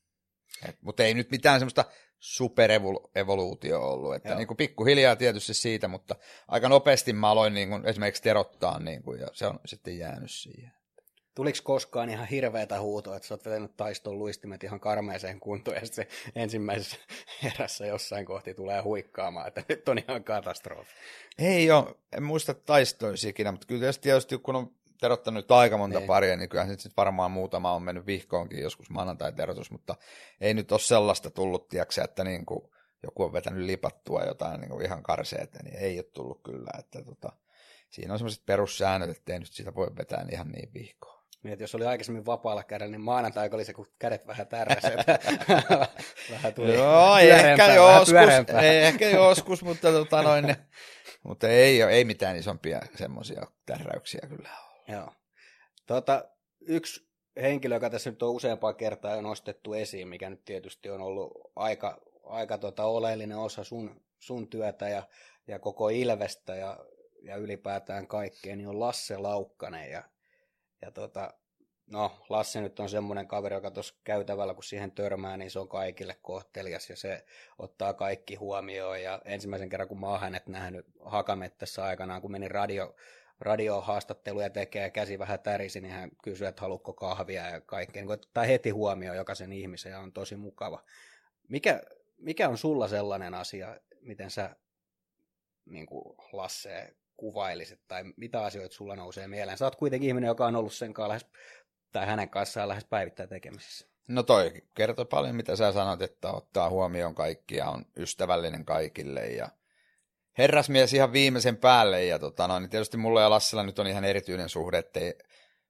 mutta 0.80 1.02
ei 1.02 1.14
nyt 1.14 1.30
mitään 1.30 1.60
semmoista 1.60 1.84
superevoluutio 2.18 3.92
ollut. 3.92 4.14
Että 4.14 4.34
niin 4.34 4.46
kuin 4.46 4.56
pikkuhiljaa 4.56 5.16
tietysti 5.16 5.54
siitä, 5.54 5.88
mutta 5.88 6.16
aika 6.48 6.68
nopeasti 6.68 7.12
mä 7.12 7.30
aloin 7.30 7.54
niin 7.54 7.68
kuin 7.68 7.86
esimerkiksi 7.86 8.22
terottaa 8.22 8.78
niin 8.78 9.02
kuin, 9.02 9.20
ja 9.20 9.26
se 9.32 9.46
on 9.46 9.60
sitten 9.66 9.98
jäänyt 9.98 10.30
siihen. 10.30 10.72
Tuliko 11.34 11.58
koskaan 11.62 12.10
ihan 12.10 12.26
hirveätä 12.26 12.80
huutoa, 12.80 13.16
että 13.16 13.28
sä 13.28 13.34
oot 13.34 13.44
vetänyt 13.44 13.76
taiston 13.76 14.18
luistimet 14.18 14.64
ihan 14.64 14.80
karmeeseen 14.80 15.40
kuntoon 15.40 15.76
ja 15.76 15.86
se 15.86 16.08
ensimmäisessä 16.34 16.96
erässä 17.54 17.86
jossain 17.86 18.26
kohti 18.26 18.54
tulee 18.54 18.80
huikkaamaan, 18.80 19.48
että 19.48 19.62
nyt 19.68 19.88
on 19.88 19.98
ihan 19.98 20.24
katastrofi? 20.24 20.90
Ei 21.38 21.70
ole, 21.70 21.94
en 22.12 22.22
muista 22.22 22.54
taistoisi 22.54 23.28
ikinä, 23.28 23.52
mutta 23.52 23.66
kyllä 23.66 23.92
tietysti 24.00 24.38
kun 24.38 24.56
on 24.56 24.70
terottanut 25.00 25.50
aika 25.50 25.78
monta 25.78 25.98
niin. 25.98 26.06
paria, 26.06 26.36
niin 26.36 26.48
kyllähän 26.48 26.78
sitten 26.78 26.92
varmaan 26.96 27.30
muutama 27.30 27.72
on 27.72 27.82
mennyt 27.82 28.06
vihkoonkin 28.06 28.62
joskus 28.62 28.90
maanantai-terotus, 28.90 29.70
mutta 29.70 29.94
ei 30.40 30.54
nyt 30.54 30.72
ole 30.72 30.80
sellaista 30.80 31.30
tullut, 31.30 31.68
tiiäksä, 31.68 32.04
että 32.04 32.24
niin 32.24 32.46
kuin 32.46 32.70
joku 33.02 33.22
on 33.22 33.32
vetänyt 33.32 33.64
lipattua 33.64 34.22
jotain 34.22 34.60
niin 34.60 34.70
kuin 34.70 34.84
ihan 34.84 35.02
karseeta, 35.02 35.58
niin 35.62 35.76
ei 35.76 35.98
ole 35.98 36.04
tullut 36.12 36.42
kyllä. 36.42 36.70
Että 36.78 37.02
tota, 37.02 37.32
siinä 37.90 38.12
on 38.12 38.18
sellaiset 38.18 38.46
perussäännöt, 38.46 39.10
että 39.10 39.32
ei 39.32 39.38
nyt 39.38 39.52
sitä 39.52 39.74
voi 39.74 39.96
vetää 39.96 40.26
ihan 40.32 40.48
niin 40.48 40.74
vihkoon. 40.74 41.13
Niin, 41.44 41.52
että 41.52 41.62
jos 41.62 41.74
oli 41.74 41.86
aikaisemmin 41.86 42.26
vapaalla 42.26 42.64
kädellä, 42.64 42.90
niin 42.90 43.00
maanantai 43.00 43.50
oli 43.52 43.64
se, 43.64 43.72
kun 43.72 43.86
kädet 43.98 44.26
vähän 44.26 44.46
tärräsivät. 44.46 45.06
vähän 46.32 46.54
tuli 46.54 46.74
Joo, 46.74 47.18
ehkä 47.18 47.74
joskus, 47.74 48.14
ehkä 48.62 49.08
joskus, 49.08 49.64
mutta, 49.64 49.92
tota 49.92 50.22
noin, 50.22 50.56
mutta 51.22 51.48
ei, 51.48 51.82
ei 51.82 52.04
mitään 52.04 52.36
isompia 52.36 52.80
semmoisia 52.94 53.46
tärräyksiä 53.66 54.26
kyllä 54.28 54.48
Joo. 54.88 55.12
Tota, 55.86 56.24
yksi 56.60 57.08
henkilö, 57.42 57.74
joka 57.76 57.90
tässä 57.90 58.10
nyt 58.10 58.22
on 58.22 58.30
useampaa 58.30 58.72
kertaa 58.72 59.22
nostettu 59.22 59.74
esiin, 59.74 60.08
mikä 60.08 60.30
nyt 60.30 60.44
tietysti 60.44 60.90
on 60.90 61.00
ollut 61.00 61.50
aika, 61.56 62.00
aika 62.22 62.58
tota 62.58 62.84
oleellinen 62.84 63.38
osa 63.38 63.64
sun, 63.64 64.02
sun 64.18 64.48
työtä 64.48 64.88
ja, 64.88 65.02
ja 65.46 65.58
koko 65.58 65.88
Ilvestä 65.88 66.54
ja, 66.54 66.78
ja 67.22 67.36
ylipäätään 67.36 68.06
kaikkea, 68.06 68.56
niin 68.56 68.68
on 68.68 68.80
Lasse 68.80 69.16
Laukkanen. 69.16 69.90
Ja, 69.90 70.02
ja 70.84 70.90
tota, 70.90 71.34
no, 71.86 72.12
Lasse 72.28 72.60
nyt 72.60 72.80
on 72.80 72.88
semmoinen 72.88 73.28
kaveri, 73.28 73.54
joka 73.54 73.70
tuossa 73.70 73.94
käytävällä, 74.04 74.54
kun 74.54 74.64
siihen 74.64 74.92
törmää, 74.92 75.36
niin 75.36 75.50
se 75.50 75.58
on 75.58 75.68
kaikille 75.68 76.16
kohtelias 76.22 76.90
ja 76.90 76.96
se 76.96 77.24
ottaa 77.58 77.94
kaikki 77.94 78.34
huomioon. 78.34 79.02
Ja 79.02 79.22
ensimmäisen 79.24 79.68
kerran, 79.68 79.88
kun 79.88 80.00
mä 80.00 80.06
oon 80.06 80.20
hänet 80.20 80.46
nähnyt 80.46 80.86
Hakamettässä 81.04 81.84
aikanaan, 81.84 82.20
kun 82.20 82.32
menin 82.32 82.50
radio, 82.50 82.94
radiohaastatteluja 83.40 84.50
tekee, 84.50 84.90
käsi 84.90 85.18
vähän 85.18 85.40
tärisi, 85.40 85.80
niin 85.80 85.94
hän 85.94 86.10
kysyy, 86.22 86.46
että 86.46 86.62
haluatko 86.62 86.92
kahvia 86.92 87.50
ja 87.50 87.60
kaikkea. 87.60 88.04
Niin 88.04 88.18
tai 88.34 88.48
heti 88.48 88.70
huomioon 88.70 89.16
jokaisen 89.16 89.52
ihmisen 89.52 89.92
ja 89.92 90.00
on 90.00 90.12
tosi 90.12 90.36
mukava. 90.36 90.84
Mikä, 91.48 91.82
mikä 92.18 92.48
on 92.48 92.58
sulla 92.58 92.88
sellainen 92.88 93.34
asia, 93.34 93.80
miten 94.00 94.30
sä 94.30 94.56
niin 95.64 95.86
kuin 95.86 96.16
Lasse 96.32 96.94
kuvailisit, 97.16 97.80
tai 97.88 98.04
mitä 98.16 98.42
asioita 98.42 98.74
sulla 98.74 98.96
nousee 98.96 99.28
mieleen? 99.28 99.58
Sä 99.58 99.64
oot 99.64 99.76
kuitenkin 99.76 100.08
ihminen, 100.08 100.28
joka 100.28 100.46
on 100.46 100.56
ollut 100.56 100.72
sen 100.72 100.94
kanssa 100.94 101.08
lähes, 101.08 101.26
tai 101.92 102.06
hänen 102.06 102.28
kanssaan 102.28 102.68
lähes 102.68 102.84
päivittäin 102.84 103.28
tekemisissä. 103.28 103.86
No 104.08 104.22
toi 104.22 104.52
kertoo 104.74 105.04
paljon, 105.04 105.36
mitä 105.36 105.56
sä 105.56 105.72
sanot, 105.72 106.02
että 106.02 106.32
ottaa 106.32 106.70
huomioon 106.70 107.14
kaikki 107.14 107.56
ja 107.56 107.70
on 107.70 107.84
ystävällinen 107.96 108.64
kaikille 108.64 109.26
ja 109.26 109.48
herrasmies 110.38 110.94
ihan 110.94 111.12
viimeisen 111.12 111.56
päälle. 111.56 112.04
Ja 112.04 112.18
tota, 112.18 112.48
no, 112.48 112.58
niin 112.58 112.70
tietysti 112.70 112.96
mulla 112.96 113.20
ja 113.20 113.30
Lassilla 113.30 113.62
nyt 113.62 113.78
on 113.78 113.86
ihan 113.86 114.04
erityinen 114.04 114.48
suhde, 114.48 114.78
ettei 114.78 115.14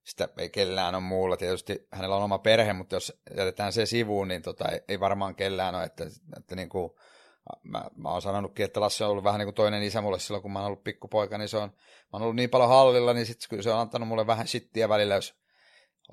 sitä 0.05 0.28
ei 0.38 0.51
kellään 0.51 0.95
ole 0.95 1.03
muulla. 1.03 1.36
Tietysti 1.36 1.86
hänellä 1.92 2.16
on 2.16 2.22
oma 2.22 2.38
perhe, 2.38 2.72
mutta 2.72 2.97
jos 2.97 3.20
jätetään 3.36 3.72
se 3.72 3.86
sivuun, 3.86 4.28
niin 4.28 4.42
tota, 4.42 4.68
ei, 4.68 4.80
ei 4.88 5.01
varmaan 5.01 5.34
kellään 5.34 5.74
ole. 5.74 5.84
Että, 5.84 6.05
että 6.38 6.57
niin 6.57 6.68
kuin, 6.68 6.92
mä, 7.62 7.84
mä 7.97 8.09
oon 8.09 8.22
sanonutkin, 8.22 8.64
että 8.64 8.80
Lassi 8.80 9.05
on 9.05 9.11
ollut 9.11 9.24
vähän 9.24 9.38
niin 9.38 9.47
kuin 9.47 9.55
toinen 9.55 9.82
isä 9.82 10.01
mulle 10.01 10.18
silloin, 10.18 10.42
kun 10.42 10.53
mä 10.53 10.59
oon 10.59 10.66
ollut 10.66 10.84
pikkupoika, 10.84 11.38
niin 11.38 11.49
se 11.49 11.57
on, 11.57 11.68
mä 11.68 12.09
oon 12.12 12.22
ollut 12.22 12.36
niin 12.36 12.51
paljon 12.51 12.68
hallilla, 12.68 13.12
niin 13.12 13.26
sit, 13.26 13.38
kyllä 13.49 13.62
se 13.62 13.70
on 13.70 13.80
antanut 13.80 14.09
mulle 14.09 14.26
vähän 14.26 14.49
shittiä 14.49 14.88
välillä, 14.88 15.14
jos 15.14 15.34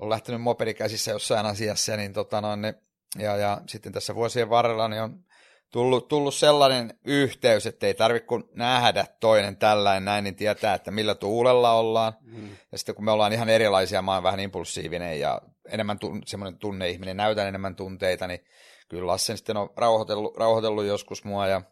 on 0.00 0.10
lähtenyt 0.10 0.40
mopedi 0.40 0.74
käsissä 0.74 1.10
jossain 1.10 1.46
asiassa, 1.46 1.96
niin, 1.96 2.12
tota 2.12 2.40
no, 2.40 2.56
niin 2.56 2.74
ja, 3.18 3.36
ja 3.36 3.60
sitten 3.68 3.92
tässä 3.92 4.14
vuosien 4.14 4.50
varrella 4.50 4.88
niin 4.88 5.02
on 5.02 5.24
tullut, 5.72 6.08
tullut 6.08 6.34
sellainen 6.34 6.98
yhteys, 7.04 7.66
että 7.66 7.86
ei 7.86 7.94
tarvitse 7.94 8.26
kun 8.26 8.48
nähdä 8.54 9.06
toinen 9.20 9.56
tällainen 9.56 10.04
näin, 10.04 10.24
niin 10.24 10.36
tietää, 10.36 10.74
että 10.74 10.90
millä 10.90 11.14
tuulella 11.14 11.72
ollaan. 11.72 12.12
Mm. 12.20 12.48
Ja 12.72 12.78
sitten 12.78 12.94
kun 12.94 13.04
me 13.04 13.10
ollaan 13.10 13.32
ihan 13.32 13.48
erilaisia, 13.48 14.02
mä 14.02 14.14
oon 14.14 14.22
vähän 14.22 14.40
impulsiivinen 14.40 15.20
ja 15.20 15.40
enemmän 15.68 15.98
tun, 15.98 16.22
semmoinen 16.26 16.58
tunneihminen, 16.58 17.16
näytän 17.16 17.48
enemmän 17.48 17.76
tunteita, 17.76 18.26
niin 18.26 18.44
kyllä 18.88 19.06
Lassen 19.06 19.36
sitten 19.36 19.56
on 19.56 19.70
rauhoitellut, 19.76 20.36
rauhoitellut 20.36 20.84
joskus 20.84 21.24
mua 21.24 21.46
ja, 21.46 21.62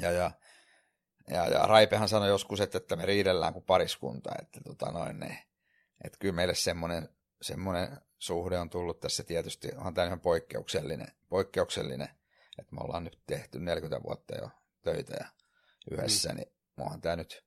ja, 0.00 0.10
ja, 0.10 0.30
ja, 1.30 1.46
ja 1.46 1.66
Raipehan 1.66 2.08
sanoi 2.08 2.28
joskus, 2.28 2.60
että, 2.60 2.78
että 2.78 2.96
me 2.96 3.06
riidellään 3.06 3.52
kuin 3.52 3.64
pariskunta, 3.64 4.30
että, 4.42 4.60
tota 4.64 4.92
noin, 4.92 5.20
niin, 5.20 5.38
että 6.04 6.18
kyllä 6.18 6.34
meille 6.34 6.54
semmoinen, 6.54 7.08
semmoinen 7.42 7.98
suhde 8.18 8.58
on 8.58 8.70
tullut 8.70 9.00
tässä 9.00 9.24
tietysti, 9.24 9.68
onhan 9.76 9.94
tämä 9.94 10.06
ihan 10.06 10.20
poikkeuksellinen, 10.20 11.08
poikkeuksellinen 11.28 12.08
että 12.60 12.74
me 12.74 12.80
ollaan 12.80 13.04
nyt 13.04 13.18
tehty 13.26 13.58
40 13.58 14.02
vuotta 14.02 14.36
jo 14.36 14.50
töitä 14.82 15.16
ja 15.20 15.26
yhdessä, 15.90 16.28
mm. 16.28 16.36
niin 16.36 16.52
onhan 16.76 17.00
tämä 17.00 17.16
nyt 17.16 17.44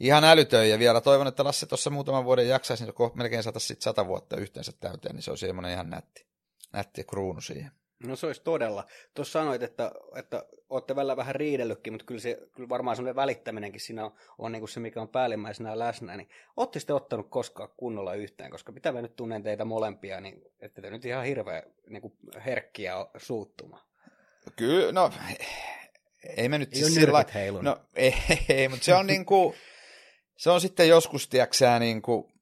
ihan 0.00 0.24
älytön. 0.24 0.68
Ja 0.68 0.78
vielä 0.78 1.00
toivon, 1.00 1.26
että 1.26 1.44
Lasse 1.44 1.66
tuossa 1.66 1.90
muutaman 1.90 2.24
vuoden 2.24 2.48
jaksaisi, 2.48 2.84
niin 2.84 2.94
melkein 3.14 3.42
saata 3.42 3.58
sitten 3.58 3.82
sata 3.82 4.06
vuotta 4.06 4.36
yhteensä 4.36 4.72
täyteen, 4.72 5.14
niin 5.14 5.22
se 5.22 5.30
olisi 5.30 5.46
semmoinen 5.46 5.72
ihan 5.72 5.90
nätti, 5.90 6.26
nätti 6.72 7.04
kruunu 7.04 7.40
siihen. 7.40 7.72
No 8.04 8.16
se 8.16 8.26
olisi 8.26 8.42
todella. 8.42 8.86
Tuossa 9.14 9.32
sanoit, 9.32 9.62
että, 9.62 9.92
että 10.16 10.44
olette 10.68 10.96
välillä 10.96 11.16
vähän 11.16 11.34
riidellytkin, 11.34 11.92
mutta 11.92 12.06
kyllä, 12.06 12.20
se, 12.20 12.38
kyllä 12.54 12.68
varmaan 12.68 12.96
semmoinen 12.96 13.16
välittäminenkin 13.16 13.80
siinä 13.80 14.04
on, 14.04 14.14
on 14.38 14.52
niin 14.52 14.60
kuin 14.60 14.68
se, 14.68 14.80
mikä 14.80 15.00
on 15.00 15.08
päällimmäisenä 15.08 15.78
läsnä. 15.78 16.16
Niin 16.16 16.28
olette 16.56 16.78
sitten 16.78 16.96
ottanut 16.96 17.26
koskaan 17.30 17.68
kunnolla 17.76 18.14
yhteen, 18.14 18.50
koska 18.50 18.72
mitä 18.72 18.92
mä 18.92 19.02
nyt 19.02 19.16
tunnen 19.16 19.42
teitä 19.42 19.64
molempia, 19.64 20.20
niin 20.20 20.42
ette 20.60 20.82
te 20.82 20.90
nyt 20.90 21.04
ihan 21.04 21.24
hirveä 21.24 21.62
niin 21.88 22.02
kuin 22.02 22.14
herkkiä 22.44 22.94
suuttuma. 23.16 23.86
Kyllä, 24.56 24.92
no 24.92 25.12
ei 26.36 26.48
me 26.48 26.58
nyt 26.58 26.72
ei 26.72 26.78
siis 26.78 26.94
sillä 26.94 27.24
No 27.62 27.76
ei, 27.94 28.14
ei, 28.48 28.68
mutta 28.68 28.84
se 28.84 28.94
on 28.94 29.06
niinku, 29.06 29.54
se 30.36 30.50
on 30.50 30.60
sitten 30.60 30.88
joskus, 30.88 31.28
tiiäksää, 31.28 31.78
niinku, 31.78 32.32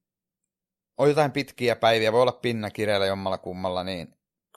on 0.98 1.09
jotain 1.09 1.32
pitkiä 1.32 1.76
päiviä, 1.76 2.12
voi 2.12 2.22
olla 2.22 2.32
pinnakireillä 2.32 3.07
jommalla 3.07 3.38
kummalla, 3.38 3.84
niin 3.84 4.14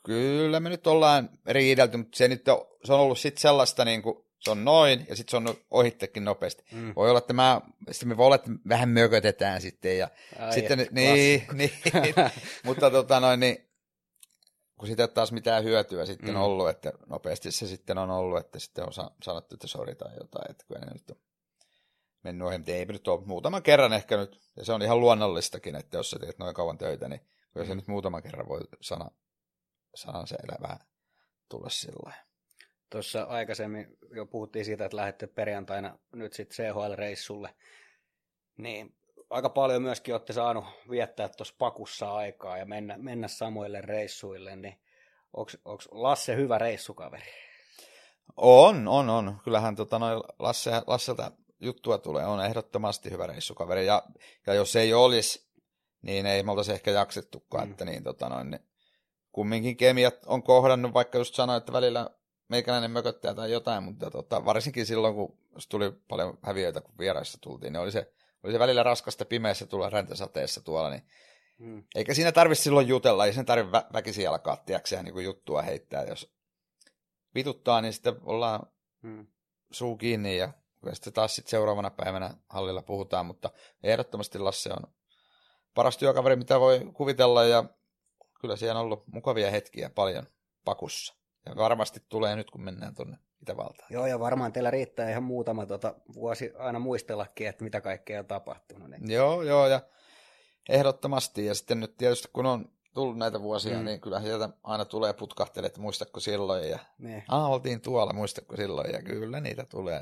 kyllä 0.07 0.59
me 0.59 0.69
nyt 0.69 0.87
ollaan 0.87 1.29
riidelty, 1.45 1.97
mutta 1.97 2.17
se 2.17 2.27
nyt 2.27 2.47
on, 2.47 2.65
se 2.83 2.93
on 2.93 2.99
ollut 2.99 3.19
sitten 3.19 3.41
sellaista 3.41 3.85
niinku, 3.85 4.25
se 4.39 4.51
on 4.51 4.65
noin, 4.65 5.05
ja 5.09 5.15
sitten 5.15 5.31
se 5.31 5.37
on 5.37 5.57
ohittekin 5.71 6.25
nopeasti. 6.25 6.63
Mm. 6.71 6.93
Voi 6.95 7.09
olla, 7.09 7.19
että 7.19 7.33
mä, 7.33 7.61
sitten 7.91 8.09
me 8.09 8.17
voi 8.17 8.25
olla, 8.25 8.35
että 8.35 8.51
vähän 8.69 8.89
mökötetään 8.89 9.61
sitten, 9.61 9.97
ja 9.97 10.09
Ai 10.39 10.53
sitten, 10.53 10.79
et, 10.79 10.91
niin, 10.91 11.47
niin, 11.53 11.71
mutta 12.65 12.91
tota 12.91 13.19
noin, 13.19 13.39
niin, 13.39 13.69
kun 14.77 14.87
siitä 14.87 15.03
ei 15.03 15.07
taas 15.07 15.31
mitään 15.31 15.63
hyötyä 15.63 16.05
sitten 16.05 16.35
mm. 16.35 16.41
ollut, 16.41 16.69
että 16.69 16.93
nopeasti 17.07 17.51
se 17.51 17.67
sitten 17.67 17.97
on 17.97 18.09
ollut, 18.09 18.39
että 18.39 18.59
sitten 18.59 18.85
on 18.85 18.93
sanottu, 19.23 19.55
että 19.55 19.67
sori 19.67 19.95
tai 19.95 20.11
jotain, 20.19 20.51
että 20.51 20.65
kyllä 20.67 20.85
ne 20.85 20.93
nyt 20.93 21.09
on 21.09 21.17
mennyt 22.23 22.47
ohi, 22.47 22.57
mutta 22.57 22.71
ei 22.71 22.85
nyt 22.85 23.07
ole 23.07 23.25
muutaman 23.25 23.63
kerran 23.63 23.93
ehkä 23.93 24.17
nyt, 24.17 24.39
ja 24.55 24.65
se 24.65 24.73
on 24.73 24.81
ihan 24.81 24.99
luonnollistakin, 24.99 25.75
että 25.75 25.97
jos 25.97 26.09
sä 26.09 26.19
teet 26.19 26.39
noin 26.39 26.55
kauan 26.55 26.77
töitä, 26.77 27.07
niin 27.07 27.21
kyllä 27.53 27.65
se 27.65 27.73
mm. 27.73 27.77
nyt 27.77 27.87
muutaman 27.87 28.23
kerran 28.23 28.47
voi 28.47 28.61
sana, 28.81 29.11
sanan 29.95 30.27
se 30.27 30.37
vähän 30.61 30.79
tulla 31.49 31.69
sillä 31.69 32.13
Tuossa 32.89 33.23
aikaisemmin 33.23 33.97
jo 34.15 34.25
puhuttiin 34.25 34.65
siitä, 34.65 34.85
että 34.85 34.97
lähdette 34.97 35.27
perjantaina 35.27 35.99
nyt 36.13 36.33
sitten 36.33 36.55
CHL-reissulle, 36.55 37.55
niin 38.57 38.95
aika 39.29 39.49
paljon 39.49 39.81
myöskin 39.81 40.13
olette 40.13 40.33
saanut 40.33 40.65
viettää 40.89 41.29
tuossa 41.29 41.55
pakussa 41.57 42.13
aikaa 42.13 42.57
ja 42.57 42.65
mennä, 42.65 42.97
mennä 42.97 43.27
samoille 43.27 43.81
reissuille, 43.81 44.55
niin 44.55 44.81
onko 45.33 45.51
Lasse 45.91 46.35
hyvä 46.35 46.57
reissukaveri? 46.57 47.25
On, 48.37 48.87
on, 48.87 49.09
on. 49.09 49.39
Kyllähän 49.43 49.75
tota, 49.75 49.99
noin 49.99 50.23
Lasse, 50.39 50.71
Lasselta 50.87 51.31
juttua 51.59 51.97
tulee, 51.97 52.25
on 52.25 52.45
ehdottomasti 52.45 53.11
hyvä 53.11 53.27
reissukaveri. 53.27 53.85
Ja, 53.85 54.03
ja 54.47 54.53
jos 54.53 54.75
ei 54.75 54.93
olisi, 54.93 55.47
niin 56.01 56.25
ei 56.25 56.43
me 56.43 56.51
oltaisi 56.51 56.71
ehkä 56.71 56.91
jaksettukaan, 56.91 57.67
mm. 57.67 57.71
että 57.71 57.85
niin, 57.85 58.03
tota, 58.03 58.29
noin, 58.29 58.51
niin 58.51 58.67
kumminkin 59.37 59.77
kemiat 59.77 60.25
on 60.25 60.43
kohdannut, 60.43 60.93
vaikka 60.93 61.17
just 61.17 61.35
sanoin, 61.35 61.57
että 61.57 61.73
välillä 61.73 62.09
meikäläinen 62.47 62.91
mököttää 62.91 63.33
tai 63.33 63.51
jotain, 63.51 63.83
mutta 63.83 64.11
tota, 64.11 64.45
varsinkin 64.45 64.85
silloin, 64.85 65.15
kun 65.15 65.37
tuli 65.69 65.91
paljon 66.07 66.37
häviöitä, 66.41 66.81
kun 66.81 66.97
vieraissa 66.99 67.37
tultiin, 67.41 67.73
niin 67.73 67.81
oli 67.81 67.91
se 67.91 68.13
oli 68.43 68.51
se 68.51 68.59
välillä 68.59 68.83
raskasta 68.83 69.25
pimeässä 69.25 69.65
tulla 69.65 69.89
räntäsateessa 69.89 70.61
tuolla, 70.61 70.89
niin 70.89 71.03
hmm. 71.59 71.83
eikä 71.95 72.13
siinä 72.13 72.31
tarvitse 72.31 72.63
silloin 72.63 72.87
jutella, 72.87 73.25
ei 73.25 73.33
sen 73.33 73.45
tarvitse 73.45 73.77
vä- 73.77 73.93
väkisin 73.93 74.29
alkaa, 74.29 74.57
tiedäkseen, 74.57 75.05
niin 75.05 75.23
juttua 75.23 75.61
heittää, 75.61 76.03
jos 76.03 76.33
vituttaa, 77.35 77.81
niin 77.81 77.93
sitten 77.93 78.15
ollaan 78.23 78.67
hmm. 79.03 79.27
suu 79.71 79.97
kiinni 79.97 80.37
ja 80.37 80.53
sitten 80.93 81.13
taas 81.13 81.35
sitten 81.35 81.49
seuraavana 81.51 81.89
päivänä 81.89 82.33
hallilla 82.49 82.81
puhutaan, 82.81 83.25
mutta 83.25 83.49
ehdottomasti 83.83 84.39
Lasse 84.39 84.69
on 84.69 84.93
paras 85.73 85.97
työkaveri, 85.97 86.35
mitä 86.35 86.59
voi 86.59 86.81
kuvitella 86.93 87.43
ja 87.43 87.63
kyllä 88.41 88.55
siellä 88.55 88.79
on 88.79 88.85
ollut 88.85 89.07
mukavia 89.07 89.51
hetkiä 89.51 89.89
paljon, 89.89 90.27
pakussa. 90.65 91.15
Ja 91.45 91.55
varmasti 91.55 91.99
tulee 92.09 92.35
nyt, 92.35 92.51
kun 92.51 92.61
mennään 92.61 92.95
tuonne 92.95 93.17
Itävaltaan. 93.41 93.87
Joo, 93.91 94.05
ja 94.05 94.19
varmaan 94.19 94.53
teillä 94.53 94.71
riittää 94.71 95.09
ihan 95.09 95.23
muutama 95.23 95.65
tota, 95.65 95.95
vuosi 96.13 96.53
aina 96.57 96.79
muistellakin, 96.79 97.47
että 97.47 97.63
mitä 97.63 97.81
kaikkea 97.81 98.19
on 98.19 98.25
tapahtunut. 98.25 98.89
Niin. 98.89 99.11
Joo, 99.11 99.43
joo, 99.43 99.67
ja 99.67 99.81
ehdottomasti. 100.69 101.45
Ja 101.45 101.55
sitten 101.55 101.79
nyt 101.79 101.97
tietysti, 101.97 102.27
kun 102.33 102.45
on 102.45 102.71
tullut 102.93 103.17
näitä 103.17 103.41
vuosia, 103.41 103.77
mm. 103.77 103.85
niin 103.85 104.01
kyllä 104.01 104.21
sieltä 104.21 104.49
aina 104.63 104.85
tulee 104.85 105.13
putkahtelet, 105.13 105.67
että 105.67 105.81
muistatko 105.81 106.19
silloin. 106.19 106.69
Ja, 106.69 106.79
Niin. 106.97 107.23
ah, 107.27 107.51
oltiin 107.51 107.81
tuolla, 107.81 108.13
muistatko 108.13 108.55
silloin. 108.55 108.91
Ja 108.93 109.01
kyllä 109.01 109.39
niitä 109.39 109.65
tulee. 109.69 110.01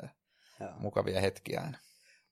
Joo. 0.60 0.72
Mukavia 0.80 1.22
hetkiä 1.22 1.62
aina. 1.62 1.78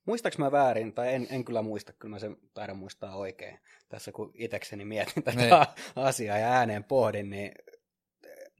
Muistaaks 0.06 0.38
mä 0.38 0.52
väärin, 0.52 0.92
tai 0.92 1.14
en, 1.14 1.26
en 1.30 1.44
kyllä 1.44 1.62
muista, 1.62 1.92
kyllä 1.92 2.14
mä 2.14 2.18
sen 2.18 2.36
taidan 2.54 2.76
muistaa 2.76 3.16
oikein. 3.16 3.60
Tässä 3.88 4.12
kun 4.12 4.32
itekseni 4.34 4.84
mietin 4.84 5.22
tätä 5.22 5.36
Niin. 5.38 5.50
asiaa 5.96 6.38
ja 6.38 6.52
ääneen 6.52 6.84
pohdin, 6.84 7.30
niin 7.30 7.52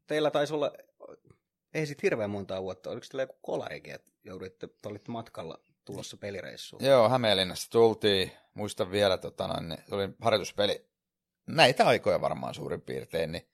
teillä 0.06 0.30
taisi 0.30 0.54
olla, 0.54 0.72
ei 1.74 1.86
sit 1.86 2.02
hirveän 2.02 2.30
montaa 2.30 2.62
vuotta, 2.62 2.90
oliko 2.90 3.06
teillä 3.10 3.22
joku 3.22 3.36
kolaikin, 3.42 3.94
että 3.94 4.12
jouduitte, 4.24 4.66
te 4.82 4.88
olitte 4.88 5.10
matkalla 5.12 5.58
tulossa 5.84 6.16
pelireissuun? 6.16 6.84
Joo, 6.84 7.08
Hämeenlinnasta 7.08 7.70
tultiin. 7.70 8.32
Muistan 8.54 8.90
vielä, 8.90 9.18
tota 9.18 9.48
noin, 9.48 9.68
niin, 9.68 9.78
oli 9.90 10.08
harjoituspeli. 10.20 10.86
Näitä 11.46 11.86
aikoja 11.86 12.20
varmaan 12.20 12.54
suurin 12.54 12.80
piirtein. 12.80 13.32
Niin 13.32 13.48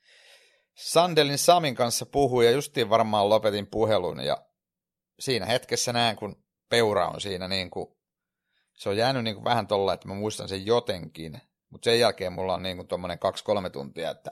Sandelin 0.75 1.39
Samin 1.39 1.75
kanssa 1.75 2.07
puhuin 2.07 2.47
ja 2.47 2.53
justiin 2.53 2.91
varmaan 2.91 3.29
lopetin 3.29 3.67
puhelun. 3.67 4.21
Ja 4.21 4.45
siinä 5.21 5.47
hetkessä 5.47 5.93
näen, 5.93 6.17
kun 6.17 6.45
peura 6.71 7.09
on 7.09 7.21
siinä 7.21 7.49
niin 7.49 7.71
kuin, 7.71 7.89
se 8.75 8.89
on 8.89 8.97
jäänyt 8.97 9.25
niin 9.25 9.35
kuin 9.35 9.45
vähän 9.45 9.67
tolla, 9.67 9.93
että 9.93 10.09
mä 10.09 10.15
muistan 10.15 10.49
sen 10.49 10.67
jotenkin. 10.67 11.41
Mutta 11.71 11.85
sen 11.85 12.01
jälkeen 12.01 12.33
mulla 12.33 12.55
on 12.55 12.63
niin 12.63 12.77
kuin 12.77 12.89
tommonen 12.89 13.19
kaksi-kolme 13.19 13.71
tuntia, 13.71 14.11
että 14.11 14.31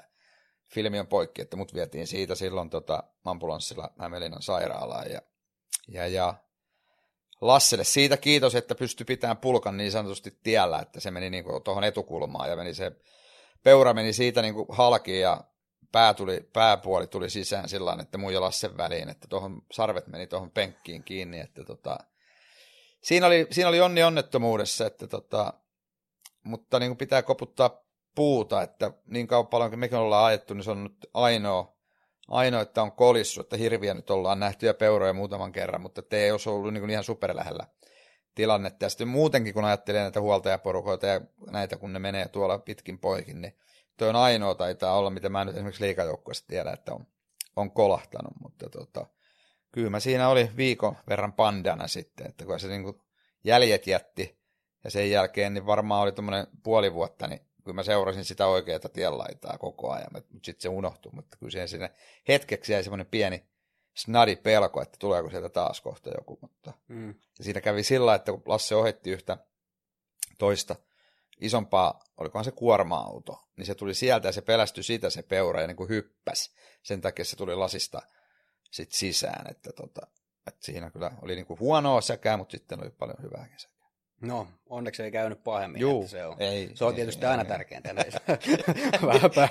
filmi 0.74 0.98
on 0.98 1.06
poikki, 1.06 1.42
että 1.42 1.56
mut 1.56 1.74
vietiin 1.74 2.06
siitä 2.06 2.34
silloin 2.34 2.70
tota, 2.70 3.02
ambulanssilla 3.24 3.90
Hämeenlinnan 3.98 4.42
sairaalaan. 4.42 5.10
Ja, 5.10 5.22
ja, 5.88 6.06
ja 6.06 6.34
Lasselle 7.40 7.84
siitä 7.84 8.16
kiitos, 8.16 8.54
että 8.54 8.74
pystyi 8.74 9.04
pitämään 9.04 9.36
pulkan 9.36 9.76
niin 9.76 9.92
sanotusti 9.92 10.38
tiellä, 10.42 10.78
että 10.78 11.00
se 11.00 11.10
meni 11.10 11.30
niin 11.30 11.44
tuohon 11.64 11.84
etukulmaan 11.84 12.50
ja 12.50 12.56
meni 12.56 12.74
se 12.74 12.92
peura 13.62 13.94
meni 13.94 14.12
siitä 14.12 14.42
niin 14.42 14.54
halki 14.68 15.20
ja 15.20 15.44
pää 15.92 16.14
tuli, 16.14 16.48
pääpuoli 16.52 17.06
tuli 17.06 17.30
sisään 17.30 17.68
sillä 17.68 17.96
että 18.00 18.18
mun 18.18 18.32
ja 18.32 18.40
Lassen 18.40 18.76
väliin, 18.76 19.08
että 19.08 19.28
tuohon 19.28 19.62
sarvet 19.72 20.06
meni 20.06 20.26
tuohon 20.26 20.50
penkkiin 20.50 21.04
kiinni, 21.04 21.40
että 21.40 21.64
tota, 21.64 21.98
siinä, 23.02 23.26
oli, 23.26 23.46
siinä 23.50 23.68
oli 23.68 23.80
onni 23.80 24.02
onnettomuudessa, 24.02 24.86
että 24.86 25.06
tota, 25.06 25.54
mutta 26.44 26.78
niin 26.78 26.90
kuin 26.90 26.98
pitää 26.98 27.22
koputtaa 27.22 27.84
puuta, 28.14 28.62
että 28.62 28.90
niin 29.06 29.26
kauan 29.26 29.46
paljon 29.46 29.70
kuin 29.70 29.80
mekin 29.80 29.98
ollaan 29.98 30.24
ajettu, 30.24 30.54
niin 30.54 30.64
se 30.64 30.70
on 30.70 30.84
nyt 30.84 31.10
ainoa, 31.14 31.76
ainoa 32.28 32.60
että 32.62 32.82
on 32.82 32.92
kolissut, 32.92 33.46
että 33.46 33.56
hirviä 33.56 33.94
nyt 33.94 34.10
ollaan 34.10 34.40
nähty 34.40 34.66
ja 34.66 34.74
peuroja 34.74 35.12
muutaman 35.12 35.52
kerran, 35.52 35.80
mutta 35.80 36.02
te 36.02 36.24
ei 36.24 36.30
olisi 36.30 36.48
ollut 36.48 36.72
niin 36.72 36.82
kuin 36.82 36.90
ihan 36.90 37.04
superlähellä 37.04 37.66
tilannetta. 38.34 38.84
Ja 38.84 38.88
sitten 38.88 39.08
muutenkin, 39.08 39.54
kun 39.54 39.64
ajattelee 39.64 40.02
näitä 40.02 40.20
huoltajaporukoita 40.20 41.06
ja 41.06 41.20
näitä, 41.50 41.76
kun 41.76 41.92
ne 41.92 41.98
menee 41.98 42.28
tuolla 42.28 42.58
pitkin 42.58 42.98
poikin, 42.98 43.40
niin 43.40 43.58
toi 43.96 44.08
on 44.08 44.16
ainoa 44.16 44.54
taitaa 44.54 44.98
olla, 44.98 45.10
mitä 45.10 45.28
mä 45.28 45.44
nyt 45.44 45.54
esimerkiksi 45.54 45.84
liikajoukkueesta 45.84 46.46
tiedän, 46.46 46.74
että 46.74 46.94
on, 46.94 47.06
on 47.56 47.70
kolahtanut, 47.70 48.32
mutta 48.42 48.70
tota, 48.70 49.06
kyllä 49.78 49.90
mä 49.90 50.00
siinä 50.00 50.28
oli 50.28 50.50
viikon 50.56 50.96
verran 51.08 51.32
pandana 51.32 51.88
sitten, 51.88 52.26
että 52.26 52.44
kun 52.44 52.60
se 52.60 52.68
niin 52.68 52.82
kuin 52.82 53.02
jäljet 53.44 53.86
jätti 53.86 54.38
ja 54.84 54.90
sen 54.90 55.10
jälkeen 55.10 55.54
niin 55.54 55.66
varmaan 55.66 56.02
oli 56.02 56.12
tuommoinen 56.12 56.46
puoli 56.62 56.94
vuotta, 56.94 57.26
niin 57.26 57.40
kyllä 57.64 57.74
mä 57.74 57.82
seurasin 57.82 58.24
sitä 58.24 58.46
oikeaa 58.46 58.78
tienlaitaa 58.78 59.58
koko 59.58 59.90
ajan, 59.90 60.08
mutta 60.12 60.30
sitten 60.44 60.62
se 60.62 60.68
unohtui, 60.68 61.12
mutta 61.14 61.36
kyllä 61.36 61.66
sinne 61.66 61.90
hetkeksi 62.28 62.72
jäi 62.72 62.82
semmoinen 62.82 63.06
pieni 63.06 63.46
snadi 63.94 64.36
pelko, 64.36 64.82
että 64.82 64.96
tuleeko 64.98 65.30
sieltä 65.30 65.48
taas 65.48 65.80
kohta 65.80 66.10
joku, 66.10 66.38
mutta 66.40 66.72
Mm. 66.88 67.08
ja 67.38 67.44
siinä 67.44 67.60
kävi 67.60 67.82
sillä, 67.82 68.14
että 68.14 68.32
kun 68.32 68.42
Lasse 68.46 68.74
ohetti 68.74 69.10
yhtä 69.10 69.38
toista 70.38 70.76
isompaa, 71.40 72.00
olikohan 72.16 72.44
se 72.44 72.50
kuorma-auto, 72.50 73.48
niin 73.56 73.66
se 73.66 73.74
tuli 73.74 73.94
sieltä 73.94 74.28
ja 74.28 74.32
se 74.32 74.42
pelästyi 74.42 74.84
sitä 74.84 75.10
se 75.10 75.22
peura 75.22 75.60
ja 75.60 75.66
niin 75.66 75.76
kuin 75.76 75.88
hyppäsi. 75.88 76.50
Sen 76.82 77.00
takia 77.00 77.24
se 77.24 77.36
tuli 77.36 77.54
lasista 77.54 78.02
sit 78.70 78.92
sisään, 78.92 79.50
että, 79.50 79.72
tota, 79.72 80.06
että 80.46 80.66
siinä 80.66 80.90
kyllä 80.90 81.10
oli 81.22 81.34
niin 81.34 81.46
kuin 81.46 81.60
huonoa 81.60 82.00
säkää, 82.00 82.36
mutta 82.36 82.52
sitten 82.52 82.80
oli 82.82 82.90
paljon 82.90 83.22
hyvääkin 83.22 83.58
säkää. 83.58 83.78
No, 84.20 84.48
onneksi 84.66 85.02
ei 85.02 85.10
käynyt 85.10 85.44
pahemmin. 85.44 85.80
Juu, 85.80 86.00
että 86.00 86.10
se 86.10 86.26
on, 86.26 86.36
ei, 86.38 86.70
se 86.74 86.84
on 86.84 86.90
ei, 86.90 86.96
tietysti 86.96 87.24
ei, 87.24 87.30
aina 87.30 87.42
ei. 87.42 87.48
tärkeintä 87.48 87.92
näissä. 87.92 88.20
Vähän 89.06 89.30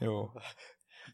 Joo, 0.00 0.32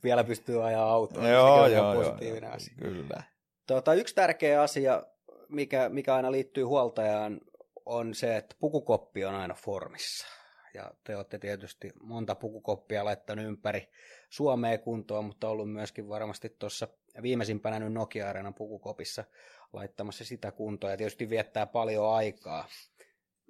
Vielä 0.05 0.25
pystyy 0.25 0.67
ajaa 0.67 0.91
autoa. 0.91 1.23
niin 1.23 1.33
joo, 1.33 1.63
on 1.63 1.73
joo, 1.73 1.93
joo, 1.93 2.05
positiivinen 2.05 2.49
joo, 2.49 2.57
asia. 2.57 2.75
kyllä. 2.79 3.23
Tota, 3.67 3.95
yksi 3.95 4.15
tärkeä 4.15 4.63
asia, 4.63 5.03
mikä, 5.49 5.89
mikä 5.89 6.15
aina 6.15 6.33
liittyy 6.33 6.65
huoltajaan, 6.65 7.41
on 7.87 8.15
se, 8.15 8.37
että 8.37 8.57
pukukoppi 8.59 9.25
on 9.25 9.35
aina 9.35 9.55
formissa. 9.55 10.27
Ja 10.75 10.91
te 11.05 11.17
olette 11.17 11.39
tietysti 11.39 11.93
monta 12.03 12.35
pukukoppia 12.35 13.05
laittanut 13.05 13.45
ympäri 13.45 13.89
Suomea 14.33 14.79
kuntoon, 14.79 15.25
mutta 15.25 15.49
ollut 15.49 15.73
myöskin 15.73 16.09
varmasti 16.09 16.57
tuossa 16.59 16.89
viimeisimpänä 17.23 17.79
nyt 17.79 17.93
Nokia 17.93 18.29
Areenan 18.29 18.55
pukukopissa 18.55 19.25
laittamassa 19.73 20.25
sitä 20.25 20.53
kuntoon 20.53 20.91
ja 20.91 20.97
tietysti 20.97 21.31
viettää 21.31 21.67
paljon 21.67 22.15
aikaa. 22.15 22.69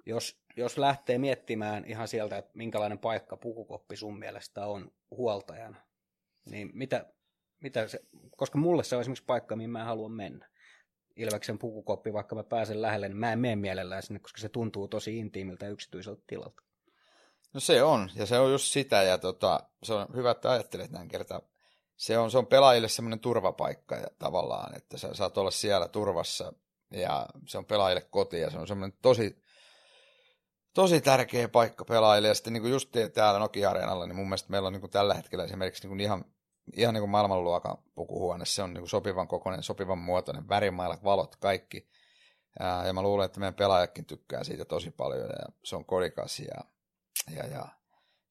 Jos, 0.05 0.41
jos 0.57 0.77
lähtee 0.77 1.17
miettimään 1.17 1.85
ihan 1.85 2.07
sieltä, 2.07 2.37
että 2.37 2.51
minkälainen 2.53 2.99
paikka 2.99 3.37
pukukoppi 3.37 3.95
sun 3.95 4.19
mielestä 4.19 4.67
on 4.67 4.91
huoltajana, 5.11 5.81
niin 6.45 6.69
mitä, 6.73 7.13
mitä 7.59 7.87
se, 7.87 7.99
koska 8.37 8.57
mulle 8.57 8.83
se 8.83 8.95
on 8.95 9.01
esimerkiksi 9.01 9.25
paikka, 9.25 9.55
mihin 9.55 9.69
mä 9.69 9.79
en 9.79 9.85
halua 9.85 10.09
mennä. 10.09 10.49
Ilveksen 11.15 11.59
pukukoppi, 11.59 12.13
vaikka 12.13 12.35
mä 12.35 12.43
pääsen 12.43 12.81
lähelle, 12.81 13.07
niin 13.07 13.17
mä 13.17 13.33
en 13.33 13.39
mene 13.39 13.55
mielellään 13.55 14.03
sinne, 14.03 14.19
koska 14.19 14.41
se 14.41 14.49
tuntuu 14.49 14.87
tosi 14.87 15.17
intiimiltä 15.17 15.65
ja 15.65 15.71
yksityiseltä 15.71 16.23
tilalta. 16.27 16.63
No 17.53 17.59
se 17.59 17.83
on, 17.83 18.09
ja 18.15 18.25
se 18.25 18.39
on 18.39 18.51
just 18.51 18.65
sitä, 18.65 19.03
ja 19.03 19.17
tota, 19.17 19.59
se 19.83 19.93
on 19.93 20.07
hyvä, 20.15 20.31
että 20.31 20.51
ajattelet 20.51 20.91
näin 20.91 21.07
kertaa. 21.07 21.41
Se 21.95 22.17
on, 22.17 22.31
se 22.31 22.37
on 22.37 22.47
pelaajille 22.47 22.89
semmoinen 22.89 23.19
turvapaikka 23.19 23.95
ja, 23.95 24.07
tavallaan, 24.19 24.77
että 24.77 24.97
sä 24.97 25.13
saat 25.13 25.37
olla 25.37 25.51
siellä 25.51 25.87
turvassa, 25.87 26.53
ja 26.91 27.27
se 27.47 27.57
on 27.57 27.65
pelaajille 27.65 28.01
koti, 28.01 28.39
ja 28.39 28.49
se 28.49 28.57
on 28.57 28.67
semmoinen 28.67 28.97
tosi, 29.01 29.43
tosi 30.73 31.01
tärkeä 31.01 31.47
paikka 31.47 31.85
pelaajille, 31.85 32.27
ja 32.27 32.33
sitten 32.33 32.53
niin 32.53 32.61
kuin 32.61 32.71
just 32.71 32.89
täällä 33.13 33.39
Nokia-areenalla, 33.39 34.05
niin 34.05 34.15
mun 34.15 34.27
mielestä 34.27 34.51
meillä 34.51 34.67
on 34.67 34.73
niin 34.73 34.81
kuin 34.81 34.91
tällä 34.91 35.13
hetkellä 35.13 35.43
esimerkiksi 35.43 35.83
niin 35.83 35.89
kuin 35.89 35.99
ihan, 35.99 36.25
ihan 36.73 36.93
niin 36.93 37.01
kuin 37.01 37.09
maailmanluokan 37.09 37.77
pukuhuone, 37.95 38.45
se 38.45 38.63
on 38.63 38.73
niin 38.73 38.81
kuin 38.81 38.89
sopivan 38.89 39.27
kokoinen, 39.27 39.63
sopivan 39.63 39.97
muotoinen, 39.97 40.49
värimailat, 40.49 41.03
valot, 41.03 41.35
kaikki, 41.35 41.89
ja, 42.85 42.93
mä 42.93 43.01
luulen, 43.01 43.25
että 43.25 43.39
meidän 43.39 43.53
pelaajakin 43.53 44.05
tykkää 44.05 44.43
siitä 44.43 44.65
tosi 44.65 44.91
paljon, 44.91 45.29
ja 45.29 45.53
se 45.63 45.75
on 45.75 45.85
kodikas, 45.85 46.39
ja 46.39 46.72
ja, 47.35 47.45
ja, 47.47 47.65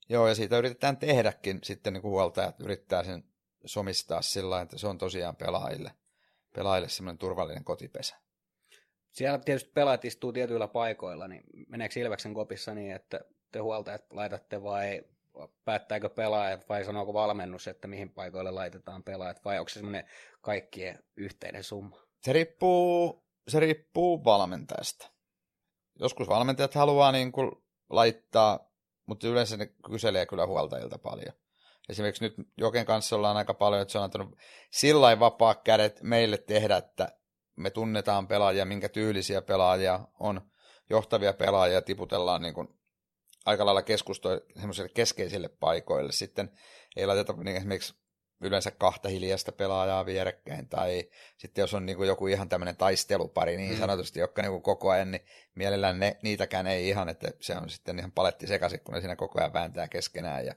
joo, 0.09 0.28
ja 0.28 0.34
siitä 0.34 0.59
yritetään 0.59 0.97
tehdäkin 0.97 1.59
sitten 1.62 1.93
niin 1.93 2.03
kuin 2.03 2.12
huoltajat 2.12 2.61
yrittää 2.61 3.05
sen 3.05 3.24
somistaa 3.64 4.22
sillä 4.22 4.61
että 4.61 4.78
se 4.78 4.86
on 4.86 4.99
tosiaan 4.99 5.36
pelaajille, 5.36 5.93
pelaajille 6.55 6.88
semmoinen 6.88 7.18
turvallinen 7.18 7.64
kotipesä. 7.64 8.16
Siellä 9.11 9.38
tietysti 9.38 9.70
pelaajat 9.74 10.05
istuu 10.05 10.32
tietyillä 10.32 10.68
paikoilla, 10.68 11.28
niin 11.28 11.43
meneekö 11.68 12.01
Ilveksen 12.01 12.34
kopissa 12.34 12.74
niin, 12.74 12.93
että 12.93 13.20
te 13.53 13.59
huoltajat 13.59 14.05
laitatte 14.11 14.62
vai 14.62 15.03
päättääkö 15.64 16.09
pelaajat 16.09 16.68
vai 16.68 16.84
sanooko 16.84 17.12
valmennus, 17.12 17.68
että 17.68 17.88
mihin 17.88 18.11
paikoille 18.11 18.51
laitetaan 18.51 19.03
pelaajat 19.03 19.45
vai 19.45 19.59
onko 19.59 19.68
se 19.68 19.74
semmoinen 19.74 20.09
kaikkien 20.40 20.99
yhteinen 21.16 21.64
summa? 21.64 22.03
Se 22.22 22.32
riippuu, 22.32 23.24
se 23.49 23.61
riippuu 23.61 24.24
valmentajasta. 24.24 25.11
Joskus 25.99 26.28
valmentajat 26.28 26.74
haluaa 26.74 27.12
niin 27.12 27.32
kuin 27.32 27.51
laittaa, 27.90 28.72
mutta 29.07 29.28
yleensä 29.28 29.57
ne 29.57 29.66
kyselee 29.66 30.26
kyllä 30.26 30.46
huoltajilta 30.46 30.98
paljon. 30.98 31.34
Esimerkiksi 31.88 32.24
nyt 32.24 32.34
Joken 32.57 32.86
kanssa 32.86 33.16
ollaan 33.16 33.36
aika 33.36 33.55
paljon, 33.55 33.82
että 33.82 33.92
se 33.92 33.98
on 33.98 34.05
antanut 34.05 34.36
sillä 34.70 35.20
vapaa 35.20 35.55
kädet 35.55 36.03
meille 36.03 36.38
tehdä, 36.38 36.76
että 36.76 37.09
me 37.57 37.70
tunnetaan 37.70 38.28
pelaajia, 38.28 38.64
minkä 38.64 38.88
tyylisiä 38.88 39.42
pelaajia 39.42 40.00
on, 40.20 40.40
johtavia 40.90 41.32
pelaajia 41.32 41.82
tiputellaan 41.82 42.42
niin 42.42 42.55
kuin 42.55 42.68
aika 43.46 43.66
lailla 43.66 43.82
keskustoille 43.82 44.88
keskeisille 44.94 45.48
paikoille. 45.48 46.12
Sitten 46.12 46.59
ei 46.96 47.07
laiteta 47.07 47.32
niin 47.32 47.57
esimerkiksi 47.57 48.01
yleensä 48.43 48.70
kahta 48.70 49.09
hiljaista 49.09 49.53
pelaajaa 49.53 50.07
vierekkäin, 50.07 50.68
tai 50.68 51.09
sitten 51.36 51.62
jos 51.62 51.74
on 51.74 51.86
niin 51.86 51.97
kuin 51.97 52.07
joku 52.07 52.26
ihan 52.26 52.49
tämmöinen 52.49 52.76
taistelupari 52.76 53.57
niin 53.57 53.78
sanotusti, 53.78 54.18
mm. 54.18 54.20
jotka 54.20 54.43
niin 54.43 54.53
kuin 54.53 54.62
koko 54.62 54.90
ajan, 54.90 55.11
niin 55.11 55.24
mielellään 55.55 55.99
ne, 55.99 56.16
niitäkään 56.22 56.66
ei 56.66 56.88
ihan, 56.88 57.09
että 57.09 57.30
se 57.40 57.57
on 57.57 57.70
sitten 57.70 57.99
ihan 57.99 58.12
paletti 58.12 58.47
sekaisin, 58.47 58.80
kun 58.80 58.95
ne 58.95 59.01
siinä 59.01 59.16
koko 59.16 59.40
ajan 59.40 59.53
vääntää 59.53 59.88
keskenään, 59.88 60.47
ja 60.47 60.55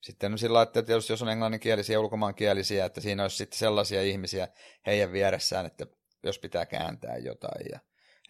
sitten 0.00 0.32
on 0.32 0.38
sillä 0.38 0.62
että 0.62 0.82
tietysti 0.82 1.12
jos 1.12 1.22
on 1.22 1.28
englanninkielisiä 1.28 1.94
ja 1.94 2.00
ulkomaankielisiä, 2.00 2.84
että 2.84 3.00
siinä 3.00 3.22
olisi 3.22 3.36
sitten 3.36 3.58
sellaisia 3.58 4.02
ihmisiä 4.02 4.48
heidän 4.86 5.12
vieressään, 5.12 5.66
että 5.66 5.86
jos 6.22 6.38
pitää 6.38 6.66
kääntää 6.66 7.16
jotain, 7.16 7.66
ja 7.72 7.78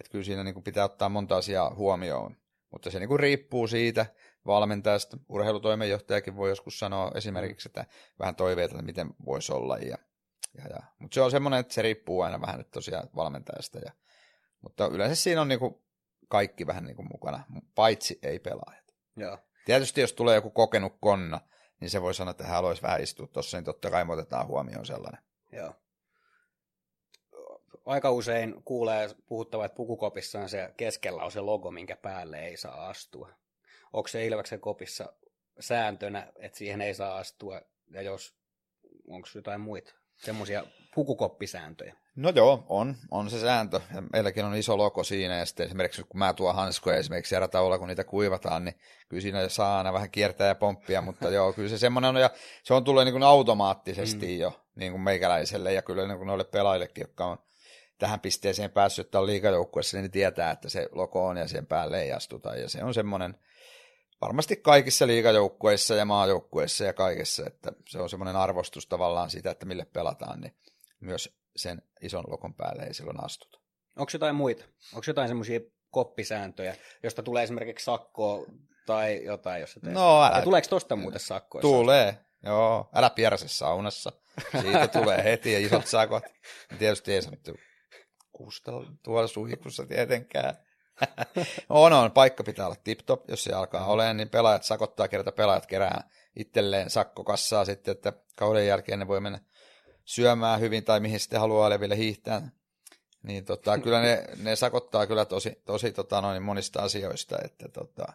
että 0.01 0.11
kyllä 0.11 0.25
siinä 0.25 0.45
niin 0.45 0.55
kuin 0.55 0.65
pitää 0.65 0.85
ottaa 0.85 1.09
monta 1.09 1.37
asiaa 1.37 1.75
huomioon, 1.75 2.37
Mutta 2.71 2.91
se 2.91 2.99
niin 2.99 3.09
kuin 3.09 3.21
riippuu 3.21 3.67
siitä 3.67 4.07
valmentajasta. 4.47 5.17
Urheilutoimenjohtajakin 5.29 6.37
voi 6.37 6.49
joskus 6.49 6.79
sanoa 6.79 7.13
esimerkiksi, 7.15 7.69
että 7.69 7.85
vähän 8.19 8.35
toiveita, 8.35 8.75
että 8.75 8.87
miten 8.87 9.15
voisi 9.27 9.53
olla. 9.53 9.79
Ja, 9.79 9.99
ja, 10.59 10.65
ja. 10.71 10.83
Mutta 10.99 11.15
se 11.15 11.21
on 11.21 11.31
semmoinen, 11.31 11.61
että 11.61 11.75
se 11.75 11.83
riippuu 11.83 12.21
aina 12.21 12.41
vähän 12.41 12.61
että 12.61 12.71
tosiaan 12.71 13.09
valmentajasta. 13.17 13.79
Ja, 13.79 13.93
mutta 14.61 14.87
yleensä 14.87 15.15
siinä 15.15 15.41
on 15.41 15.49
niin 15.49 15.59
kuin 15.59 15.83
kaikki 16.29 16.67
vähän 16.67 16.85
niin 16.85 16.97
kuin 16.97 17.09
mukana, 17.13 17.45
paitsi 17.75 18.19
ei 18.23 18.39
pelaajat. 18.39 18.95
Joo. 19.17 19.39
Tietysti 19.65 20.01
jos 20.01 20.13
tulee 20.13 20.35
joku 20.35 20.51
kokenut 20.51 20.97
konna, 21.01 21.41
niin 21.81 21.91
se 21.91 22.03
voi 22.03 22.15
sanoa, 22.15 22.31
että 22.31 22.45
hän 22.45 22.55
haluaisi 22.55 22.83
vähän 22.83 23.03
istua 23.03 23.27
tuossa, 23.27 23.57
niin 23.57 23.65
totta 23.65 23.91
kai 23.91 24.05
me 24.05 24.13
otetaan 24.13 24.47
huomioon 24.47 24.87
sellainen. 24.87 25.23
Joo. 25.53 25.73
Aika 27.87 28.11
usein 28.11 28.63
kuulee 28.65 29.09
puhuttava, 29.27 29.65
että 29.65 29.77
pukukopissa 29.77 30.41
on 30.41 30.49
se 30.49 30.75
keskellä 30.77 31.23
on 31.23 31.33
se 31.33 31.41
logo, 31.41 31.71
minkä 31.71 31.97
päälle 31.97 32.39
ei 32.39 32.57
saa 32.57 32.89
astua. 32.89 33.29
Onko 33.93 34.09
se 34.09 34.27
Ilveksen 34.27 34.61
kopissa 34.61 35.13
sääntönä, 35.61 36.33
että 36.37 36.59
siihen 36.59 36.81
ei 36.81 36.95
saa 36.95 37.17
astua, 37.17 37.61
ja 37.91 38.03
jos, 38.03 38.35
onko 39.09 39.29
jotain 39.35 39.61
muita 39.61 39.93
semmoisia 40.17 40.65
pukukoppisääntöjä? 40.95 41.97
No 42.17 42.31
joo, 42.35 42.67
on, 42.69 42.97
on 43.11 43.31
se 43.31 43.41
sääntö. 43.41 43.81
Ja 43.95 44.03
meilläkin 44.13 44.45
on 44.45 44.55
iso 44.55 44.79
logo 44.79 45.05
siinä, 45.05 45.37
ja 45.37 45.47
sitten 45.47 45.67
esimerkiksi 45.67 46.03
kun 46.03 46.19
mä 46.19 46.33
tuon 46.33 46.55
hanskoja 46.55 46.97
esimerkiksi 46.97 47.35
järjataululla, 47.35 47.79
kun 47.79 47.89
niitä 47.89 48.05
kuivataan, 48.05 48.65
niin 48.65 48.75
kyllä 49.09 49.21
siinä 49.21 49.49
saa 49.49 49.79
aina 49.79 49.93
vähän 49.93 50.11
kiertää 50.11 50.49
ja 50.49 50.55
pomppia, 50.55 51.01
mutta 51.03 51.31
joo, 51.31 51.53
kyllä 51.53 51.69
se 51.69 51.79
semmoinen 51.79 52.09
on, 52.09 52.17
ja 52.17 52.31
se 52.63 52.75
on 52.75 52.85
tullut 52.85 53.05
niin 53.05 53.13
kuin 53.13 53.23
automaattisesti 53.23 54.27
mm. 54.27 54.41
jo 54.41 54.65
niin 54.75 54.93
kuin 54.93 55.01
meikäläiselle, 55.01 55.73
ja 55.73 55.83
kyllä 55.83 56.07
niin 56.07 56.19
kuin 56.19 56.27
noille 56.27 56.45
pelaajillekin, 56.45 57.03
jotka 57.03 57.27
on 57.27 57.39
tähän 57.99 58.21
pisteeseen 58.21 58.71
päässyt, 58.71 59.07
että 59.07 59.19
on 59.19 59.27
liikajoukkuessa, 59.27 59.97
niin 59.97 60.03
ne 60.03 60.09
tietää, 60.09 60.51
että 60.51 60.69
se 60.69 60.89
logo 60.93 61.27
on 61.27 61.37
ja 61.37 61.49
sen 61.49 61.67
päälle 61.67 62.03
ei 62.03 62.13
astuta, 62.13 62.57
ja 62.57 62.69
se 62.69 62.85
on 62.85 62.95
semmoinen, 62.95 63.39
varmasti 64.21 64.57
kaikissa 64.57 65.07
liikajoukkueissa 65.07 65.95
ja 65.95 66.05
maajoukkueissa 66.05 66.85
ja 66.85 66.93
kaikessa, 66.93 67.47
että 67.47 67.73
se 67.89 67.99
on 67.99 68.11
semmoinen 68.11 68.37
arvostus 68.37 68.87
tavallaan 68.87 69.31
sitä, 69.31 69.51
että 69.51 69.67
mille 69.67 69.85
pelataan, 69.85 70.41
niin 70.41 70.57
myös 71.01 71.39
sen 71.57 71.83
ison 72.01 72.25
lokon 72.29 72.55
päälle 72.55 72.83
ei 72.83 72.95
silloin 72.95 73.25
astuta. 73.25 73.59
Onko 73.97 74.11
jotain 74.13 74.35
muita? 74.35 74.65
Onko 74.95 75.05
jotain 75.07 75.29
semmoisia 75.29 75.61
koppisääntöjä, 75.91 76.77
josta 77.03 77.23
tulee 77.23 77.43
esimerkiksi 77.43 77.85
sakkoa 77.85 78.47
tai 78.87 79.25
jotain, 79.25 79.61
jos 79.61 79.79
teet? 79.83 79.95
No, 79.95 80.23
älä... 80.23 80.37
Ja 80.37 80.43
tuleeko 80.43 80.69
tosta 80.69 80.97
muuten 80.97 81.21
sakkoa? 81.21 81.61
Tulee, 81.61 82.19
joo. 82.43 82.89
Älä 82.95 83.11
pierse 83.11 83.49
saunassa. 83.49 84.13
Siitä 84.61 84.89
tulee 84.89 85.25
heti 85.25 85.53
ja 85.53 85.59
isot 85.59 85.87
sakot. 85.87 86.25
Tietysti 86.79 87.13
ei 87.13 87.23
sanottu 87.23 87.55
kustella 88.33 88.93
tuolla 89.03 89.27
suihkussa 89.27 89.87
tietenkään. 89.87 90.66
on, 91.69 91.93
on. 91.93 92.11
Paikka 92.11 92.45
pitää 92.45 92.67
olla 92.67 92.77
tip-top, 92.85 93.31
jos 93.31 93.45
se 93.45 93.53
alkaa 93.53 93.81
mm. 93.81 93.89
olemaan, 93.89 94.17
niin 94.17 94.29
pelaajat 94.29 94.63
sakottaa 94.63 95.09
kerta 95.09 95.33
pelaajat 95.33 95.67
kerää 95.67 96.09
itselleen 96.37 96.91
sakkokassaa 96.91 97.65
sitten, 97.65 97.93
että 97.93 98.13
kauden 98.37 98.67
jälkeen 98.67 98.99
ne 98.99 99.09
voi 99.09 99.21
mennä 99.21 99.41
syömään 100.05 100.61
hyvin 100.61 100.85
tai 100.85 101.01
mihin 101.01 101.21
sitten 101.21 101.41
haluaa 101.41 101.71
leville 101.71 101.97
hiihtää. 101.97 102.51
Niin 103.23 103.45
tota, 103.45 103.79
kyllä 103.83 104.01
ne, 104.01 104.25
ne 104.43 104.57
sakottaa 104.57 105.07
kyllä 105.07 105.25
tosi, 105.25 105.63
tosi 105.65 105.93
tota, 105.93 106.21
noin 106.21 106.43
monista 106.43 106.83
asioista, 106.83 107.37
että 107.45 107.69
tota, 107.69 108.07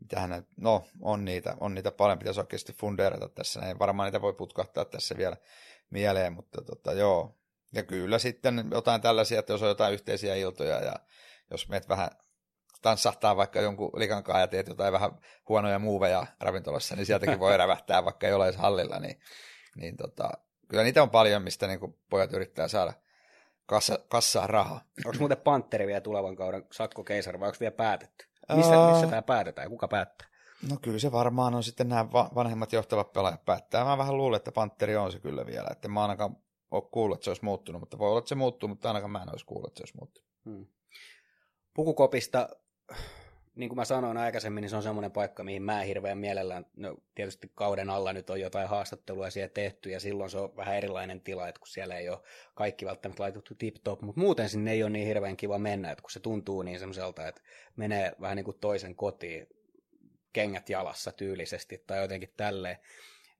mitähän 0.00 0.30
ne, 0.30 0.42
no 0.56 0.84
on 1.00 1.24
niitä, 1.24 1.56
on 1.60 1.74
niitä 1.74 1.92
paljon, 1.92 2.18
pitäisi 2.18 2.40
oikeasti 2.40 2.72
fundeerata 2.72 3.28
tässä, 3.28 3.60
ei 3.60 3.78
varmaan 3.78 4.06
niitä 4.06 4.22
voi 4.22 4.32
putkahtaa 4.32 4.84
tässä 4.84 5.16
vielä 5.16 5.36
mieleen, 5.90 6.32
mutta 6.32 6.62
tota, 6.62 6.92
joo. 6.92 7.36
Ja 7.72 7.82
kyllä 7.82 8.18
sitten 8.18 8.68
jotain 8.72 9.00
tällaisia, 9.00 9.38
että 9.38 9.52
jos 9.52 9.62
on 9.62 9.68
jotain 9.68 9.94
yhteisiä 9.94 10.34
iltoja 10.34 10.80
ja 10.80 10.94
jos 11.50 11.68
meet 11.68 11.88
vähän 11.88 12.10
tanssahtaa 12.82 13.36
vaikka 13.36 13.60
jonkun 13.60 13.90
likankaan 13.94 14.40
ja 14.40 14.46
teet 14.46 14.68
jotain 14.68 14.92
vähän 14.92 15.10
huonoja 15.48 15.78
muuveja 15.78 16.26
ravintolassa, 16.40 16.96
niin 16.96 17.06
sieltäkin 17.06 17.38
voi 17.38 17.56
rävähtää, 17.64 18.04
vaikka 18.04 18.26
ei 18.26 18.32
ole 18.32 18.44
edes 18.44 18.56
hallilla, 18.56 18.98
niin, 18.98 19.20
niin 19.76 19.96
tota, 19.96 20.30
kyllä 20.68 20.82
niitä 20.82 21.02
on 21.02 21.10
paljon, 21.10 21.42
mistä 21.42 21.66
niin 21.66 21.80
kuin 21.80 21.98
pojat 22.10 22.32
yrittää 22.32 22.68
saada 22.68 22.92
kassa, 23.66 23.98
kassaa 24.08 24.46
rahaa. 24.46 24.80
Onko 25.04 25.18
muuten 25.18 25.38
Panteri 25.38 25.86
vielä 25.86 26.00
tulevan 26.00 26.36
kauden 26.36 26.66
Sakko 26.72 27.04
Keisar 27.04 27.40
vai 27.40 27.48
onko 27.48 27.56
vielä 27.60 27.74
päätetty? 27.74 28.26
Missä, 28.56 28.80
uh, 28.80 28.92
missä 28.92 29.06
tämä 29.06 29.22
päätetään 29.22 29.64
ja 29.64 29.70
kuka 29.70 29.88
päättää? 29.88 30.28
No 30.70 30.76
kyllä 30.82 30.98
se 30.98 31.12
varmaan 31.12 31.54
on 31.54 31.62
sitten 31.62 31.88
nämä 31.88 32.12
vanhemmat 32.12 32.72
johtavat 32.72 33.12
pelaajat 33.12 33.44
päättää. 33.44 33.84
Mä 33.84 33.98
vähän 33.98 34.16
luulen, 34.16 34.36
että 34.36 34.52
Panteri 34.52 34.96
on 34.96 35.12
se 35.12 35.18
kyllä 35.18 35.46
vielä. 35.46 35.68
Että 35.70 35.88
mä 35.88 36.02
ainakaan 36.02 36.36
ole 36.70 36.82
kuullut, 36.90 37.16
että 37.16 37.24
se 37.24 37.30
olisi 37.30 37.44
muuttunut, 37.44 37.80
mutta 37.80 37.98
voi 37.98 38.08
olla, 38.08 38.18
että 38.18 38.28
se 38.28 38.34
muuttuu, 38.34 38.68
mutta 38.68 38.88
ainakaan 38.88 39.10
mä 39.10 39.22
en 39.22 39.30
olisi 39.30 39.46
kuullut, 39.46 39.68
että 39.68 39.78
se 39.78 39.82
olisi 39.82 39.96
muuttunut. 39.96 40.30
Hmm. 40.44 40.66
Pukukopista 41.74 42.48
niin 43.54 43.68
kuin 43.68 43.76
mä 43.76 43.84
sanoin 43.84 44.16
aikaisemmin, 44.16 44.62
niin 44.62 44.70
se 44.70 44.76
on 44.76 44.82
semmoinen 44.82 45.12
paikka, 45.12 45.44
mihin 45.44 45.62
mä 45.62 45.80
hirveän 45.80 46.18
mielellään, 46.18 46.66
no 46.76 46.96
tietysti 47.14 47.50
kauden 47.54 47.90
alla 47.90 48.12
nyt 48.12 48.30
on 48.30 48.40
jotain 48.40 48.68
haastattelua 48.68 49.30
siellä 49.30 49.48
tehty, 49.48 49.90
ja 49.90 50.00
silloin 50.00 50.30
se 50.30 50.38
on 50.38 50.56
vähän 50.56 50.76
erilainen 50.76 51.20
tila, 51.20 51.48
että 51.48 51.58
kun 51.58 51.68
siellä 51.68 51.96
ei 51.96 52.08
ole 52.08 52.18
kaikki 52.54 52.86
välttämättä 52.86 53.22
laitettu 53.22 53.54
tip-top, 53.54 54.02
mutta 54.02 54.20
muuten 54.20 54.48
sinne 54.48 54.72
ei 54.72 54.82
ole 54.82 54.90
niin 54.90 55.06
hirveän 55.06 55.36
kiva 55.36 55.58
mennä, 55.58 55.90
että 55.90 56.02
kun 56.02 56.10
se 56.10 56.20
tuntuu 56.20 56.62
niin 56.62 56.78
semmoiselta, 56.78 57.28
että 57.28 57.42
menee 57.76 58.12
vähän 58.20 58.36
niin 58.36 58.44
kuin 58.44 58.58
toisen 58.60 58.94
kotiin, 58.96 59.46
kengät 60.32 60.68
jalassa 60.68 61.12
tyylisesti 61.12 61.84
tai 61.86 62.00
jotenkin 62.00 62.34
tälleen. 62.36 62.76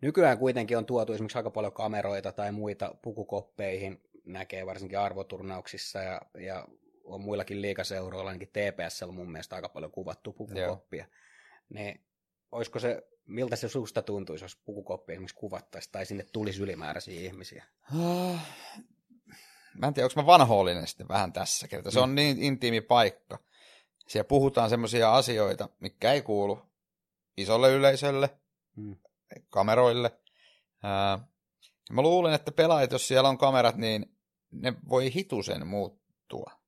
Nykyään 0.00 0.38
kuitenkin 0.38 0.78
on 0.78 0.86
tuotu 0.86 1.12
esimerkiksi 1.12 1.38
aika 1.38 1.50
paljon 1.50 1.72
kameroita 1.72 2.32
tai 2.32 2.52
muita 2.52 2.94
pukukoppeihin, 3.02 4.02
näkee 4.24 4.66
varsinkin 4.66 4.98
arvoturnauksissa 4.98 5.98
ja, 6.02 6.20
ja 6.38 6.68
on 7.04 7.20
muillakin 7.20 7.62
liikaseuroilla, 7.62 8.30
ainakin 8.30 8.48
TPS 8.48 9.02
on 9.02 9.14
mun 9.14 9.32
mielestä 9.32 9.56
aika 9.56 9.68
paljon 9.68 9.92
kuvattu 9.92 10.32
pukukoppia. 10.32 11.06
Niin 11.68 12.04
olisiko 12.52 12.78
se, 12.78 13.02
miltä 13.26 13.56
se 13.56 13.68
susta 13.68 14.02
tuntuisi, 14.02 14.44
jos 14.44 14.56
pukukoppi 14.56 15.12
esimerkiksi 15.12 15.36
kuvattaisiin 15.36 15.92
tai 15.92 16.06
sinne 16.06 16.26
tulisi 16.32 16.62
ylimääräisiä 16.62 17.20
ihmisiä? 17.20 17.64
Mä 19.74 19.86
en 19.86 19.94
tiedä, 19.94 20.06
onko 20.06 20.22
mä 20.22 20.26
vanhollinen 20.26 20.86
sitten 20.86 21.08
vähän 21.08 21.32
tässä 21.32 21.68
kertaa. 21.68 21.92
Se 21.92 21.98
mm. 21.98 22.02
on 22.02 22.14
niin 22.14 22.42
intiimi 22.42 22.80
paikka. 22.80 23.38
Siellä 24.08 24.28
puhutaan 24.28 24.70
semmoisia 24.70 25.14
asioita, 25.14 25.68
mikä 25.80 26.12
ei 26.12 26.22
kuulu 26.22 26.62
isolle 27.36 27.72
yleisölle, 27.72 28.30
mm. 28.76 28.96
kameroille. 29.48 30.10
Ää, 30.82 31.18
mä 31.90 32.02
luulen, 32.02 32.34
että 32.34 32.52
pelaajat, 32.52 32.92
jos 32.92 33.08
siellä 33.08 33.28
on 33.28 33.38
kamerat, 33.38 33.76
niin 33.76 34.16
ne 34.50 34.74
voi 34.88 35.14
hitusen 35.14 35.66
muuttua 35.66 36.59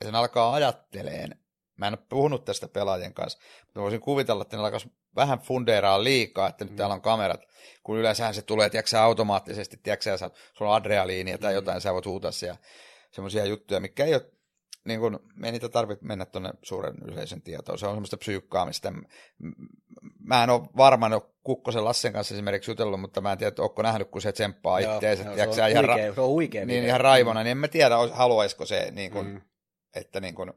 ja 0.00 0.06
sen 0.06 0.14
alkaa 0.14 0.52
ajatteleen. 0.52 1.38
Mä 1.76 1.86
en 1.86 1.94
ole 1.94 2.06
puhunut 2.08 2.44
tästä 2.44 2.68
pelaajien 2.68 3.14
kanssa, 3.14 3.38
mutta 3.64 3.80
voisin 3.80 4.00
kuvitella, 4.00 4.42
että 4.42 4.56
ne 4.56 4.62
alkaisi 4.62 4.92
vähän 5.16 5.38
fundeeraa 5.38 6.04
liikaa, 6.04 6.48
että 6.48 6.64
nyt 6.64 6.72
mm. 6.72 6.76
täällä 6.76 6.94
on 6.94 7.00
kamerat, 7.00 7.40
kun 7.82 7.98
yleensähän 7.98 8.34
se 8.34 8.42
tulee, 8.42 8.70
tiedätkö 8.70 9.00
automaattisesti, 9.00 9.80
tiedätkö 9.82 10.18
sä, 10.18 10.30
sulla 10.52 10.70
on 10.70 10.76
adrealiinia 10.76 11.38
tai 11.38 11.52
mm. 11.52 11.54
jotain, 11.54 11.80
sä 11.80 11.94
voit 11.94 12.06
huutaa 12.06 12.32
siellä 12.32 12.58
semmoisia 13.10 13.44
juttuja, 13.44 13.80
mikä 13.80 14.04
ei 14.04 14.14
ole 14.14 14.30
niin 14.84 15.00
kun, 15.00 15.20
me 15.34 15.48
ei 15.48 15.52
niitä 15.52 15.68
tarvitse 15.68 16.06
mennä 16.06 16.24
tuonne 16.24 16.50
suuren 16.62 16.94
yleisen 17.04 17.42
tietoon. 17.42 17.78
Se 17.78 17.86
on 17.86 17.94
semmoista 17.94 18.16
psyykkaamista. 18.16 18.92
Mä 20.24 20.44
en 20.44 20.50
ole 20.50 20.62
varma, 20.76 21.06
en 21.06 21.12
ole 21.12 21.22
Kukkosen 21.42 21.84
Lassen 21.84 22.12
kanssa 22.12 22.34
esimerkiksi 22.34 22.70
jutellut, 22.70 23.00
mutta 23.00 23.20
mä 23.20 23.32
en 23.32 23.38
tiedä, 23.38 23.52
onko 23.58 23.82
nähnyt, 23.82 24.08
kun 24.10 24.22
se 24.22 24.32
tsemppaa 24.32 24.78
itseensä. 24.78 25.24
Se, 25.24 25.52
se, 25.52 25.62
on 25.62 25.70
ihan, 25.70 25.86
huikea, 25.86 26.14
se 26.14 26.20
on 26.20 26.28
huikea. 26.28 26.66
Niin, 26.66 26.84
ihan 26.84 27.00
raivona, 27.00 27.42
niin 27.42 27.50
en 27.50 27.58
mä 27.58 27.68
tiedä, 27.68 27.96
haluaisiko 28.12 28.66
se 28.66 28.90
niin 28.90 29.10
kun, 29.10 29.26
mm 29.26 29.40
että, 29.94 30.20
niin 30.20 30.34
kuin, 30.34 30.52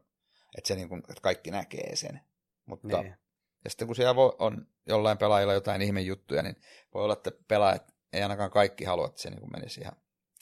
että, 0.58 0.68
se 0.68 0.74
niin 0.74 0.88
kuin, 0.88 0.98
että 0.98 1.20
kaikki 1.22 1.50
näkee 1.50 1.96
sen. 1.96 2.20
Mutta, 2.66 3.02
niin. 3.02 3.16
Ja 3.64 3.70
sitten 3.70 3.86
kun 3.86 3.96
siellä 3.96 4.16
voi, 4.16 4.36
on 4.38 4.66
jollain 4.86 5.18
pelaajilla 5.18 5.54
jotain 5.54 5.82
ihmejuttuja, 5.82 6.42
niin 6.42 6.56
voi 6.94 7.04
olla, 7.04 7.12
että 7.12 7.32
pelaajat 7.48 7.94
ei 8.12 8.22
ainakaan 8.22 8.50
kaikki 8.50 8.84
halua, 8.84 9.06
että 9.06 9.22
se 9.22 9.30
niin 9.30 9.40
kuin 9.40 9.52
menisi 9.52 9.80
ihan 9.80 9.96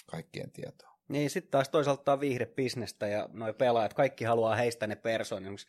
kaikkien 0.06 0.52
tietoon. 0.52 0.91
Niin, 1.12 1.30
sitten 1.30 1.50
taas 1.50 1.68
toisaalta 1.68 2.12
on 2.12 2.20
viihdebisnestä 2.20 3.06
ja 3.06 3.28
noi 3.32 3.52
pelaajat, 3.52 3.94
kaikki 3.94 4.24
haluaa 4.24 4.56
heistä 4.56 4.86
ne 4.86 4.96
persoonat. 4.96 5.66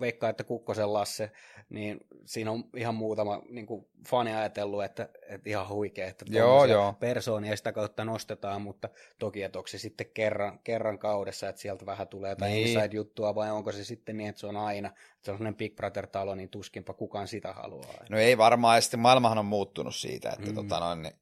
Veikkaa, 0.00 0.30
että 0.30 0.44
Kukkosen 0.44 0.92
Lasse, 0.92 1.30
niin 1.68 2.00
siinä 2.24 2.50
on 2.50 2.64
ihan 2.76 2.94
muutama 2.94 3.42
niin 3.48 3.66
kuin 3.66 3.86
fani 4.08 4.34
ajatellut, 4.34 4.84
että, 4.84 5.08
että 5.28 5.50
ihan 5.50 5.68
huikea, 5.68 6.08
että 6.08 6.24
joo, 6.28 6.64
joo. 6.64 6.92
persoonia 7.00 7.56
sitä 7.56 7.72
kautta 7.72 8.04
nostetaan, 8.04 8.62
mutta 8.62 8.88
toki, 9.18 9.42
että 9.42 9.58
onko 9.58 9.68
se 9.68 9.78
sitten 9.78 10.06
kerran, 10.14 10.58
kerran 10.58 10.98
kaudessa, 10.98 11.48
että 11.48 11.60
sieltä 11.60 11.86
vähän 11.86 12.08
tulee 12.08 12.30
jotain 12.30 12.52
niin. 12.52 12.66
inside-juttua, 12.66 13.34
vai 13.34 13.50
onko 13.50 13.72
se 13.72 13.84
sitten 13.84 14.16
niin, 14.16 14.28
että 14.28 14.40
se 14.40 14.46
on 14.46 14.56
aina, 14.56 14.88
että 14.88 15.00
se 15.22 15.30
on 15.30 15.36
sellainen 15.36 15.56
Big 15.56 15.76
Brother-talo, 15.76 16.34
niin 16.34 16.48
tuskinpa 16.48 16.94
kukaan 16.94 17.28
sitä 17.28 17.52
haluaa. 17.52 18.04
No 18.08 18.18
ei 18.18 18.38
varmaan, 18.38 18.76
ja 18.76 18.80
sitten 18.80 19.00
maailmahan 19.00 19.38
on 19.38 19.46
muuttunut 19.46 19.94
siitä, 19.94 20.30
että 20.30 20.48
mm. 20.48 20.54
tota 20.54 20.80
noin, 20.80 21.02
niin 21.02 21.14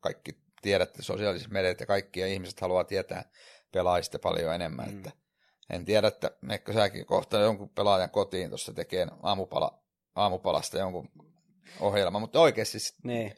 kaikki 0.00 0.43
tiedätte, 0.64 1.02
sosiaaliset 1.02 1.50
mediat 1.50 1.80
ja 1.80 1.86
kaikki 1.86 2.20
ja 2.20 2.26
ihmiset 2.26 2.60
haluaa 2.60 2.84
tietää 2.84 3.30
pelaajista 3.72 4.18
paljon 4.18 4.54
enemmän. 4.54 4.90
Mm. 4.90 4.96
Että 4.96 5.10
en 5.70 5.84
tiedä, 5.84 6.08
että 6.08 6.30
meikö 6.40 6.72
säkin 6.72 7.06
kohta 7.06 7.38
jonkun 7.38 7.68
pelaajan 7.68 8.10
kotiin 8.10 8.48
tuossa 8.48 8.72
tekee 8.72 9.06
aamupala, 9.22 9.78
aamupalasta 10.14 10.78
jonkun 10.78 11.08
ohjelma, 11.80 12.18
mutta 12.18 12.40
oikeasti 12.40 12.78
niin. 13.02 13.34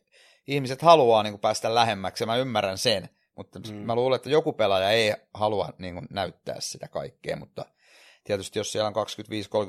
ihmiset 0.46 0.82
haluaa 0.82 1.22
niin 1.22 1.32
kuin, 1.32 1.40
päästä 1.40 1.74
lähemmäksi 1.74 2.22
ja 2.22 2.26
mä 2.26 2.36
ymmärrän 2.36 2.78
sen, 2.78 3.08
mutta 3.36 3.58
mm. 3.58 3.74
mä 3.74 3.94
luulen, 3.94 4.16
että 4.16 4.30
joku 4.30 4.52
pelaaja 4.52 4.90
ei 4.90 5.14
halua 5.34 5.72
niin 5.78 5.94
kuin, 5.94 6.06
näyttää 6.10 6.56
sitä 6.58 6.88
kaikkea, 6.88 7.36
mutta 7.36 7.64
tietysti 8.24 8.58
jos 8.58 8.72
siellä 8.72 8.88
on 8.88 9.06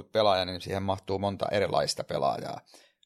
25-30 0.04 0.10
pelaajaa, 0.12 0.46
niin 0.46 0.62
siihen 0.62 0.84
mahtuu 0.84 1.20
monta 1.20 1.46
erilaista 1.52 2.04
pelaajaa. 2.04 2.62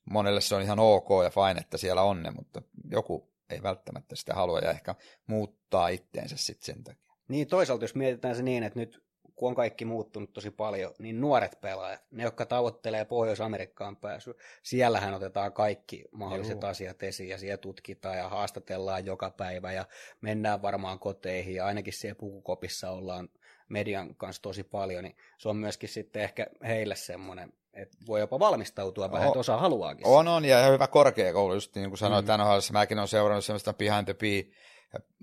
Monelle 0.06 0.42
se 0.42 0.56
on 0.56 0.62
ihan 0.62 0.80
ok 0.80 1.10
ja 1.24 1.30
fine, 1.30 1.62
että 1.62 1.78
siellä 1.78 2.02
on 2.02 2.24
ne, 2.24 2.32
mutta 2.32 2.62
joku 2.92 3.31
ei 3.52 3.64
välttämättä 3.64 4.16
sitä 4.16 4.34
halua 4.34 4.60
ja 4.60 4.72
ehkä 4.72 4.96
muuttaa 5.28 5.88
itteensä 5.88 6.38
sitten 6.38 6.66
sen 6.66 6.84
takia. 6.84 7.16
Niin 7.28 7.48
toisaalta 7.48 7.84
jos 7.84 7.96
mietitään 7.96 8.36
se 8.36 8.44
niin, 8.44 8.64
että 8.64 8.80
nyt 8.80 9.04
kun 9.36 9.50
on 9.50 9.56
kaikki 9.56 9.86
muuttunut 9.86 10.34
tosi 10.34 10.52
paljon, 10.52 10.94
niin 11.00 11.22
nuoret 11.22 11.62
pelaajat, 11.62 12.02
ne 12.12 12.24
jotka 12.24 12.46
tavoittelee 12.46 13.06
Pohjois-Amerikkaan 13.06 13.98
pääsyä, 13.98 14.34
siellähän 14.64 15.14
otetaan 15.14 15.54
kaikki 15.54 16.06
mahdolliset 16.12 16.62
Juu. 16.62 16.70
asiat 16.70 17.04
esiin 17.04 17.30
ja 17.30 17.38
siellä 17.38 17.58
tutkitaan 17.58 18.18
ja 18.18 18.30
haastatellaan 18.30 19.06
joka 19.06 19.30
päivä 19.30 19.72
ja 19.72 19.86
mennään 20.22 20.62
varmaan 20.62 21.00
koteihin 21.00 21.56
ja 21.56 21.66
ainakin 21.66 21.94
siellä 21.94 22.16
pukukopissa 22.16 22.90
ollaan 22.90 23.30
median 23.70 24.16
kanssa 24.16 24.42
tosi 24.42 24.64
paljon, 24.64 25.04
niin 25.04 25.16
se 25.38 25.50
on 25.50 25.58
myöskin 25.58 25.90
sitten 25.90 26.22
ehkä 26.22 26.48
heille 26.68 26.96
semmoinen, 26.96 27.54
että 27.74 27.98
voi 28.08 28.20
jopa 28.20 28.40
valmistautua 28.40 29.12
vähän, 29.12 29.28
että 29.28 29.40
osa 29.40 29.58
haluaakin. 29.58 30.08
On, 30.08 30.28
on, 30.28 30.46
ja 30.46 30.66
hyvä 30.66 30.88
korkeakoulu, 30.88 31.54
just 31.54 31.76
niin 31.76 31.90
kuin 31.90 31.98
sanoit, 31.98 32.26
mm. 32.26 32.34
NHL, 32.34 32.58
mäkin 32.72 33.00
olen 33.00 33.08
seurannut 33.08 33.46
semmoista 33.46 33.74
behind 33.74 34.06
the 34.06 34.14
bee, 34.14 34.44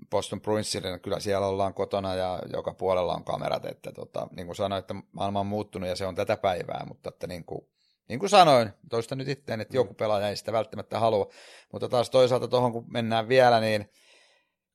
Boston 0.09 0.41
Bruinsille, 0.41 0.99
kyllä 0.99 1.19
siellä 1.19 1.47
ollaan 1.47 1.73
kotona 1.73 2.15
ja 2.15 2.39
joka 2.53 2.73
puolella 2.73 3.13
on 3.13 3.23
kamerat, 3.23 3.65
että 3.65 3.91
tota, 3.91 4.27
niin 4.35 4.45
kuin 4.45 4.55
sanoin, 4.55 4.79
että 4.79 4.95
maailma 5.11 5.39
on 5.39 5.45
muuttunut 5.45 5.89
ja 5.89 5.95
se 5.95 6.05
on 6.05 6.15
tätä 6.15 6.37
päivää, 6.37 6.85
mutta 6.87 7.09
että 7.09 7.27
niin 7.27 7.45
kuin, 7.45 7.67
niin 8.07 8.19
kuin 8.19 8.29
sanoin, 8.29 8.73
toista 8.89 9.15
nyt 9.15 9.27
itteen, 9.27 9.61
että 9.61 9.77
joku 9.77 9.93
pelaaja 9.93 10.29
ei 10.29 10.35
sitä 10.35 10.51
välttämättä 10.51 10.99
halua, 10.99 11.29
mutta 11.71 11.89
taas 11.89 12.09
toisaalta 12.09 12.47
tuohon 12.47 12.71
kun 12.71 12.85
mennään 12.87 13.27
vielä, 13.27 13.59
niin 13.59 13.89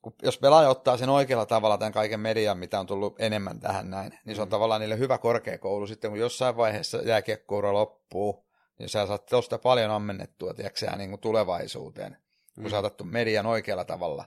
kun, 0.05 0.15
jos 0.23 0.39
pelaaja 0.39 0.69
ottaa 0.69 0.97
sen 0.97 1.09
oikealla 1.09 1.47
tavalla 1.47 1.79
tämän 1.79 1.93
kaiken 1.93 2.21
median, 2.21 2.59
mitä 2.59 2.81
on 2.81 2.87
tullut 2.87 3.21
enemmän 3.21 3.61
tähän 3.61 3.91
näin, 3.91 4.19
niin 4.25 4.37
se 4.37 4.43
on 4.43 4.49
mm. 4.49 4.51
tavallaan 4.51 4.81
niille 4.81 4.99
hyvä 4.99 5.19
korkeakoulu. 5.19 5.87
Sitten 5.87 6.11
kun 6.11 6.21
jossain 6.21 6.57
vaiheessa 6.57 6.99
jääkiekkoura 6.99 7.73
loppuu, 7.73 8.47
niin 8.79 8.89
sä 8.89 9.07
saat 9.07 9.27
tuosta 9.27 9.59
paljon 9.59 9.91
ammennettua, 9.91 10.55
tiedätkö, 10.55 10.97
niin 10.97 11.11
kuin 11.11 11.21
tulevaisuuteen, 11.21 12.17
kun 12.55 12.65
mm. 12.65 12.71
saatat 12.71 13.03
median 13.05 13.47
oikealla 13.47 13.85
tavalla 13.85 14.25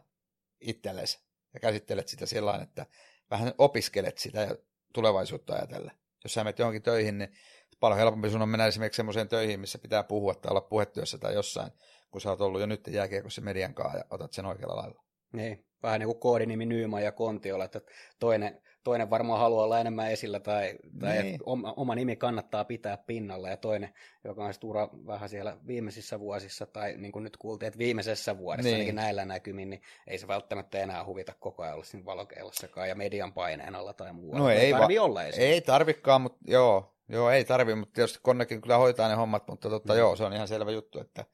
itsellesi 0.61 1.19
ja 1.53 1.59
käsittelet 1.59 2.07
sitä 2.07 2.25
sillä 2.25 2.59
että 2.63 2.85
vähän 3.31 3.53
opiskelet 3.57 4.17
sitä 4.17 4.41
ja 4.41 4.55
tulevaisuutta 4.93 5.53
ajatellen. 5.53 5.91
Jos 6.23 6.33
sä 6.33 6.43
menet 6.43 6.59
johonkin 6.59 6.81
töihin, 6.81 7.17
niin 7.17 7.33
paljon 7.79 7.99
helpompi 7.99 8.29
sun 8.29 8.41
on 8.41 8.49
mennä 8.49 8.65
esimerkiksi 8.65 8.97
semmoiseen 8.97 9.29
töihin, 9.29 9.59
missä 9.59 9.77
pitää 9.77 10.03
puhua 10.03 10.35
tai 10.35 10.49
olla 10.49 10.61
puhetyössä 10.61 11.17
tai 11.17 11.33
jossain, 11.33 11.71
kun 12.11 12.21
sä 12.21 12.29
oot 12.29 12.41
ollut 12.41 12.61
jo 12.61 12.67
nyt 12.67 12.87
jääkiekossa 12.87 13.41
median 13.41 13.73
kanssa 13.73 13.97
ja 13.97 14.05
otat 14.09 14.33
sen 14.33 14.45
oikealla 14.45 14.75
lailla. 14.75 15.06
Niin, 15.33 15.65
vähän 15.83 15.99
niin 15.99 16.07
kuin 16.07 16.19
koodinimi 16.19 16.65
Nyyma 16.65 16.99
ja 16.99 17.11
Kontiola, 17.11 17.65
että 17.65 17.81
toinen, 18.19 18.61
toinen 18.83 19.09
varmaan 19.09 19.39
haluaa 19.39 19.63
olla 19.63 19.79
enemmän 19.79 20.11
esillä 20.11 20.39
tai, 20.39 20.75
tai 20.99 21.23
niin. 21.23 21.39
oma, 21.45 21.73
oma 21.77 21.95
nimi 21.95 22.15
kannattaa 22.15 22.65
pitää 22.65 22.97
pinnalla 22.97 23.49
ja 23.49 23.57
toinen, 23.57 23.93
joka 24.23 24.45
on 24.45 24.53
ura 24.63 24.89
vähän 25.07 25.29
siellä 25.29 25.57
viimeisissä 25.67 26.19
vuosissa 26.19 26.65
tai 26.65 26.97
niin 26.97 27.11
kuin 27.11 27.23
nyt 27.23 27.37
kuultiin, 27.37 27.67
että 27.67 27.77
viimeisessä 27.77 28.37
vuodessa 28.37 28.67
niin. 28.67 28.75
ainakin 28.75 28.95
näillä 28.95 29.25
näkymin, 29.25 29.69
niin 29.69 29.81
ei 30.07 30.17
se 30.17 30.27
välttämättä 30.27 30.79
enää 30.79 31.05
huvita 31.05 31.33
koko 31.39 31.63
ajan 31.63 31.73
olla 31.75 31.83
siinä 31.83 32.05
valokeilassakaan 32.05 32.89
ja 32.89 32.95
median 32.95 33.33
paineen 33.33 33.75
alla 33.75 33.93
tai 33.93 34.13
muualla. 34.13 34.43
No 34.43 34.49
ei, 34.49 34.57
ei 34.57 34.71
tarvi 34.71 34.99
va- 34.99 35.03
olla 35.03 35.23
esillä. 35.23 35.47
Ei 35.47 35.61
tarvikaan, 35.61 36.21
mutta 36.21 36.39
joo, 36.47 36.95
joo 37.09 37.29
ei 37.31 37.45
tarvi, 37.45 37.75
mutta 37.75 37.93
tietysti 37.93 38.19
Konnakin 38.21 38.61
kyllä 38.61 38.77
hoitaa 38.77 39.09
ne 39.09 39.15
hommat, 39.15 39.47
mutta 39.47 39.69
totta, 39.69 39.93
mm. 39.93 39.99
joo, 39.99 40.15
se 40.15 40.23
on 40.23 40.33
ihan 40.33 40.47
selvä 40.47 40.71
juttu, 40.71 40.99
että 40.99 41.25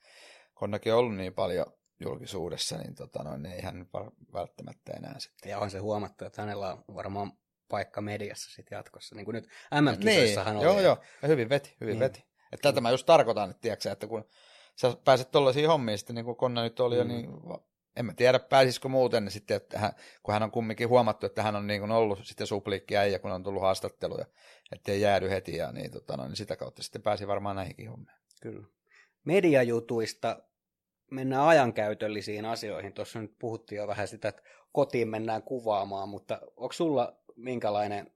Konnakin 0.53 0.93
on 0.93 0.99
ollut 0.99 1.15
niin 1.15 1.33
paljon 1.33 1.65
julkisuudessa, 1.99 2.77
niin 2.77 2.95
tota, 2.95 3.23
noin, 3.23 3.45
ei 3.45 3.61
hän 3.61 3.89
välttämättä 4.33 4.93
enää 4.93 5.19
sitten. 5.19 5.49
Ja 5.49 5.59
on 5.59 5.71
se 5.71 5.79
huomattu, 5.79 6.25
että 6.25 6.41
hänellä 6.41 6.73
on 6.73 6.95
varmaan 6.95 7.31
paikka 7.69 8.01
mediassa 8.01 8.51
sitten 8.51 8.75
jatkossa, 8.75 9.15
niin 9.15 9.25
kuin 9.25 9.35
nyt 9.35 9.49
mm 9.71 10.05
niin, 10.05 10.39
oli. 10.39 10.63
Joo, 10.63 10.79
joo, 10.79 10.97
ja 11.21 11.27
hyvin 11.27 11.49
veti, 11.49 11.75
hyvin 11.81 11.91
niin. 11.91 11.99
veti. 11.99 12.25
Että 12.51 12.69
tätä 12.69 12.81
mä 12.81 12.91
just 12.91 13.05
tarkoitan, 13.05 13.49
että, 13.49 13.61
tiedätkö, 13.61 13.91
että 13.91 14.07
kun 14.07 14.25
sä 14.75 14.97
pääset 15.05 15.31
tuollaisiin 15.31 15.67
hommiin 15.67 15.97
sitten, 15.97 16.15
niin 16.15 16.25
kuin 16.25 16.37
Konna 16.37 16.63
nyt 16.63 16.79
oli 16.79 16.95
mm. 16.95 16.99
jo, 16.99 17.03
niin 17.03 17.29
en 17.95 18.05
mä 18.05 18.13
tiedä 18.13 18.39
pääsisikö 18.39 18.87
muuten, 18.87 19.23
niin 19.23 19.31
sitten, 19.31 19.57
että 19.57 19.79
hän, 19.79 19.93
kun 20.23 20.33
hän 20.33 20.43
on 20.43 20.51
kumminkin 20.51 20.89
huomattu, 20.89 21.25
että 21.25 21.43
hän 21.43 21.55
on 21.55 21.67
niin 21.67 21.79
kuin 21.79 21.91
ollut 21.91 22.19
sitten 22.23 22.47
suplikki 22.47 22.93
ja 22.93 23.19
kun 23.19 23.31
on 23.31 23.43
tullut 23.43 23.61
haastatteluja, 23.61 24.25
ettei 24.71 25.01
jäädy 25.01 25.29
heti 25.29 25.55
ja 25.55 25.71
niin, 25.71 25.91
tota, 25.91 26.17
no, 26.17 26.27
niin 26.27 26.35
sitä 26.35 26.55
kautta 26.55 26.83
sitten 26.83 27.01
pääsi 27.01 27.27
varmaan 27.27 27.55
näihinkin 27.55 27.89
hommiin. 27.89 28.17
Kyllä. 28.41 28.67
Mediajutuista 29.23 30.43
mennään 31.13 31.47
ajankäytöllisiin 31.47 32.45
asioihin. 32.45 32.93
Tuossa 32.93 33.21
nyt 33.21 33.35
puhuttiin 33.39 33.77
jo 33.77 33.87
vähän 33.87 34.07
sitä, 34.07 34.27
että 34.27 34.43
kotiin 34.71 35.07
mennään 35.07 35.43
kuvaamaan, 35.43 36.09
mutta 36.09 36.39
onko 36.57 36.73
sulla 36.73 37.17
minkälainen 37.35 38.11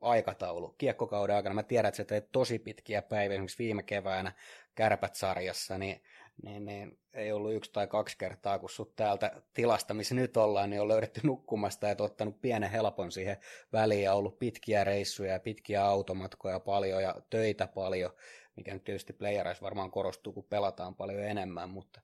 aikataulu 0.00 0.74
kiekkokauden 0.78 1.36
aikana? 1.36 1.54
Mä 1.54 1.62
tiedän, 1.62 1.88
että 1.88 1.96
sä 1.96 2.04
teet 2.04 2.32
tosi 2.32 2.58
pitkiä 2.58 3.02
päiviä, 3.02 3.34
esimerkiksi 3.34 3.64
viime 3.64 3.82
keväänä 3.82 4.32
Kärpät-sarjassa, 4.74 5.78
niin, 5.78 6.02
niin, 6.42 6.64
niin 6.64 6.98
ei 7.12 7.32
ollut 7.32 7.54
yksi 7.54 7.72
tai 7.72 7.86
kaksi 7.86 8.18
kertaa, 8.18 8.58
kun 8.58 8.70
sut 8.70 8.96
täältä 8.96 9.42
tilasta, 9.54 9.94
missä 9.94 10.14
nyt 10.14 10.36
ollaan, 10.36 10.70
niin 10.70 10.80
on 10.80 10.88
löydetty 10.88 11.20
nukkumasta 11.24 11.88
ja 11.88 11.96
ottanut 11.98 12.40
pienen 12.40 12.70
helpon 12.70 13.12
siihen 13.12 13.36
väliin 13.72 14.02
ja 14.02 14.14
ollut 14.14 14.38
pitkiä 14.38 14.84
reissuja 14.84 15.32
ja 15.32 15.40
pitkiä 15.40 15.84
automatkoja 15.84 16.60
paljon 16.60 17.02
ja 17.02 17.14
töitä 17.30 17.66
paljon, 17.66 18.10
mikä 18.56 18.74
nyt 18.74 18.84
tietysti 18.84 19.12
playereissa 19.12 19.64
varmaan 19.64 19.90
korostuu, 19.90 20.32
kun 20.32 20.44
pelataan 20.44 20.94
paljon 20.94 21.24
enemmän, 21.24 21.70
mutta 21.70 22.00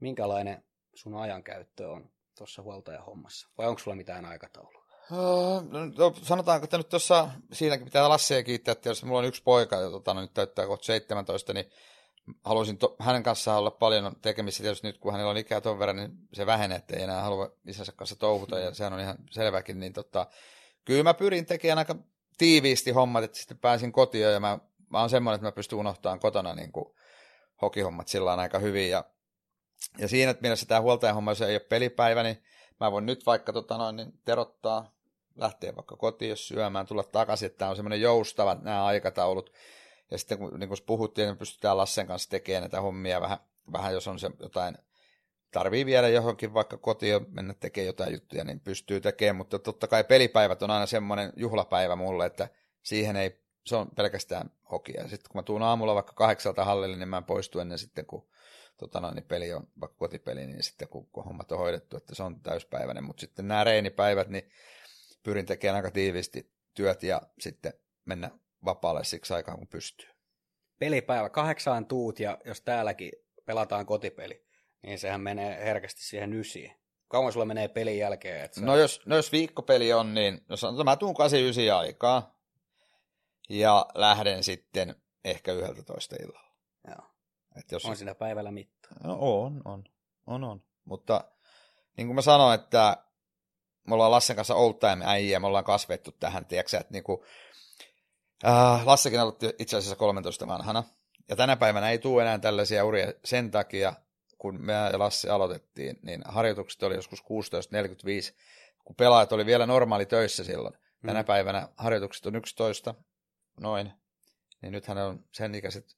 minkälainen 0.00 0.64
sun 0.94 1.14
ajankäyttö 1.14 1.90
on 1.90 2.10
tuossa 2.38 2.62
huoltajahommassa? 2.62 3.48
Vai 3.58 3.66
onko 3.66 3.78
sulla 3.78 3.96
mitään 3.96 4.24
aikataulua? 4.24 4.84
Uh, 5.10 5.62
no, 5.98 6.14
sanotaanko, 6.22 6.64
että 6.64 6.76
nyt 6.76 6.88
tuossa, 6.88 7.28
siinäkin 7.52 7.84
pitää 7.84 8.08
Lassia 8.08 8.42
kiittää, 8.42 8.72
että 8.72 8.88
jos 8.88 9.04
mulla 9.04 9.18
on 9.18 9.24
yksi 9.24 9.42
poika, 9.42 9.76
ja 9.76 9.90
tota, 9.90 10.14
no, 10.14 10.20
nyt 10.20 10.34
täyttää 10.34 10.66
kohta 10.66 10.84
17, 10.84 11.52
niin 11.52 11.70
haluaisin 12.44 12.78
to, 12.78 12.96
hänen 12.98 13.22
kanssaan 13.22 13.58
olla 13.58 13.70
paljon 13.70 14.16
tekemisissä, 14.22 14.62
tietysti 14.62 14.86
nyt 14.86 14.98
kun 14.98 15.12
hänellä 15.12 15.30
on 15.30 15.36
ikää 15.36 15.60
ton 15.60 15.78
verran, 15.78 15.96
niin 15.96 16.10
se 16.32 16.46
vähenee, 16.46 16.76
että 16.76 16.96
ei 16.96 17.02
enää 17.02 17.22
halua 17.22 17.50
isänsä 17.66 17.92
kanssa 17.92 18.16
touhuta, 18.16 18.58
ja 18.58 18.74
sehän 18.74 18.92
on 18.92 19.00
ihan 19.00 19.16
selväkin, 19.30 19.80
niin 19.80 19.92
tota, 19.92 20.26
kyllä 20.84 21.02
mä 21.02 21.14
pyrin 21.14 21.46
tekemään 21.46 21.78
aika 21.78 21.96
tiiviisti 22.38 22.90
hommat, 22.90 23.24
että 23.24 23.38
sitten 23.38 23.58
pääsin 23.58 23.92
kotiin, 23.92 24.24
ja 24.24 24.40
mä, 24.40 24.58
mä 24.90 25.00
oon 25.00 25.10
semmoinen, 25.10 25.34
että 25.34 25.46
mä 25.46 25.52
pystyn 25.52 25.78
unohtamaan 25.78 26.20
kotona 26.20 26.54
niin 26.54 26.72
kuin 26.72 26.94
hokihommat 27.62 28.08
sillä 28.08 28.34
aika 28.34 28.58
hyvin, 28.58 28.90
ja 28.90 29.04
ja 29.98 30.08
siinä 30.08 30.34
mielessä 30.40 30.66
tämä 30.66 30.80
huoltajahomma, 30.80 31.30
jos 31.30 31.40
ei 31.40 31.54
ole 31.54 31.60
pelipäivä, 31.60 32.22
niin 32.22 32.42
mä 32.80 32.92
voin 32.92 33.06
nyt 33.06 33.26
vaikka 33.26 33.52
tota 33.52 33.78
noin, 33.78 33.96
niin 33.96 34.12
terottaa, 34.24 34.92
lähteä 35.36 35.76
vaikka 35.76 35.96
kotiin, 35.96 36.28
jos 36.28 36.48
syömään, 36.48 36.86
tulla 36.86 37.02
takaisin, 37.02 37.46
että 37.46 37.58
tämä 37.58 37.70
on 37.70 37.76
semmoinen 37.76 38.00
joustava 38.00 38.54
nämä 38.54 38.84
aikataulut. 38.84 39.52
Ja 40.10 40.18
sitten 40.18 40.38
kun, 40.38 40.60
niin 40.60 40.68
kun 40.68 40.78
puhuttiin, 40.86 41.26
niin 41.26 41.36
pystytään 41.36 41.76
Lassen 41.76 42.06
kanssa 42.06 42.30
tekemään 42.30 42.62
näitä 42.62 42.80
hommia 42.80 43.20
vähän, 43.20 43.38
vähän 43.72 43.92
jos 43.92 44.08
on 44.08 44.18
se 44.18 44.30
jotain, 44.40 44.78
tarvii 45.50 45.86
viedä 45.86 46.08
johonkin 46.08 46.54
vaikka 46.54 46.76
kotiin 46.76 47.26
mennä 47.30 47.54
tekemään 47.54 47.86
jotain 47.86 48.12
juttuja, 48.12 48.44
niin 48.44 48.60
pystyy 48.60 49.00
tekemään, 49.00 49.36
mutta 49.36 49.58
totta 49.58 49.86
kai 49.88 50.04
pelipäivät 50.04 50.62
on 50.62 50.70
aina 50.70 50.86
semmoinen 50.86 51.32
juhlapäivä 51.36 51.96
mulle, 51.96 52.26
että 52.26 52.48
siihen 52.82 53.16
ei, 53.16 53.40
se 53.66 53.76
on 53.76 53.90
pelkästään 53.96 54.50
hokia. 54.70 55.08
Sitten 55.08 55.30
kun 55.32 55.38
mä 55.38 55.42
tuun 55.42 55.62
aamulla 55.62 55.94
vaikka 55.94 56.12
kahdeksalta 56.12 56.64
hallille, 56.64 56.96
niin 56.96 57.08
mä 57.08 57.16
en 57.16 57.24
poistu 57.24 57.60
ennen 57.60 57.78
sitten, 57.78 58.06
kun 58.06 58.26
tota 58.76 59.00
noin, 59.00 59.14
niin 59.14 59.24
peli 59.24 59.52
on 59.52 59.66
vaikka 59.80 59.98
kotipeli, 59.98 60.46
niin 60.46 60.62
sitten 60.62 60.88
kun, 60.88 61.06
kun 61.06 61.24
hommat 61.24 61.52
on 61.52 61.58
hoidettu, 61.58 61.96
että 61.96 62.14
se 62.14 62.22
on 62.22 62.40
täyspäiväinen, 62.40 63.04
mutta 63.04 63.20
sitten 63.20 63.48
nämä 63.48 63.64
reenipäivät, 63.64 64.28
niin 64.28 64.50
pyrin 65.22 65.46
tekemään 65.46 65.76
aika 65.76 65.90
tiiviisti 65.90 66.54
työt 66.74 67.02
ja 67.02 67.22
sitten 67.40 67.72
mennä 68.04 68.30
vapaalle 68.64 69.04
siksi 69.04 69.34
aikaan, 69.34 69.58
kun 69.58 69.68
pystyy. 69.68 70.08
Pelipäivä, 70.78 71.28
kahdeksaan 71.28 71.86
tuut 71.86 72.20
ja 72.20 72.38
jos 72.44 72.60
täälläkin 72.60 73.12
pelataan 73.46 73.86
kotipeli, 73.86 74.46
niin 74.82 74.98
sehän 74.98 75.20
menee 75.20 75.64
herkästi 75.64 76.04
siihen 76.04 76.32
ysiin. 76.32 76.72
Kauan 77.08 77.32
sulla 77.32 77.46
menee 77.46 77.68
pelin 77.68 77.98
jälkeen? 77.98 78.44
Että 78.44 78.60
sä... 78.60 78.66
no, 78.66 78.76
jos, 78.76 79.00
no 79.06 79.16
jos 79.16 79.32
viikkopeli 79.32 79.92
on, 79.92 80.14
niin 80.14 80.44
no 80.48 80.56
sanotaan, 80.56 80.84
mä 80.84 80.96
tuun 80.96 81.14
89 81.14 81.76
aikaa 81.76 82.40
ja 83.48 83.86
lähden 83.94 84.44
sitten 84.44 84.94
ehkä 85.24 85.52
11 85.52 86.16
illalla. 86.20 86.56
Joo. 86.88 87.13
Et 87.56 87.72
jos... 87.72 87.84
On 87.84 87.96
siinä 87.96 88.14
päivällä 88.14 88.50
mittaa. 88.50 88.92
No 89.04 89.16
on, 89.20 89.62
on, 89.64 89.84
on, 90.26 90.44
on. 90.44 90.62
Mutta 90.84 91.24
niin 91.96 92.06
kuin 92.06 92.14
mä 92.14 92.22
sanoin, 92.22 92.60
että 92.60 92.96
me 93.88 93.94
ollaan 93.94 94.10
Lassen 94.10 94.36
kanssa 94.36 94.54
old 94.54 94.74
time 94.74 95.04
äijä, 95.06 95.40
me 95.40 95.46
ollaan 95.46 95.64
kasvettu 95.64 96.12
tähän, 96.12 96.46
tiedätkö, 96.46 96.78
että 96.78 96.92
niin 96.92 97.04
kuin, 97.04 97.20
äh, 98.46 98.86
Lassekin 98.86 99.20
aloitti 99.20 99.54
itse 99.58 99.76
asiassa 99.76 99.96
13 99.96 100.46
vanhana, 100.46 100.84
ja 101.28 101.36
tänä 101.36 101.56
päivänä 101.56 101.90
ei 101.90 101.98
tule 101.98 102.22
enää 102.22 102.38
tällaisia 102.38 102.84
uria 102.84 103.12
sen 103.24 103.50
takia, 103.50 103.94
kun 104.38 104.64
me 104.64 104.72
ja 104.72 104.98
Lassi 104.98 105.28
aloitettiin, 105.28 105.98
niin 106.02 106.22
harjoitukset 106.24 106.82
oli 106.82 106.94
joskus 106.94 107.22
16.45, 107.22 108.34
kun 108.84 108.96
pelaajat 108.96 109.32
oli 109.32 109.46
vielä 109.46 109.66
normaali 109.66 110.06
töissä 110.06 110.44
silloin. 110.44 110.74
Tänä 111.06 111.22
mm. 111.22 111.26
päivänä 111.26 111.68
harjoitukset 111.76 112.26
on 112.26 112.36
11, 112.36 112.94
noin, 113.60 113.92
niin 114.62 114.72
nythän 114.72 114.98
on 114.98 115.24
sen 115.32 115.54
ikäiset 115.54 115.96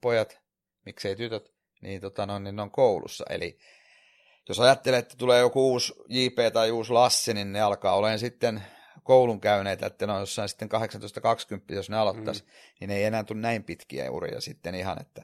pojat 0.00 0.40
miksei 0.86 1.16
tytöt, 1.16 1.52
niin, 1.80 2.00
tota, 2.00 2.26
no, 2.26 2.38
niin 2.38 2.56
ne 2.56 2.62
on 2.62 2.70
koulussa. 2.70 3.24
Eli 3.30 3.58
jos 4.48 4.60
ajattelee, 4.60 4.98
että 4.98 5.14
tulee 5.18 5.40
joku 5.40 5.70
uusi 5.70 5.94
JP 6.08 6.52
tai 6.52 6.70
uusi 6.70 6.92
Lassi, 6.92 7.34
niin 7.34 7.52
ne 7.52 7.60
alkaa 7.60 7.96
olemaan 7.96 8.18
sitten 8.18 8.62
koulun 9.02 9.40
käyneitä, 9.40 9.86
että 9.86 10.06
ne 10.06 10.12
on 10.12 10.20
jossain 10.20 10.48
sitten 10.48 10.68
18-20, 10.72 11.74
jos 11.74 11.90
ne 11.90 11.96
aloittaisi, 11.96 12.42
mm. 12.42 12.48
niin 12.80 12.90
ei 12.90 13.04
enää 13.04 13.24
tule 13.24 13.40
näin 13.40 13.64
pitkiä 13.64 14.10
uria 14.10 14.40
sitten 14.40 14.74
ihan, 14.74 15.00
että... 15.00 15.22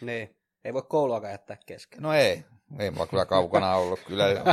Niin, 0.00 0.36
ei 0.64 0.74
voi 0.74 0.82
kouluakaan 0.82 1.32
jättää 1.32 1.56
kesken. 1.66 2.02
No 2.02 2.14
ei, 2.14 2.44
ei 2.78 2.90
mulla 2.90 3.06
kyllä 3.06 3.26
kaukana 3.26 3.74
ollut, 3.74 4.00
kyllä 4.00 4.24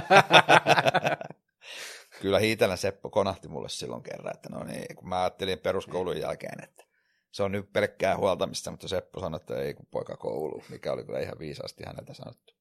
kyllä 2.22 2.40
Hiitelän 2.40 2.78
Seppo 2.78 3.10
konahti 3.10 3.48
mulle 3.48 3.70
silloin 3.70 4.04
kerran, 4.04 4.36
että 4.36 4.50
no 4.50 4.64
niin, 4.64 4.96
kun 4.96 5.10
mä 5.10 5.22
ajattelin 5.22 5.60
peruskoulun 5.60 6.20
jälkeen, 6.20 6.64
että 6.64 6.84
se 7.32 7.44
on 7.44 7.52
nyt 7.52 7.74
pelkkää 7.74 8.18
huoltamista, 8.18 8.72
mutta 8.72 8.88
Seppo 8.88 9.20
sanoi, 9.20 9.38
että 9.38 9.62
ei 9.62 9.74
kun 9.74 9.86
poika 9.92 10.18
koulu, 10.18 10.64
mikä 10.70 10.94
oli 10.94 11.04
kyllä 11.04 11.20
ihan 11.20 11.40
viisaasti 11.40 11.84
häneltä 11.86 12.14
sanottu. 12.14 12.54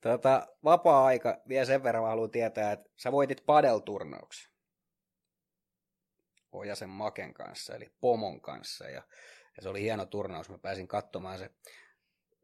Tota, 0.00 0.46
vapaa-aika, 0.64 1.40
vielä 1.48 1.64
sen 1.64 1.82
verran 1.82 2.04
haluan 2.04 2.30
tietää, 2.30 2.72
että 2.72 2.90
sä 2.96 3.12
voitit 3.12 3.46
padelturnauksen. 3.46 4.52
Ojasen 6.52 6.88
Maken 6.88 7.34
kanssa, 7.34 7.74
eli 7.74 7.92
Pomon 8.00 8.40
kanssa, 8.40 8.84
ja, 8.84 9.02
ja 9.56 9.62
se 9.62 9.68
oli 9.68 9.82
hieno 9.82 10.06
turnaus. 10.06 10.48
Mä 10.48 10.58
pääsin 10.58 10.88
katsomaan 10.88 11.38
se 11.38 11.50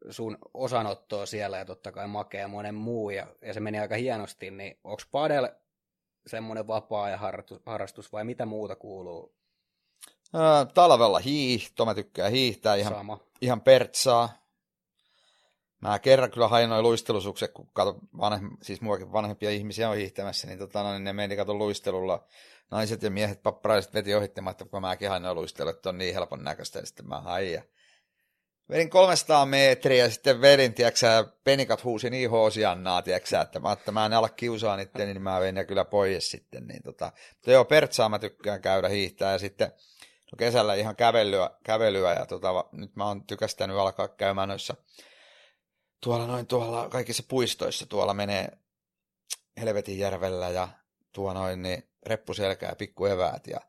sun 0.09 0.37
osanottoa 0.53 1.25
siellä, 1.25 1.57
ja 1.57 1.65
totta 1.65 1.91
kai 1.91 2.07
Make 2.07 2.37
ja 2.37 2.47
monen 2.47 2.75
muu, 2.75 3.09
ja, 3.09 3.35
ja 3.41 3.53
se 3.53 3.59
meni 3.59 3.79
aika 3.79 3.95
hienosti, 3.95 4.51
niin 4.51 4.79
onko 4.83 5.03
padel 5.11 5.49
semmoinen 6.27 6.67
vapaa 6.67 7.09
ja 7.09 7.19
harrastus, 7.65 8.11
vai 8.11 8.23
mitä 8.23 8.45
muuta 8.45 8.75
kuuluu? 8.75 9.35
Talvella 10.73 11.19
hiihto, 11.19 11.85
mä 11.85 11.95
tykkään 11.95 12.31
hiihtää 12.31 12.75
ihan, 12.75 12.93
Sama. 12.93 13.19
ihan 13.41 13.61
pertsaa, 13.61 14.43
Mä 15.83 15.99
kerran 15.99 16.31
kyllä 16.31 16.47
hain 16.47 16.69
noin 16.69 16.83
luistelusukset, 16.83 17.51
kun 17.51 17.69
kato 17.73 17.99
vanhem, 18.17 18.49
siis 18.61 18.81
muakin 18.81 19.11
vanhempia 19.11 19.49
ihmisiä 19.49 19.89
on 19.89 19.95
hiihtämässä, 19.95 20.47
niin, 20.47 20.59
tota, 20.59 20.83
no, 20.83 20.91
niin 20.91 21.03
ne 21.03 21.13
meni 21.13 21.35
kato 21.35 21.53
luistelulla. 21.53 22.27
Naiset 22.71 23.03
ja 23.03 23.11
miehet 23.11 23.43
papparaiset 23.43 23.93
veti 23.93 24.15
ohittamatta, 24.15 24.65
kun 24.65 24.81
mäkin 24.81 25.09
hain 25.09 25.23
noin 25.23 25.35
luistelut, 25.35 25.75
että 25.75 25.89
on 25.89 25.97
niin 25.97 26.13
helpon 26.13 26.43
näköistä, 26.43 26.79
ja 26.79 26.85
sitten 26.85 27.07
mä 27.07 27.21
hain. 27.21 27.51
Ja 27.51 27.61
vedin 28.69 28.89
300 28.89 29.45
metriä 29.45 30.03
ja 30.03 30.11
sitten 30.11 30.41
vedin, 30.41 30.73
tiedätkö 30.73 31.27
penikat 31.43 31.83
huusi 31.83 32.09
niin 32.09 32.29
hoosiannaa, 32.29 33.01
tiedätkö 33.01 33.41
että 33.41 33.59
mä, 33.59 33.71
että 33.71 33.91
mä 33.91 34.05
en 34.05 34.13
ala 34.13 34.29
kiusaa 34.29 34.77
niitä, 34.77 35.05
niin 35.05 35.21
mä 35.21 35.39
vein 35.39 35.55
ja 35.55 35.65
kyllä 35.65 35.85
pois 35.85 36.31
sitten. 36.31 36.67
Niin 36.67 36.83
tota, 36.83 37.11
mutta 37.33 37.51
joo, 37.51 37.65
Pertsaa 37.65 38.09
mä 38.09 38.19
tykkään 38.19 38.61
käydä 38.61 38.89
hiihtää 38.89 39.31
ja 39.31 39.39
sitten 39.39 39.71
kesällä 40.37 40.73
ihan 40.73 40.95
kävelyä, 40.95 41.49
kävelyä 41.63 42.13
ja 42.13 42.25
tota, 42.25 42.65
nyt 42.71 42.95
mä 42.95 43.07
oon 43.07 43.23
tykästänyt 43.23 43.77
alkaa 43.77 44.07
käymään 44.07 44.49
noissa 44.49 44.75
tuolla 46.03 46.27
noin 46.27 46.47
tuolla 46.47 46.89
kaikissa 46.89 47.23
puistoissa 47.27 47.85
tuolla 47.85 48.13
menee 48.13 48.57
Helvetin 49.57 49.99
järvellä 49.99 50.49
ja 50.49 50.69
tuo 51.11 51.33
noin 51.33 51.61
niin 51.61 51.89
reppuselkää 52.05 52.75
pikku 52.75 53.05
eväät 53.05 53.47
ja 53.47 53.59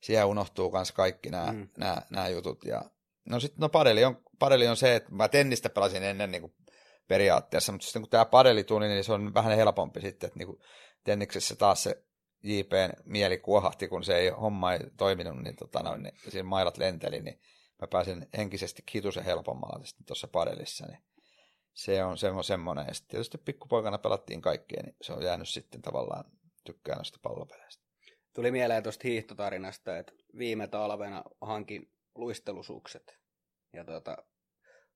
siellä 0.00 0.26
unohtuu 0.26 0.72
myös 0.72 0.92
kaikki 0.92 1.30
nämä, 1.30 1.52
mm. 1.52 1.68
nämä, 1.78 2.02
nämä 2.10 2.28
jutut. 2.28 2.64
Ja, 2.64 2.82
no 3.30 3.40
sitten 3.40 3.60
no 3.60 3.68
padeli 3.68 4.04
on, 4.04 4.22
padeli 4.38 4.68
on 4.68 4.76
se, 4.76 4.94
että 4.94 5.12
mä 5.12 5.28
tennistä 5.28 5.70
pelasin 5.70 6.02
ennen 6.02 6.30
niin 6.30 6.40
kuin 6.40 6.54
periaatteessa, 7.08 7.72
mutta 7.72 7.84
sitten 7.84 8.02
kun 8.02 8.10
tämä 8.10 8.24
padeli 8.24 8.64
tuli, 8.64 8.88
niin 8.88 9.04
se 9.04 9.12
on 9.12 9.34
vähän 9.34 9.56
helpompi 9.56 10.00
sitten, 10.00 10.26
että 10.26 10.38
niin 10.38 10.46
kuin 10.46 10.58
tenniksessä 11.04 11.56
taas 11.56 11.82
se 11.82 12.02
JPn 12.42 12.92
mieli 13.04 13.38
kuohahti, 13.38 13.88
kun 13.88 14.04
se 14.04 14.16
ei, 14.16 14.28
homma 14.28 14.72
ei 14.72 14.80
toiminut, 14.96 15.42
niin, 15.42 15.56
tota 15.56 15.82
noin, 15.82 16.02
niin 16.02 16.14
siinä 16.28 16.48
mailat 16.48 16.78
lenteli, 16.78 17.20
niin 17.20 17.40
mä 17.80 17.86
pääsin 17.86 18.26
henkisesti 18.36 18.82
hitusen 18.94 19.24
helpommalla 19.24 19.84
tuossa 20.06 20.28
padelissa, 20.28 20.86
niin 20.86 21.02
se 21.74 22.04
on, 22.04 22.18
se 22.18 22.30
on 22.30 22.44
semmoinen. 22.44 22.84
Ja 22.88 22.94
sitten 22.94 23.10
tietysti 23.10 23.38
pikkupoikana 23.38 23.98
pelattiin 23.98 24.40
kaikkea, 24.40 24.82
niin 24.82 24.96
se 25.02 25.12
on 25.12 25.22
jäänyt 25.22 25.48
sitten 25.48 25.82
tavallaan 25.82 26.24
tykkään 26.64 26.96
noista 26.96 27.18
pallopeleistä. 27.22 27.84
Tuli 28.34 28.50
mieleen 28.50 28.82
tuosta 28.82 29.08
hiihtotarinasta, 29.08 29.98
että 29.98 30.12
viime 30.38 30.68
talvena 30.68 31.24
hankin 31.40 31.92
luistelusukset 32.14 33.18
ja 33.72 33.84
tota, 33.84 34.16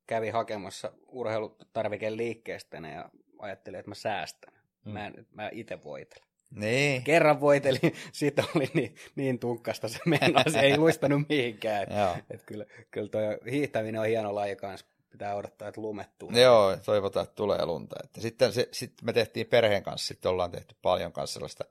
kävi 0.07 0.31
hakemassa 0.31 0.93
urheilutarviken 1.07 2.17
liikkeestä 2.17 2.77
ja 2.77 3.11
ajattelin, 3.39 3.79
että 3.79 3.91
mä 3.91 3.95
säästän. 3.95 4.55
Hmm. 4.85 4.93
Mä, 4.93 5.13
mä 5.31 5.49
itse 5.53 5.85
voitelen. 5.85 6.32
Niin. 6.57 7.03
Kerran 7.05 7.41
voitelin, 7.41 7.95
siitä 8.13 8.45
oli 8.57 8.71
niin, 8.75 8.95
niin 9.17 9.39
tunkkasta 9.39 9.89
se 9.89 9.99
mennä, 10.07 10.45
se 10.53 10.61
ei 10.61 10.79
luistanut 10.79 11.29
mihinkään. 11.29 11.87
Et 12.31 12.43
kyllä, 12.47 12.65
kyllä 12.91 13.09
toi 13.09 13.23
hiihtäminen 13.51 14.01
on 14.01 14.07
hieno 14.07 14.35
laji 14.35 14.57
kanssa 14.57 14.87
pitää 15.11 15.35
odottaa, 15.35 15.69
että 15.69 15.81
lumet 15.81 16.19
tulee. 16.19 16.43
Joo, 16.43 16.77
toivotaan, 16.77 17.25
että 17.25 17.35
tulee 17.35 17.67
lunta. 17.67 17.97
Että 18.05 18.21
sitten 18.21 18.53
se, 18.53 18.69
sit 18.73 18.93
me 19.03 19.13
tehtiin 19.13 19.47
perheen 19.47 19.83
kanssa, 19.83 20.07
sitten 20.07 20.31
ollaan 20.31 20.51
tehty 20.51 20.75
paljon 20.83 21.13
kanssa 21.13 21.35
sellaista 21.35 21.65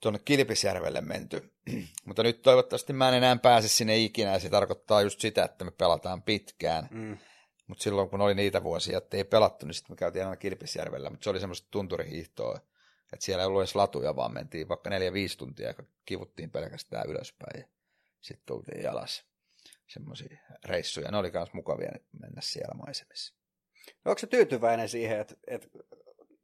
tuonne 0.00 0.20
Kilpisjärvelle 0.24 1.00
menty. 1.00 1.52
Mutta 2.06 2.22
nyt 2.22 2.42
toivottavasti 2.42 2.92
mä 2.92 3.08
en 3.08 3.14
enää 3.14 3.36
pääse 3.36 3.68
sinne 3.68 3.96
ikinä, 3.96 4.32
ja 4.32 4.38
se 4.38 4.48
tarkoittaa 4.48 5.02
just 5.02 5.20
sitä, 5.20 5.44
että 5.44 5.64
me 5.64 5.70
pelataan 5.70 6.22
pitkään. 6.22 6.88
Mm. 6.90 7.18
Mutta 7.66 7.82
silloin 7.82 8.08
kun 8.08 8.20
oli 8.20 8.34
niitä 8.34 8.62
vuosia, 8.62 8.98
että 8.98 9.16
ei 9.16 9.24
pelattu, 9.24 9.66
niin 9.66 9.74
sitten 9.74 9.92
me 9.92 9.96
käytiin 9.96 10.24
aina 10.24 10.36
Kilpisjärvellä, 10.36 11.10
mutta 11.10 11.24
se 11.24 11.30
oli 11.30 11.40
semmoista 11.40 11.68
tunturihiihtoa, 11.70 12.60
että 13.12 13.24
siellä 13.24 13.42
ei 13.42 13.46
ollut 13.46 13.60
edes 13.60 13.74
latuja, 13.74 14.16
vaan 14.16 14.34
mentiin 14.34 14.68
vaikka 14.68 14.90
neljä 14.90 15.12
viisi 15.12 15.38
tuntia 15.38 15.66
ja 15.68 15.74
kivuttiin 16.04 16.50
pelkästään 16.50 17.10
ylöspäin 17.10 17.60
ja 17.60 17.66
sitten 18.20 18.46
tultiin 18.46 18.82
jalas 18.82 19.24
semmoisia 19.86 20.38
reissuja. 20.64 21.10
Ne 21.10 21.16
oli 21.18 21.30
myös 21.30 21.52
mukavia 21.52 21.90
mennä 22.20 22.40
siellä 22.40 22.74
maisemissa. 22.74 23.34
No, 24.04 24.10
onko 24.10 24.18
se 24.18 24.26
tyytyväinen 24.26 24.88
siihen, 24.88 25.20
että, 25.20 25.34
että 25.46 25.68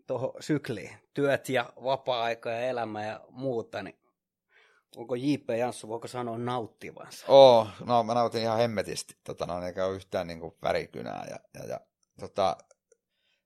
tuohon 0.07 0.33
sykliin, 0.41 0.91
työt 1.15 1.49
ja 1.49 1.73
vapaa-aika 1.85 2.51
ja 2.51 2.61
elämä 2.61 3.05
ja 3.05 3.21
muuta, 3.31 3.83
niin 3.83 3.99
onko 4.97 5.15
J.P. 5.15 5.51
Janssu, 5.59 5.89
voiko 5.89 6.09
sanoa 6.09 6.39
nauttivansa? 6.39 7.27
Oo, 7.29 7.69
no 7.85 8.03
mä 8.03 8.15
nautin 8.15 8.43
ihan 8.43 8.59
hemmetisti, 8.59 9.17
tota, 9.25 9.47
no, 9.47 9.63
eikä 9.63 9.87
ole 9.87 9.97
yhtään 9.97 10.27
niin 10.27 10.41
kuin 10.41 10.55
värikynää. 10.63 11.27
Ja, 11.31 11.61
ja, 11.61 11.69
ja 11.69 11.81
tota, 12.21 12.57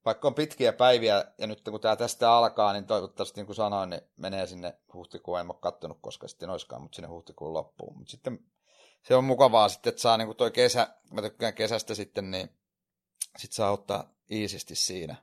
vaikka 0.05 0.29
on 0.29 0.35
pitkiä 0.35 0.73
päiviä, 0.73 1.25
ja 1.39 1.47
nyt 1.47 1.61
kun 1.61 1.81
tämä 1.81 1.97
tästä 1.97 2.33
alkaa, 2.33 2.73
niin 2.73 2.87
toivottavasti 2.87 3.41
niin 3.41 3.47
kuin 3.47 3.57
sanoin, 3.57 3.91
niin 3.91 4.03
menee 4.17 4.47
sinne 4.47 4.75
huhtikuun, 4.95 5.41
en 5.41 5.51
ole 5.51 5.59
kattonut 5.61 5.99
koska 6.01 6.29
sitten 6.29 6.51
olisikaan, 6.51 6.83
mutta 6.83 6.97
sinne 6.97 7.09
huhtikuun 7.09 7.53
loppuun. 7.53 7.99
Mutta 7.99 8.11
sitten 8.11 8.39
se 9.03 9.15
on 9.15 9.25
mukavaa 9.25 9.69
sitten, 9.69 9.91
että 9.91 10.03
saa 10.03 10.17
niin 10.17 10.37
toi 10.37 10.51
kesä, 10.51 10.89
mä 11.11 11.23
tykkään 11.23 11.55
kesästä 11.55 11.95
sitten, 11.95 12.31
niin 12.31 12.51
sitten 13.39 13.57
saa 13.57 13.73
ottaa 13.73 14.15
iisisti 14.31 14.75
siinä 14.75 15.17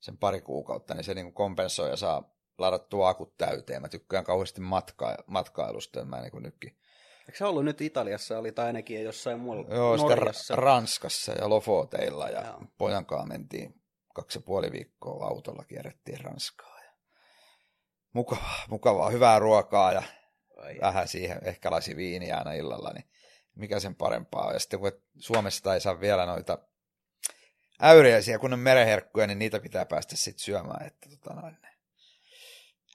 sen 0.00 0.18
pari 0.18 0.40
kuukautta, 0.40 0.94
niin 0.94 1.04
se 1.04 1.14
niin 1.14 1.32
kompensoi 1.32 1.90
ja 1.90 1.96
saa 1.96 2.36
ladattua 2.58 3.08
akut 3.08 3.36
täyteen. 3.36 3.82
Mä 3.82 3.88
tykkään 3.88 4.24
kauheasti 4.24 4.60
matka- 4.60 5.24
matkailusta, 5.26 6.04
mä 6.04 6.20
niin 6.20 6.42
nytkin. 6.42 6.76
Eikö 7.20 7.38
se 7.38 7.44
ollut 7.44 7.64
nyt 7.64 7.80
Italiassa, 7.80 8.38
oli 8.38 8.52
tai 8.52 8.66
ainakin 8.66 9.04
jossain 9.04 9.40
muualla? 9.40 9.74
Joo, 9.74 9.96
Norjassa. 9.96 10.56
Ranskassa 10.56 11.32
ja 11.32 11.48
Lofoteilla 11.48 12.28
ja 12.28 12.46
Joo. 12.46 12.62
pojankaan 12.78 13.28
mentiin 13.28 13.80
kaksi 14.16 14.38
ja 14.38 14.42
puoli 14.42 14.72
viikkoa 14.72 15.26
autolla 15.26 15.64
kierrettiin 15.64 16.20
Ranskaa. 16.20 16.80
Ja 16.84 16.90
mukavaa, 18.12 18.64
mukavaa, 18.68 19.10
hyvää 19.10 19.38
ruokaa 19.38 19.92
ja 19.92 20.02
Ai 20.56 20.78
vähän 20.80 21.08
siihen, 21.08 21.38
ehkä 21.42 21.70
lasi 21.70 21.96
viiniä 21.96 22.36
aina 22.36 22.52
illalla, 22.52 22.92
niin 22.92 23.04
mikä 23.54 23.80
sen 23.80 23.94
parempaa 23.94 24.52
Ja 24.52 24.58
sitten 24.58 24.80
kun 24.80 24.92
Suomesta 25.18 25.74
ei 25.74 25.80
saa 25.80 26.00
vielä 26.00 26.26
noita 26.26 26.58
äyriäisiä, 27.82 28.38
kun 28.38 28.52
on 28.52 28.58
mereherkkuja, 28.58 29.26
niin 29.26 29.38
niitä 29.38 29.60
pitää 29.60 29.84
päästä 29.84 30.16
sitten 30.16 30.44
syömään. 30.44 30.86
Että, 30.86 31.08
tota 31.10 31.40
noin. 31.40 31.56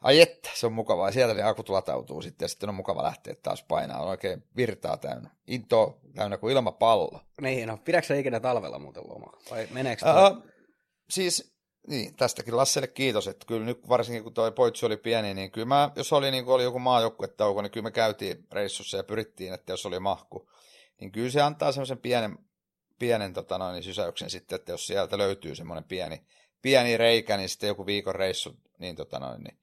Ai 0.01 0.21
että, 0.21 0.49
se 0.53 0.65
on 0.65 0.73
mukavaa. 0.73 1.11
Sieltä 1.11 1.33
ne 1.33 1.43
akut 1.43 1.69
latautuu 1.69 2.21
sitten 2.21 2.45
ja 2.45 2.49
sitten 2.49 2.69
on 2.69 2.75
mukava 2.75 3.03
lähteä 3.03 3.35
taas 3.35 3.63
painaa. 3.63 4.01
On 4.01 4.09
oikein 4.09 4.43
virtaa 4.55 4.97
täynnä. 4.97 5.29
Into 5.47 5.99
täynnä 6.15 6.37
kuin 6.37 6.53
ilmapallo. 6.53 7.19
Niin, 7.41 7.67
no 7.67 7.77
pidätkö 7.77 8.19
ikinä 8.19 8.39
talvella 8.39 8.79
muuten 8.79 9.03
lomaa? 9.07 9.37
Vai 9.51 9.67
meneekö 9.71 10.05
uh, 10.05 10.51
Siis 11.11 11.53
niin, 11.87 12.15
tästäkin 12.15 12.57
Lasselle 12.57 12.87
kiitos, 12.87 13.27
että 13.27 13.45
kyllä 13.45 13.65
nyt 13.65 13.89
varsinkin 13.89 14.23
kun 14.23 14.33
toi 14.33 14.51
poitsu 14.51 14.85
oli 14.85 14.97
pieni, 14.97 15.33
niin 15.33 15.51
kyllä 15.51 15.65
mä, 15.65 15.91
jos 15.95 16.13
oli, 16.13 16.31
niin 16.31 16.47
oli 16.47 16.63
joku 16.63 16.79
maajoukkuetauko, 16.79 17.61
niin 17.61 17.71
kyllä 17.71 17.83
me 17.83 17.91
käytiin 17.91 18.47
reissussa 18.51 18.97
ja 18.97 19.03
pyrittiin, 19.03 19.53
että 19.53 19.73
jos 19.73 19.85
oli 19.85 19.99
mahku, 19.99 20.51
niin 20.99 21.11
kyllä 21.11 21.29
se 21.29 21.41
antaa 21.41 21.71
semmoisen 21.71 21.97
pienen, 21.97 22.37
pienen 22.99 23.33
tota 23.33 23.57
noin, 23.57 23.73
niin 23.73 23.83
sysäyksen 23.83 24.29
sitten, 24.29 24.55
että 24.55 24.71
jos 24.71 24.87
sieltä 24.87 25.17
löytyy 25.17 25.55
semmoinen 25.55 25.83
pieni, 25.83 26.25
pieni 26.61 26.97
reikä, 26.97 27.37
niin 27.37 27.49
sitten 27.49 27.67
joku 27.67 27.85
viikon 27.85 28.15
reissu, 28.15 28.57
niin 28.79 28.95
tota 28.95 29.19
noin, 29.19 29.43
niin 29.43 29.59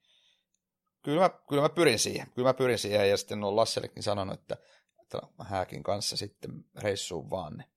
kyllä 1.01 1.21
mä, 1.21 1.29
kyllä 1.29 1.61
mä 1.61 1.69
pyrin 1.69 1.99
siihen, 1.99 2.27
kyllä 2.35 2.49
mä 2.49 2.53
pyrin 2.53 2.79
siihen, 2.79 3.09
ja 3.09 3.17
sitten 3.17 3.43
on 3.43 3.55
Lassellekin 3.55 4.03
sanonut, 4.03 4.39
että, 4.39 4.57
että 5.01 5.21
hääkin 5.43 5.83
kanssa 5.83 6.17
sitten 6.17 6.51
reissuun 6.75 7.29
vaan, 7.29 7.57
niin. 7.57 7.69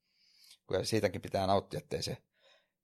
Kyllä 0.68 0.84
siitäkin 0.84 1.20
pitää 1.20 1.46
nauttia, 1.46 1.78
ettei 1.78 2.02
se 2.02 2.16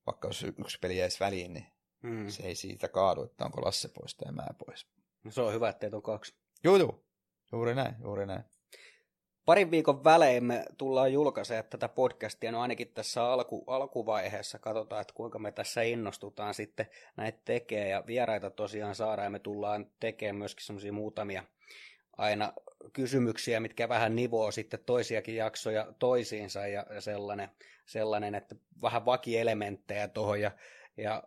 vaikka 0.09 0.29
jos 0.29 0.43
yksi 0.59 0.79
peli 0.79 0.99
jäisi 0.99 1.21
väliin, 1.21 1.53
niin 1.53 1.67
mm. 2.03 2.29
se 2.29 2.43
ei 2.43 2.55
siitä 2.55 2.89
kaadu, 2.89 3.23
että 3.23 3.45
onko 3.45 3.61
Lasse 3.61 3.89
pois 3.89 4.15
tai 4.15 4.33
mä 4.33 4.47
pois. 4.67 4.87
No 5.25 5.31
se 5.31 5.41
on 5.41 5.53
hyvä, 5.53 5.69
että 5.69 5.91
on 5.93 6.03
kaksi. 6.03 6.35
Joo, 6.65 6.77
joo. 6.77 7.05
Juuri 7.53 7.75
näin, 7.75 7.95
juuri 8.03 8.27
näin. 8.27 8.45
Parin 9.45 9.71
viikon 9.71 10.05
välein 10.05 10.45
me 10.45 10.65
tullaan 10.79 11.13
julkaisemaan 11.13 11.65
tätä 11.71 11.89
podcastia, 11.89 12.53
no 12.53 12.61
ainakin 12.61 12.89
tässä 12.89 13.25
alku, 13.25 13.65
alkuvaiheessa 13.67 14.59
katsotaan, 14.59 15.01
että 15.01 15.15
kuinka 15.15 15.39
me 15.39 15.53
tässä 15.53 15.83
innostutaan 15.83 16.55
sitten 16.55 16.87
näitä 17.17 17.39
tekee 17.45 17.89
ja 17.89 18.07
vieraita 18.07 18.51
tosiaan 18.51 18.95
saadaan 18.95 19.27
ja 19.27 19.31
me 19.31 19.39
tullaan 19.39 19.87
tekemään 20.01 20.37
myöskin 20.37 20.67
semmoisia 20.67 20.93
muutamia 20.93 21.45
aina 22.19 22.53
kysymyksiä, 22.93 23.61
mitkä 23.61 23.89
vähän 23.89 24.17
nivoo 24.17 24.51
sitten 24.51 24.81
toisiakin 24.87 25.37
jaksoja 25.37 25.93
toisiinsa 25.99 26.67
ja, 26.67 26.87
ja 26.95 27.01
sellainen, 27.01 27.49
sellainen, 27.87 28.35
että 28.35 28.55
vähän 28.83 29.05
vakielementtejä 29.05 30.09
tuohon 30.09 30.41
ja, 30.41 30.51
ja 30.97 31.23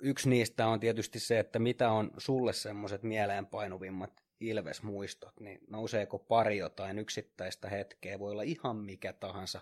yksi 0.00 0.28
niistä 0.28 0.66
on 0.66 0.80
tietysti 0.80 1.20
se, 1.20 1.38
että 1.38 1.58
mitä 1.58 1.90
on 1.90 2.10
sulle 2.18 2.52
semmoiset 2.52 3.02
mieleenpainuvimmat 3.02 4.24
Ilves-muistot, 4.40 5.40
niin 5.40 5.60
nouseeko 5.70 6.18
pari 6.18 6.58
jotain 6.58 6.98
yksittäistä 6.98 7.68
hetkeä, 7.68 8.18
voi 8.18 8.32
olla 8.32 8.42
ihan 8.42 8.76
mikä 8.76 9.12
tahansa, 9.12 9.60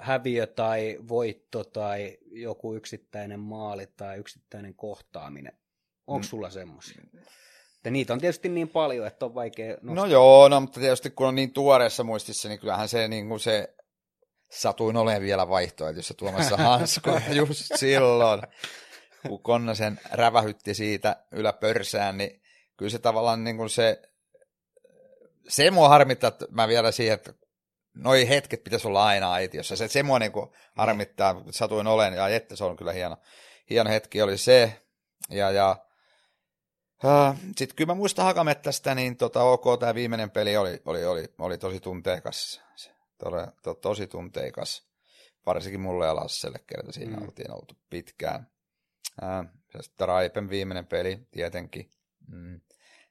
häviö 0.00 0.46
tai 0.46 0.98
voitto 1.08 1.64
tai 1.64 2.18
joku 2.30 2.74
yksittäinen 2.74 3.40
maali 3.40 3.86
tai 3.86 4.18
yksittäinen 4.18 4.74
kohtaaminen. 4.74 5.58
Onko 6.06 6.18
mm. 6.18 6.28
sulla 6.28 6.50
semmoisia? 6.50 7.02
Ja 7.84 7.90
niitä 7.90 8.12
on 8.12 8.20
tietysti 8.20 8.48
niin 8.48 8.68
paljon, 8.68 9.06
että 9.06 9.26
on 9.26 9.34
vaikea 9.34 9.76
nostaa. 9.82 9.94
No 9.94 10.06
joo, 10.06 10.48
no, 10.48 10.60
mutta 10.60 10.80
tietysti 10.80 11.10
kun 11.10 11.26
on 11.26 11.34
niin 11.34 11.52
tuoreessa 11.52 12.04
muistissa, 12.04 12.48
niin 12.48 12.58
kyllähän 12.58 12.88
se, 12.88 13.08
niin 13.08 13.28
kuin 13.28 13.40
se 13.40 13.74
satuin 14.50 14.96
olemaan 14.96 15.22
vielä 15.22 15.48
vaihtoehtoissa 15.48 16.14
tuomassa 16.14 16.56
hanskoja 16.56 17.20
just 17.40 17.62
silloin, 17.74 18.42
kun 19.28 19.42
Konnasen 19.42 20.00
rävähytti 20.12 20.74
siitä 20.74 21.16
yläpörsään, 21.32 22.18
niin 22.18 22.42
kyllä 22.76 22.90
se 22.90 22.98
tavallaan 22.98 23.44
niin 23.44 23.56
kuin 23.56 23.70
se, 23.70 24.02
se 25.48 25.70
mua 25.70 25.88
harmittaa, 25.88 26.28
että 26.28 26.46
mä 26.50 26.68
vielä 26.68 26.92
siihen, 26.92 27.14
että 27.14 27.32
noi 27.94 28.28
hetket 28.28 28.64
pitäisi 28.64 28.88
olla 28.88 29.06
aina 29.06 29.32
aitiossa. 29.32 29.76
Se, 29.76 29.88
se 29.88 30.02
mua 30.02 30.18
niin 30.18 30.32
kuin 30.32 30.50
harmittaa, 30.76 31.42
satuin 31.50 31.86
olen, 31.86 32.14
ja 32.14 32.28
että 32.28 32.56
se 32.56 32.64
on 32.64 32.76
kyllä 32.76 32.92
hieno, 32.92 33.16
hieno 33.70 33.90
hetki 33.90 34.22
oli 34.22 34.38
se. 34.38 34.80
Ja, 35.30 35.50
ja 35.50 35.76
Sitten 37.56 37.76
kyllä 37.76 37.92
mä 37.92 37.94
muistan 37.94 38.24
Hakamettästä, 38.24 38.94
niin 38.94 39.16
tota, 39.16 39.42
ok, 39.42 39.64
tämä 39.80 39.94
viimeinen 39.94 40.30
peli 40.30 40.56
oli, 40.56 40.82
oli, 40.84 41.04
oli, 41.04 41.24
oli 41.38 41.58
tosi 41.58 41.80
tunteikas. 41.80 42.60
Todella, 43.18 43.52
to, 43.62 43.74
tosi 43.74 44.06
tunteikas. 44.06 44.88
Varsinkin 45.46 45.80
mulle 45.80 46.06
ja 46.06 46.16
Lasselle, 46.16 46.58
kerta 46.66 46.92
siinä 46.92 47.16
mm. 47.16 47.22
oltiin 47.22 47.52
oltu 47.52 47.74
pitkään. 47.90 48.50
Sitten 49.80 50.08
Raipen 50.08 50.50
viimeinen 50.50 50.86
peli, 50.86 51.26
tietenkin. 51.30 51.90
Mm. 52.28 52.60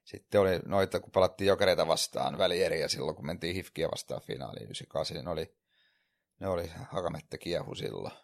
Sitten 0.04 0.40
oli 0.40 0.58
noita, 0.66 1.00
kun 1.00 1.12
palattiin 1.12 1.48
jokereita 1.48 1.88
vastaan 1.88 2.38
välieriä 2.38 2.88
silloin, 2.88 3.16
kun 3.16 3.26
mentiin 3.26 3.54
Hifkiä 3.54 3.88
vastaan 3.90 4.22
finaaliin 4.22 4.62
98, 4.62 5.16
niin 5.16 5.28
oli, 5.28 5.56
ne 6.40 6.48
oli 6.48 6.70
Hakamettä 6.90 7.38
kiehu 7.38 7.74
silloin. 7.74 8.14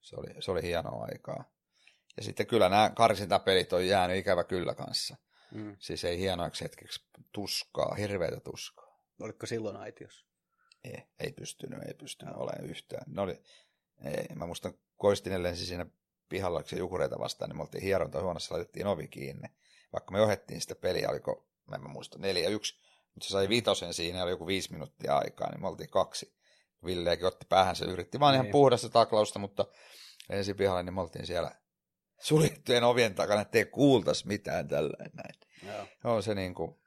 Se 0.00 0.16
oli, 0.16 0.42
se 0.42 0.50
oli 0.50 0.62
hienoa 0.62 1.06
aikaa. 1.12 1.44
Ja 2.16 2.22
sitten 2.22 2.46
kyllä 2.46 2.68
nämä 2.68 2.92
karsintapelit 2.96 3.72
on 3.72 3.86
jäänyt 3.86 4.16
ikävä 4.16 4.44
kyllä 4.44 4.74
kanssa. 4.74 5.16
Mm. 5.54 5.76
Siis 5.78 6.04
ei 6.04 6.18
hienoiksi 6.18 6.64
hetkeksi 6.64 7.04
tuskaa, 7.32 7.94
hirveätä 7.94 8.40
tuskaa. 8.40 9.00
Oliko 9.20 9.46
silloin 9.46 9.76
aitiossa? 9.76 10.26
Ei, 10.84 11.02
ei 11.20 11.32
pystynyt, 11.32 11.82
ei 11.88 11.94
pystynyt 11.94 12.34
olemaan 12.36 12.70
yhtään. 12.70 13.04
Ne 13.06 13.22
oli, 13.22 13.42
ei, 14.04 14.26
mä 14.34 14.46
muistan 14.46 14.74
Koistinen 14.96 15.42
lensi 15.42 15.66
siinä 15.66 15.86
pihalla, 16.28 16.62
se 16.66 16.76
jukureita 16.76 17.18
vastaan, 17.18 17.48
niin 17.48 17.56
me 17.56 17.62
oltiin 17.62 17.82
hierontahuoneessa, 17.82 18.54
laitettiin 18.54 18.86
ovi 18.86 19.08
kiinni. 19.08 19.48
Vaikka 19.92 20.12
me 20.12 20.18
johdettiin 20.18 20.60
sitä 20.60 20.74
peliä, 20.74 21.10
oliko, 21.10 21.48
mä 21.70 21.76
en 21.76 21.82
mä 21.82 21.88
muista, 21.88 22.18
neljä 22.18 22.48
yksi, 22.48 22.78
mutta 23.14 23.26
se 23.26 23.32
sai 23.32 23.48
vitosen 23.48 23.94
siinä, 23.94 24.22
oli 24.22 24.30
joku 24.30 24.46
viisi 24.46 24.72
minuuttia 24.72 25.18
aikaa, 25.18 25.50
niin 25.50 25.60
me 25.60 25.68
oltiin 25.68 25.90
kaksi. 25.90 26.34
Villeäkin 26.84 27.26
otti 27.26 27.46
päähän, 27.48 27.76
se 27.76 27.84
yritti 27.84 28.20
vaan 28.20 28.32
niin. 28.32 28.40
ihan 28.40 28.52
puhdasta 28.52 28.88
taklausta, 28.88 29.38
mutta 29.38 29.66
ensi 30.30 30.54
pihalle, 30.54 30.82
niin 30.82 30.94
me 30.94 31.00
oltiin 31.00 31.26
siellä 31.26 31.50
suljettujen 32.24 32.84
ovien 32.84 33.14
takana, 33.14 33.40
ettei 33.40 33.64
kuultaisi 33.64 34.26
mitään 34.26 34.68
tällä 34.68 34.96
näin. 35.12 35.34
Joo. 35.66 36.14
On 36.14 36.22
se 36.22 36.34
niin 36.34 36.54
kuin, 36.54 36.80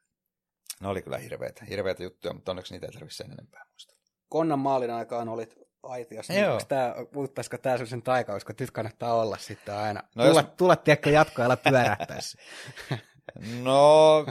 ne 0.82 0.88
oli 0.88 1.02
kyllä 1.02 1.18
hirveitä, 1.18 1.66
hirveitä 1.66 2.04
juttuja, 2.04 2.34
mutta 2.34 2.52
onneksi 2.52 2.74
niitä 2.74 2.86
ei 2.86 2.92
tarvitse 2.92 3.18
sen 3.18 3.32
enempää 3.32 3.66
muistaa. 3.70 3.98
Konnan 4.30 4.60
maalin 4.60 4.92
aikaan 4.92 5.30
olit 5.30 5.56
aitiassa. 5.84 6.34
Joo. 6.34 6.60
Tää, 6.68 6.96
muuttaisiko 7.14 7.58
tämä 7.58 7.78
sellaisen 7.78 8.02
taikaus, 8.02 8.46
kun 8.46 8.56
nyt 8.60 8.72
kannattaa 8.72 9.14
olla 9.14 9.38
sitten 9.38 9.76
aina. 9.76 10.04
No 10.16 10.24
tulla, 10.24 10.42
jos... 10.42 10.50
tulla 10.58 10.76
tiedäkö, 10.76 11.10
jatkoajalla 11.10 11.58
pyörähtäessä. 11.58 12.38
no, 13.64 14.26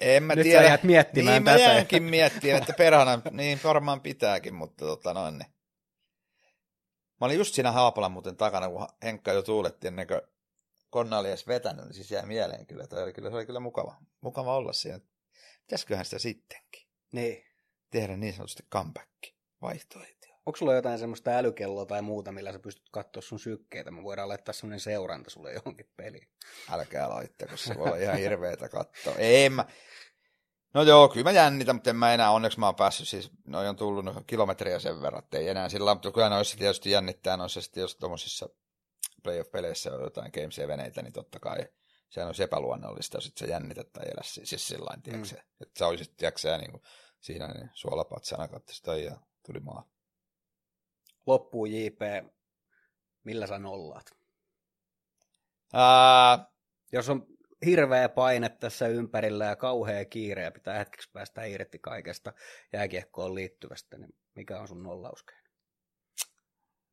en 0.00 0.22
mä 0.22 0.34
nyt 0.34 0.42
tiedä. 0.42 0.72
Nyt 0.72 0.82
miettimään 0.82 1.34
niin, 1.34 1.44
tätä. 1.44 1.56
Niin, 1.56 1.66
mä 1.68 1.72
jäänkin 1.74 2.02
miettimään, 2.02 2.62
että 2.62 2.72
perhana, 2.72 3.22
niin 3.30 3.60
varmaan 3.64 4.00
pitääkin, 4.00 4.54
mutta 4.54 4.84
tota 4.84 5.14
noin. 5.14 5.38
Niin. 5.38 5.57
Mä 7.20 7.26
olin 7.26 7.38
just 7.38 7.54
siinä 7.54 7.72
Haapalan 7.72 8.12
muuten 8.12 8.36
takana, 8.36 8.68
kun 8.68 8.88
Henkka 9.02 9.32
jo 9.32 9.42
tuuletti 9.42 9.86
ennen 9.86 10.06
kuin 10.06 10.20
Konna 10.90 11.18
oli 11.18 11.28
edes 11.28 11.46
vetänyt, 11.46 11.84
niin 11.84 11.94
siis 11.94 12.10
jäi 12.10 12.26
mieleen 12.26 12.66
kyllä. 12.66 12.86
Toi 12.86 13.02
oli 13.02 13.12
kyllä, 13.12 13.30
se 13.30 13.36
oli 13.36 13.46
kyllä 13.46 13.60
mukava, 13.60 13.96
mukava 14.20 14.56
olla 14.56 14.72
siinä. 14.72 15.00
Pitäisiköhän 15.60 16.04
sitä 16.04 16.18
sittenkin? 16.18 16.88
Niin. 17.12 17.44
Tehdä 17.90 18.16
niin 18.16 18.32
sanotusti 18.32 18.62
comeback, 18.72 19.10
vaihtoehto. 19.62 20.28
Onko 20.46 20.56
sulla 20.56 20.74
jotain 20.74 20.98
semmoista 20.98 21.30
älykelloa 21.30 21.86
tai 21.86 22.02
muuta, 22.02 22.32
millä 22.32 22.52
sä 22.52 22.58
pystyt 22.58 22.88
katsoa 22.90 23.22
sun 23.22 23.38
sykkeitä? 23.38 23.90
Me 23.90 24.02
voidaan 24.02 24.28
laittaa 24.28 24.52
semmoinen 24.52 24.80
seuranta 24.80 25.30
sulle 25.30 25.52
johonkin 25.52 25.90
peliin. 25.96 26.28
Älkää 26.70 27.08
laittako, 27.08 27.56
se 27.56 27.78
voi 27.78 27.86
olla 27.86 27.96
ihan 27.96 28.18
hirveetä 28.18 28.68
katsoa. 28.68 29.14
Ei 29.14 29.50
mä, 29.50 29.64
No 30.74 30.82
joo, 30.82 31.08
kyllä 31.08 31.24
mä 31.24 31.30
jännitän, 31.30 31.76
mutta 31.76 31.90
en 31.90 31.96
mä 31.96 32.14
enää, 32.14 32.30
onneksi 32.30 32.58
mä 32.58 32.66
oon 32.66 32.74
päässyt, 32.74 33.08
siis 33.08 33.30
noin 33.46 33.68
on 33.68 33.76
tullut 33.76 34.06
kilometriä 34.26 34.78
sen 34.78 35.02
verran, 35.02 35.24
että 35.24 35.38
ei 35.38 35.48
enää 35.48 35.68
sillä 35.68 35.94
mutta 35.94 36.12
kyllä 36.12 36.28
noissa 36.28 36.56
tietysti 36.56 36.90
jännittää 36.90 37.36
noissa 37.36 37.60
sitten, 37.60 37.80
jos 37.80 37.96
tuommoisissa 37.96 38.48
playoff-peleissä 39.22 39.94
on 39.94 40.02
jotain 40.02 40.30
gamesia 40.34 40.68
veneitä, 40.68 41.02
niin 41.02 41.12
totta 41.12 41.40
kai 41.40 41.68
sehän 42.08 42.28
on 42.28 42.34
epäluonnollista, 42.42 43.16
jos 43.16 43.32
se 43.36 43.46
jännität 43.46 43.92
tai 43.92 44.04
elä 44.04 44.20
siis, 44.24 44.50
siis 44.50 44.66
sillä 44.66 44.84
lailla, 44.84 45.18
mm. 45.18 45.38
että 45.60 45.78
sä 45.78 45.86
olisit, 45.86 46.16
tiedätkö 46.16 46.58
niin 46.58 46.70
kuin, 46.70 46.82
siinä 47.20 47.46
niin 47.46 47.70
suolapatsana 47.74 48.48
katsoisi 48.48 49.04
ja 49.04 49.16
tuli 49.46 49.60
maa. 49.60 49.88
Loppuu 51.26 51.66
JP, 51.66 52.00
millä 53.24 53.46
sä 53.46 53.58
nollaat? 53.58 54.10
Ää... 55.72 56.46
Jos 56.92 57.08
on 57.08 57.26
hirveä 57.66 58.08
paine 58.08 58.48
tässä 58.48 58.88
ympärillä 58.88 59.44
ja 59.44 59.56
kauhea 59.56 60.04
kiire 60.04 60.42
ja 60.42 60.50
pitää 60.50 60.78
hetkeksi 60.78 61.10
päästä 61.12 61.44
irti 61.44 61.78
kaikesta 61.78 62.32
jääkiekkoon 62.72 63.34
liittyvästä, 63.34 63.98
niin 63.98 64.14
mikä 64.34 64.60
on 64.60 64.68
sun 64.68 64.82
nollauskeino? 64.82 65.48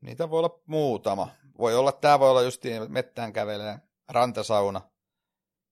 Niitä 0.01 0.30
voi 0.30 0.39
olla 0.39 0.61
muutama. 0.66 1.30
Voi 1.57 1.76
olla, 1.76 1.91
tämä 1.91 2.20
voi 2.20 2.30
olla 2.30 2.41
just 2.41 2.61
mettään 2.88 3.34
kävelee, 3.34 3.80
rantasauna, 4.09 4.82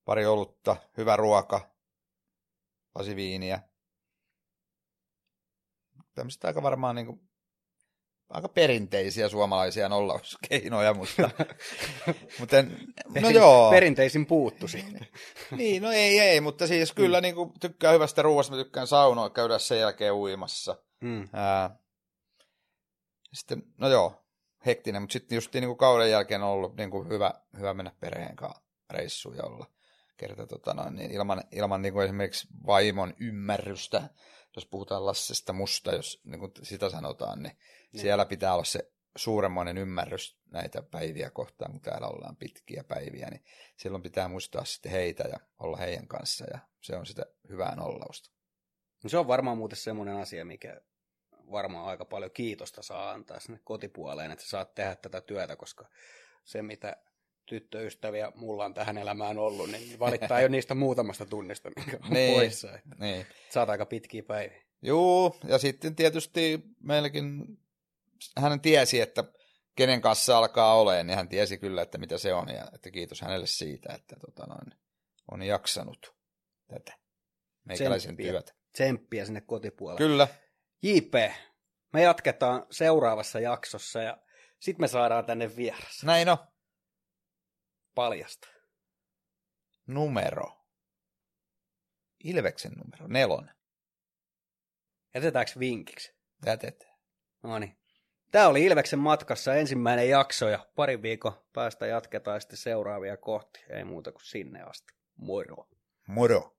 pari 0.05 0.25
olutta, 0.25 0.75
hyvä 0.97 1.15
ruoka, 1.15 1.75
lasi 2.95 3.15
viiniä. 3.15 3.59
Tämmöistä 6.15 6.47
aika 6.47 6.63
varmaan 6.63 6.95
niin 6.95 7.05
kuin 7.05 7.29
aika 8.29 8.49
perinteisiä 8.49 9.29
suomalaisia 9.29 9.89
nollauskeinoja, 9.89 10.93
mutta, 10.93 11.29
mutta 12.39 12.57
en, 12.57 12.77
no 13.21 13.29
joo. 13.29 13.69
Perinteisin 13.71 14.25
puuttu 14.25 14.67
siinä. 14.67 14.99
niin, 15.57 15.81
no 15.81 15.91
ei, 15.91 16.19
ei, 16.19 16.41
mutta 16.41 16.67
siis 16.67 16.93
kyllä 16.93 17.19
mm. 17.19 17.21
niin 17.21 17.35
kuin, 17.35 17.53
tykkää 17.59 17.91
hyvästä 17.91 18.21
ruoasta, 18.21 18.55
mä 18.55 18.63
tykkään 18.63 18.87
saunoa, 18.87 19.29
käydä 19.29 19.59
sen 19.59 19.79
jälkeen 19.79 20.13
uimassa. 20.13 20.75
Mm. 21.01 21.27
Ää, 21.33 21.77
sitten, 23.33 23.63
no 23.77 23.87
joo, 23.89 24.23
hektinen, 24.65 25.01
mutta 25.01 25.13
sitten 25.13 25.35
just 25.35 25.53
niin 25.53 25.65
kuin 25.65 25.77
kauden 25.77 26.11
jälkeen 26.11 26.43
on 26.43 26.49
ollut 26.49 26.75
niin 26.75 26.91
kuin 26.91 27.09
hyvä, 27.09 27.33
hyvä 27.57 27.73
mennä 27.73 27.91
perheen 27.99 28.35
kanssa 28.35 28.63
reissuun 28.89 29.35
ja 29.35 29.43
olla 29.43 29.65
kerta 30.17 30.47
tota 30.47 30.73
noin, 30.73 30.95
niin 30.95 31.11
ilman, 31.11 31.43
ilman 31.51 31.81
niin 31.81 31.93
kuin 31.93 32.05
esimerkiksi 32.05 32.47
vaimon 32.65 33.13
ymmärrystä, 33.19 34.09
jos 34.55 34.65
puhutaan 34.65 35.05
Lassesta 35.05 35.53
musta, 35.53 35.95
jos 35.95 36.21
niin 36.23 36.39
kuin 36.39 36.51
sitä 36.63 36.89
sanotaan, 36.89 37.43
niin 37.43 37.57
niin. 37.93 38.01
Siellä 38.01 38.25
pitää 38.25 38.53
olla 38.53 38.63
se 38.63 38.91
suuremmoinen 39.15 39.77
ymmärrys 39.77 40.37
näitä 40.51 40.81
päiviä 40.81 41.29
kohtaan, 41.29 41.71
kun 41.71 41.81
täällä 41.81 42.07
ollaan 42.07 42.35
pitkiä 42.35 42.83
päiviä, 42.83 43.29
niin 43.29 43.43
silloin 43.77 44.03
pitää 44.03 44.27
muistaa 44.27 44.65
sitten 44.65 44.91
heitä 44.91 45.23
ja 45.23 45.39
olla 45.59 45.77
heidän 45.77 46.07
kanssa, 46.07 46.45
ja 46.53 46.59
se 46.81 46.95
on 46.95 47.05
sitä 47.05 47.25
hyvää 47.49 47.75
nollausta. 47.75 48.31
No 49.03 49.09
se 49.09 49.17
on 49.17 49.27
varmaan 49.27 49.57
muuten 49.57 49.77
semmoinen 49.77 50.15
asia, 50.15 50.45
mikä 50.45 50.81
varmaan 51.51 51.85
aika 51.85 52.05
paljon 52.05 52.31
kiitosta 52.31 52.81
saa 52.81 53.11
antaa 53.11 53.39
sinne 53.39 53.59
kotipuoleen, 53.63 54.31
että 54.31 54.43
sä 54.43 54.49
saat 54.49 54.75
tehdä 54.75 54.95
tätä 54.95 55.21
työtä, 55.21 55.55
koska 55.55 55.89
se, 56.43 56.61
mitä 56.61 56.97
tyttöystäviä 57.45 58.31
mulla 58.35 58.65
on 58.65 58.73
tähän 58.73 58.97
elämään 58.97 59.37
ollut, 59.37 59.71
niin 59.71 59.99
valittaa 59.99 60.41
jo 60.41 60.47
niistä 60.47 60.75
muutamasta 60.75 61.25
tunnista, 61.25 61.69
mikä 61.69 61.97
on 62.03 62.13
niin, 62.13 62.33
poissa. 62.33 62.75
Että 62.75 62.95
niin. 62.99 63.25
Saat 63.49 63.69
aika 63.69 63.85
pitkiä 63.85 64.23
päiviä. 64.23 64.63
Joo, 64.81 65.37
ja 65.47 65.57
sitten 65.57 65.95
tietysti 65.95 66.63
meilläkin 66.79 67.57
hän 68.37 68.61
tiesi, 68.61 69.01
että 69.01 69.23
kenen 69.75 70.01
kanssa 70.01 70.37
alkaa 70.37 70.75
olemaan, 70.75 71.07
niin 71.07 71.17
hän 71.17 71.29
tiesi 71.29 71.57
kyllä, 71.57 71.81
että 71.81 71.97
mitä 71.97 72.17
se 72.17 72.33
on, 72.33 72.49
ja 72.49 72.67
että 72.75 72.91
kiitos 72.91 73.21
hänelle 73.21 73.47
siitä, 73.47 73.93
että 73.93 74.15
tota 74.25 74.45
noin, 74.45 74.79
on 75.31 75.43
jaksanut 75.43 76.15
tätä 76.67 76.97
meikäläisen 77.65 78.09
Tsemppiä. 78.09 78.31
työtä. 78.31 78.53
Tsemppiä 78.71 79.25
sinne 79.25 79.41
kotipuolelle. 79.41 79.97
Kyllä. 79.97 80.27
JP, 80.83 81.13
me 81.93 82.01
jatketaan 82.01 82.65
seuraavassa 82.71 83.39
jaksossa, 83.39 84.01
ja 84.01 84.17
sitten 84.59 84.83
me 84.83 84.87
saadaan 84.87 85.25
tänne 85.25 85.55
vieras. 85.55 86.03
Näin 86.03 86.29
on. 86.29 86.37
Paljasta. 87.95 88.47
Numero. 89.87 90.65
Ilveksen 92.23 92.71
numero 92.71 93.07
nelonen. 93.07 93.55
Jätetäänkö 95.15 95.51
vinkiksi? 95.59 96.15
Jätetään. 96.45 96.97
No 97.43 97.59
niin. 97.59 97.82
Tämä 98.33 98.47
oli 98.47 98.63
Ilveksen 98.63 98.99
matkassa 98.99 99.55
ensimmäinen 99.55 100.09
jakso 100.09 100.49
ja 100.49 100.65
parin 100.75 101.01
viikon 101.01 101.33
päästä 101.53 101.87
jatketaan 101.87 102.41
sitten 102.41 102.57
seuraavia 102.57 103.17
kohti. 103.17 103.59
Ei 103.69 103.83
muuta 103.83 104.11
kuin 104.11 104.25
sinne 104.25 104.61
asti. 104.61 104.93
Moro. 105.17 105.67
Moro. 106.07 106.55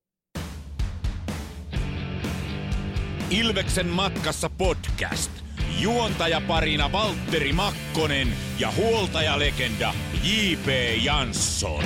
Ilveksen 3.31 3.87
matkassa 3.87 4.51
podcast. 4.59 5.31
Juontaja 5.81 6.41
parina 6.49 6.93
Valtteri 6.93 7.53
Makkonen 7.53 8.29
ja 8.59 8.73
huoltajalegenda 8.77 9.95
J.P. 10.23 10.69
Jansson. 11.05 11.85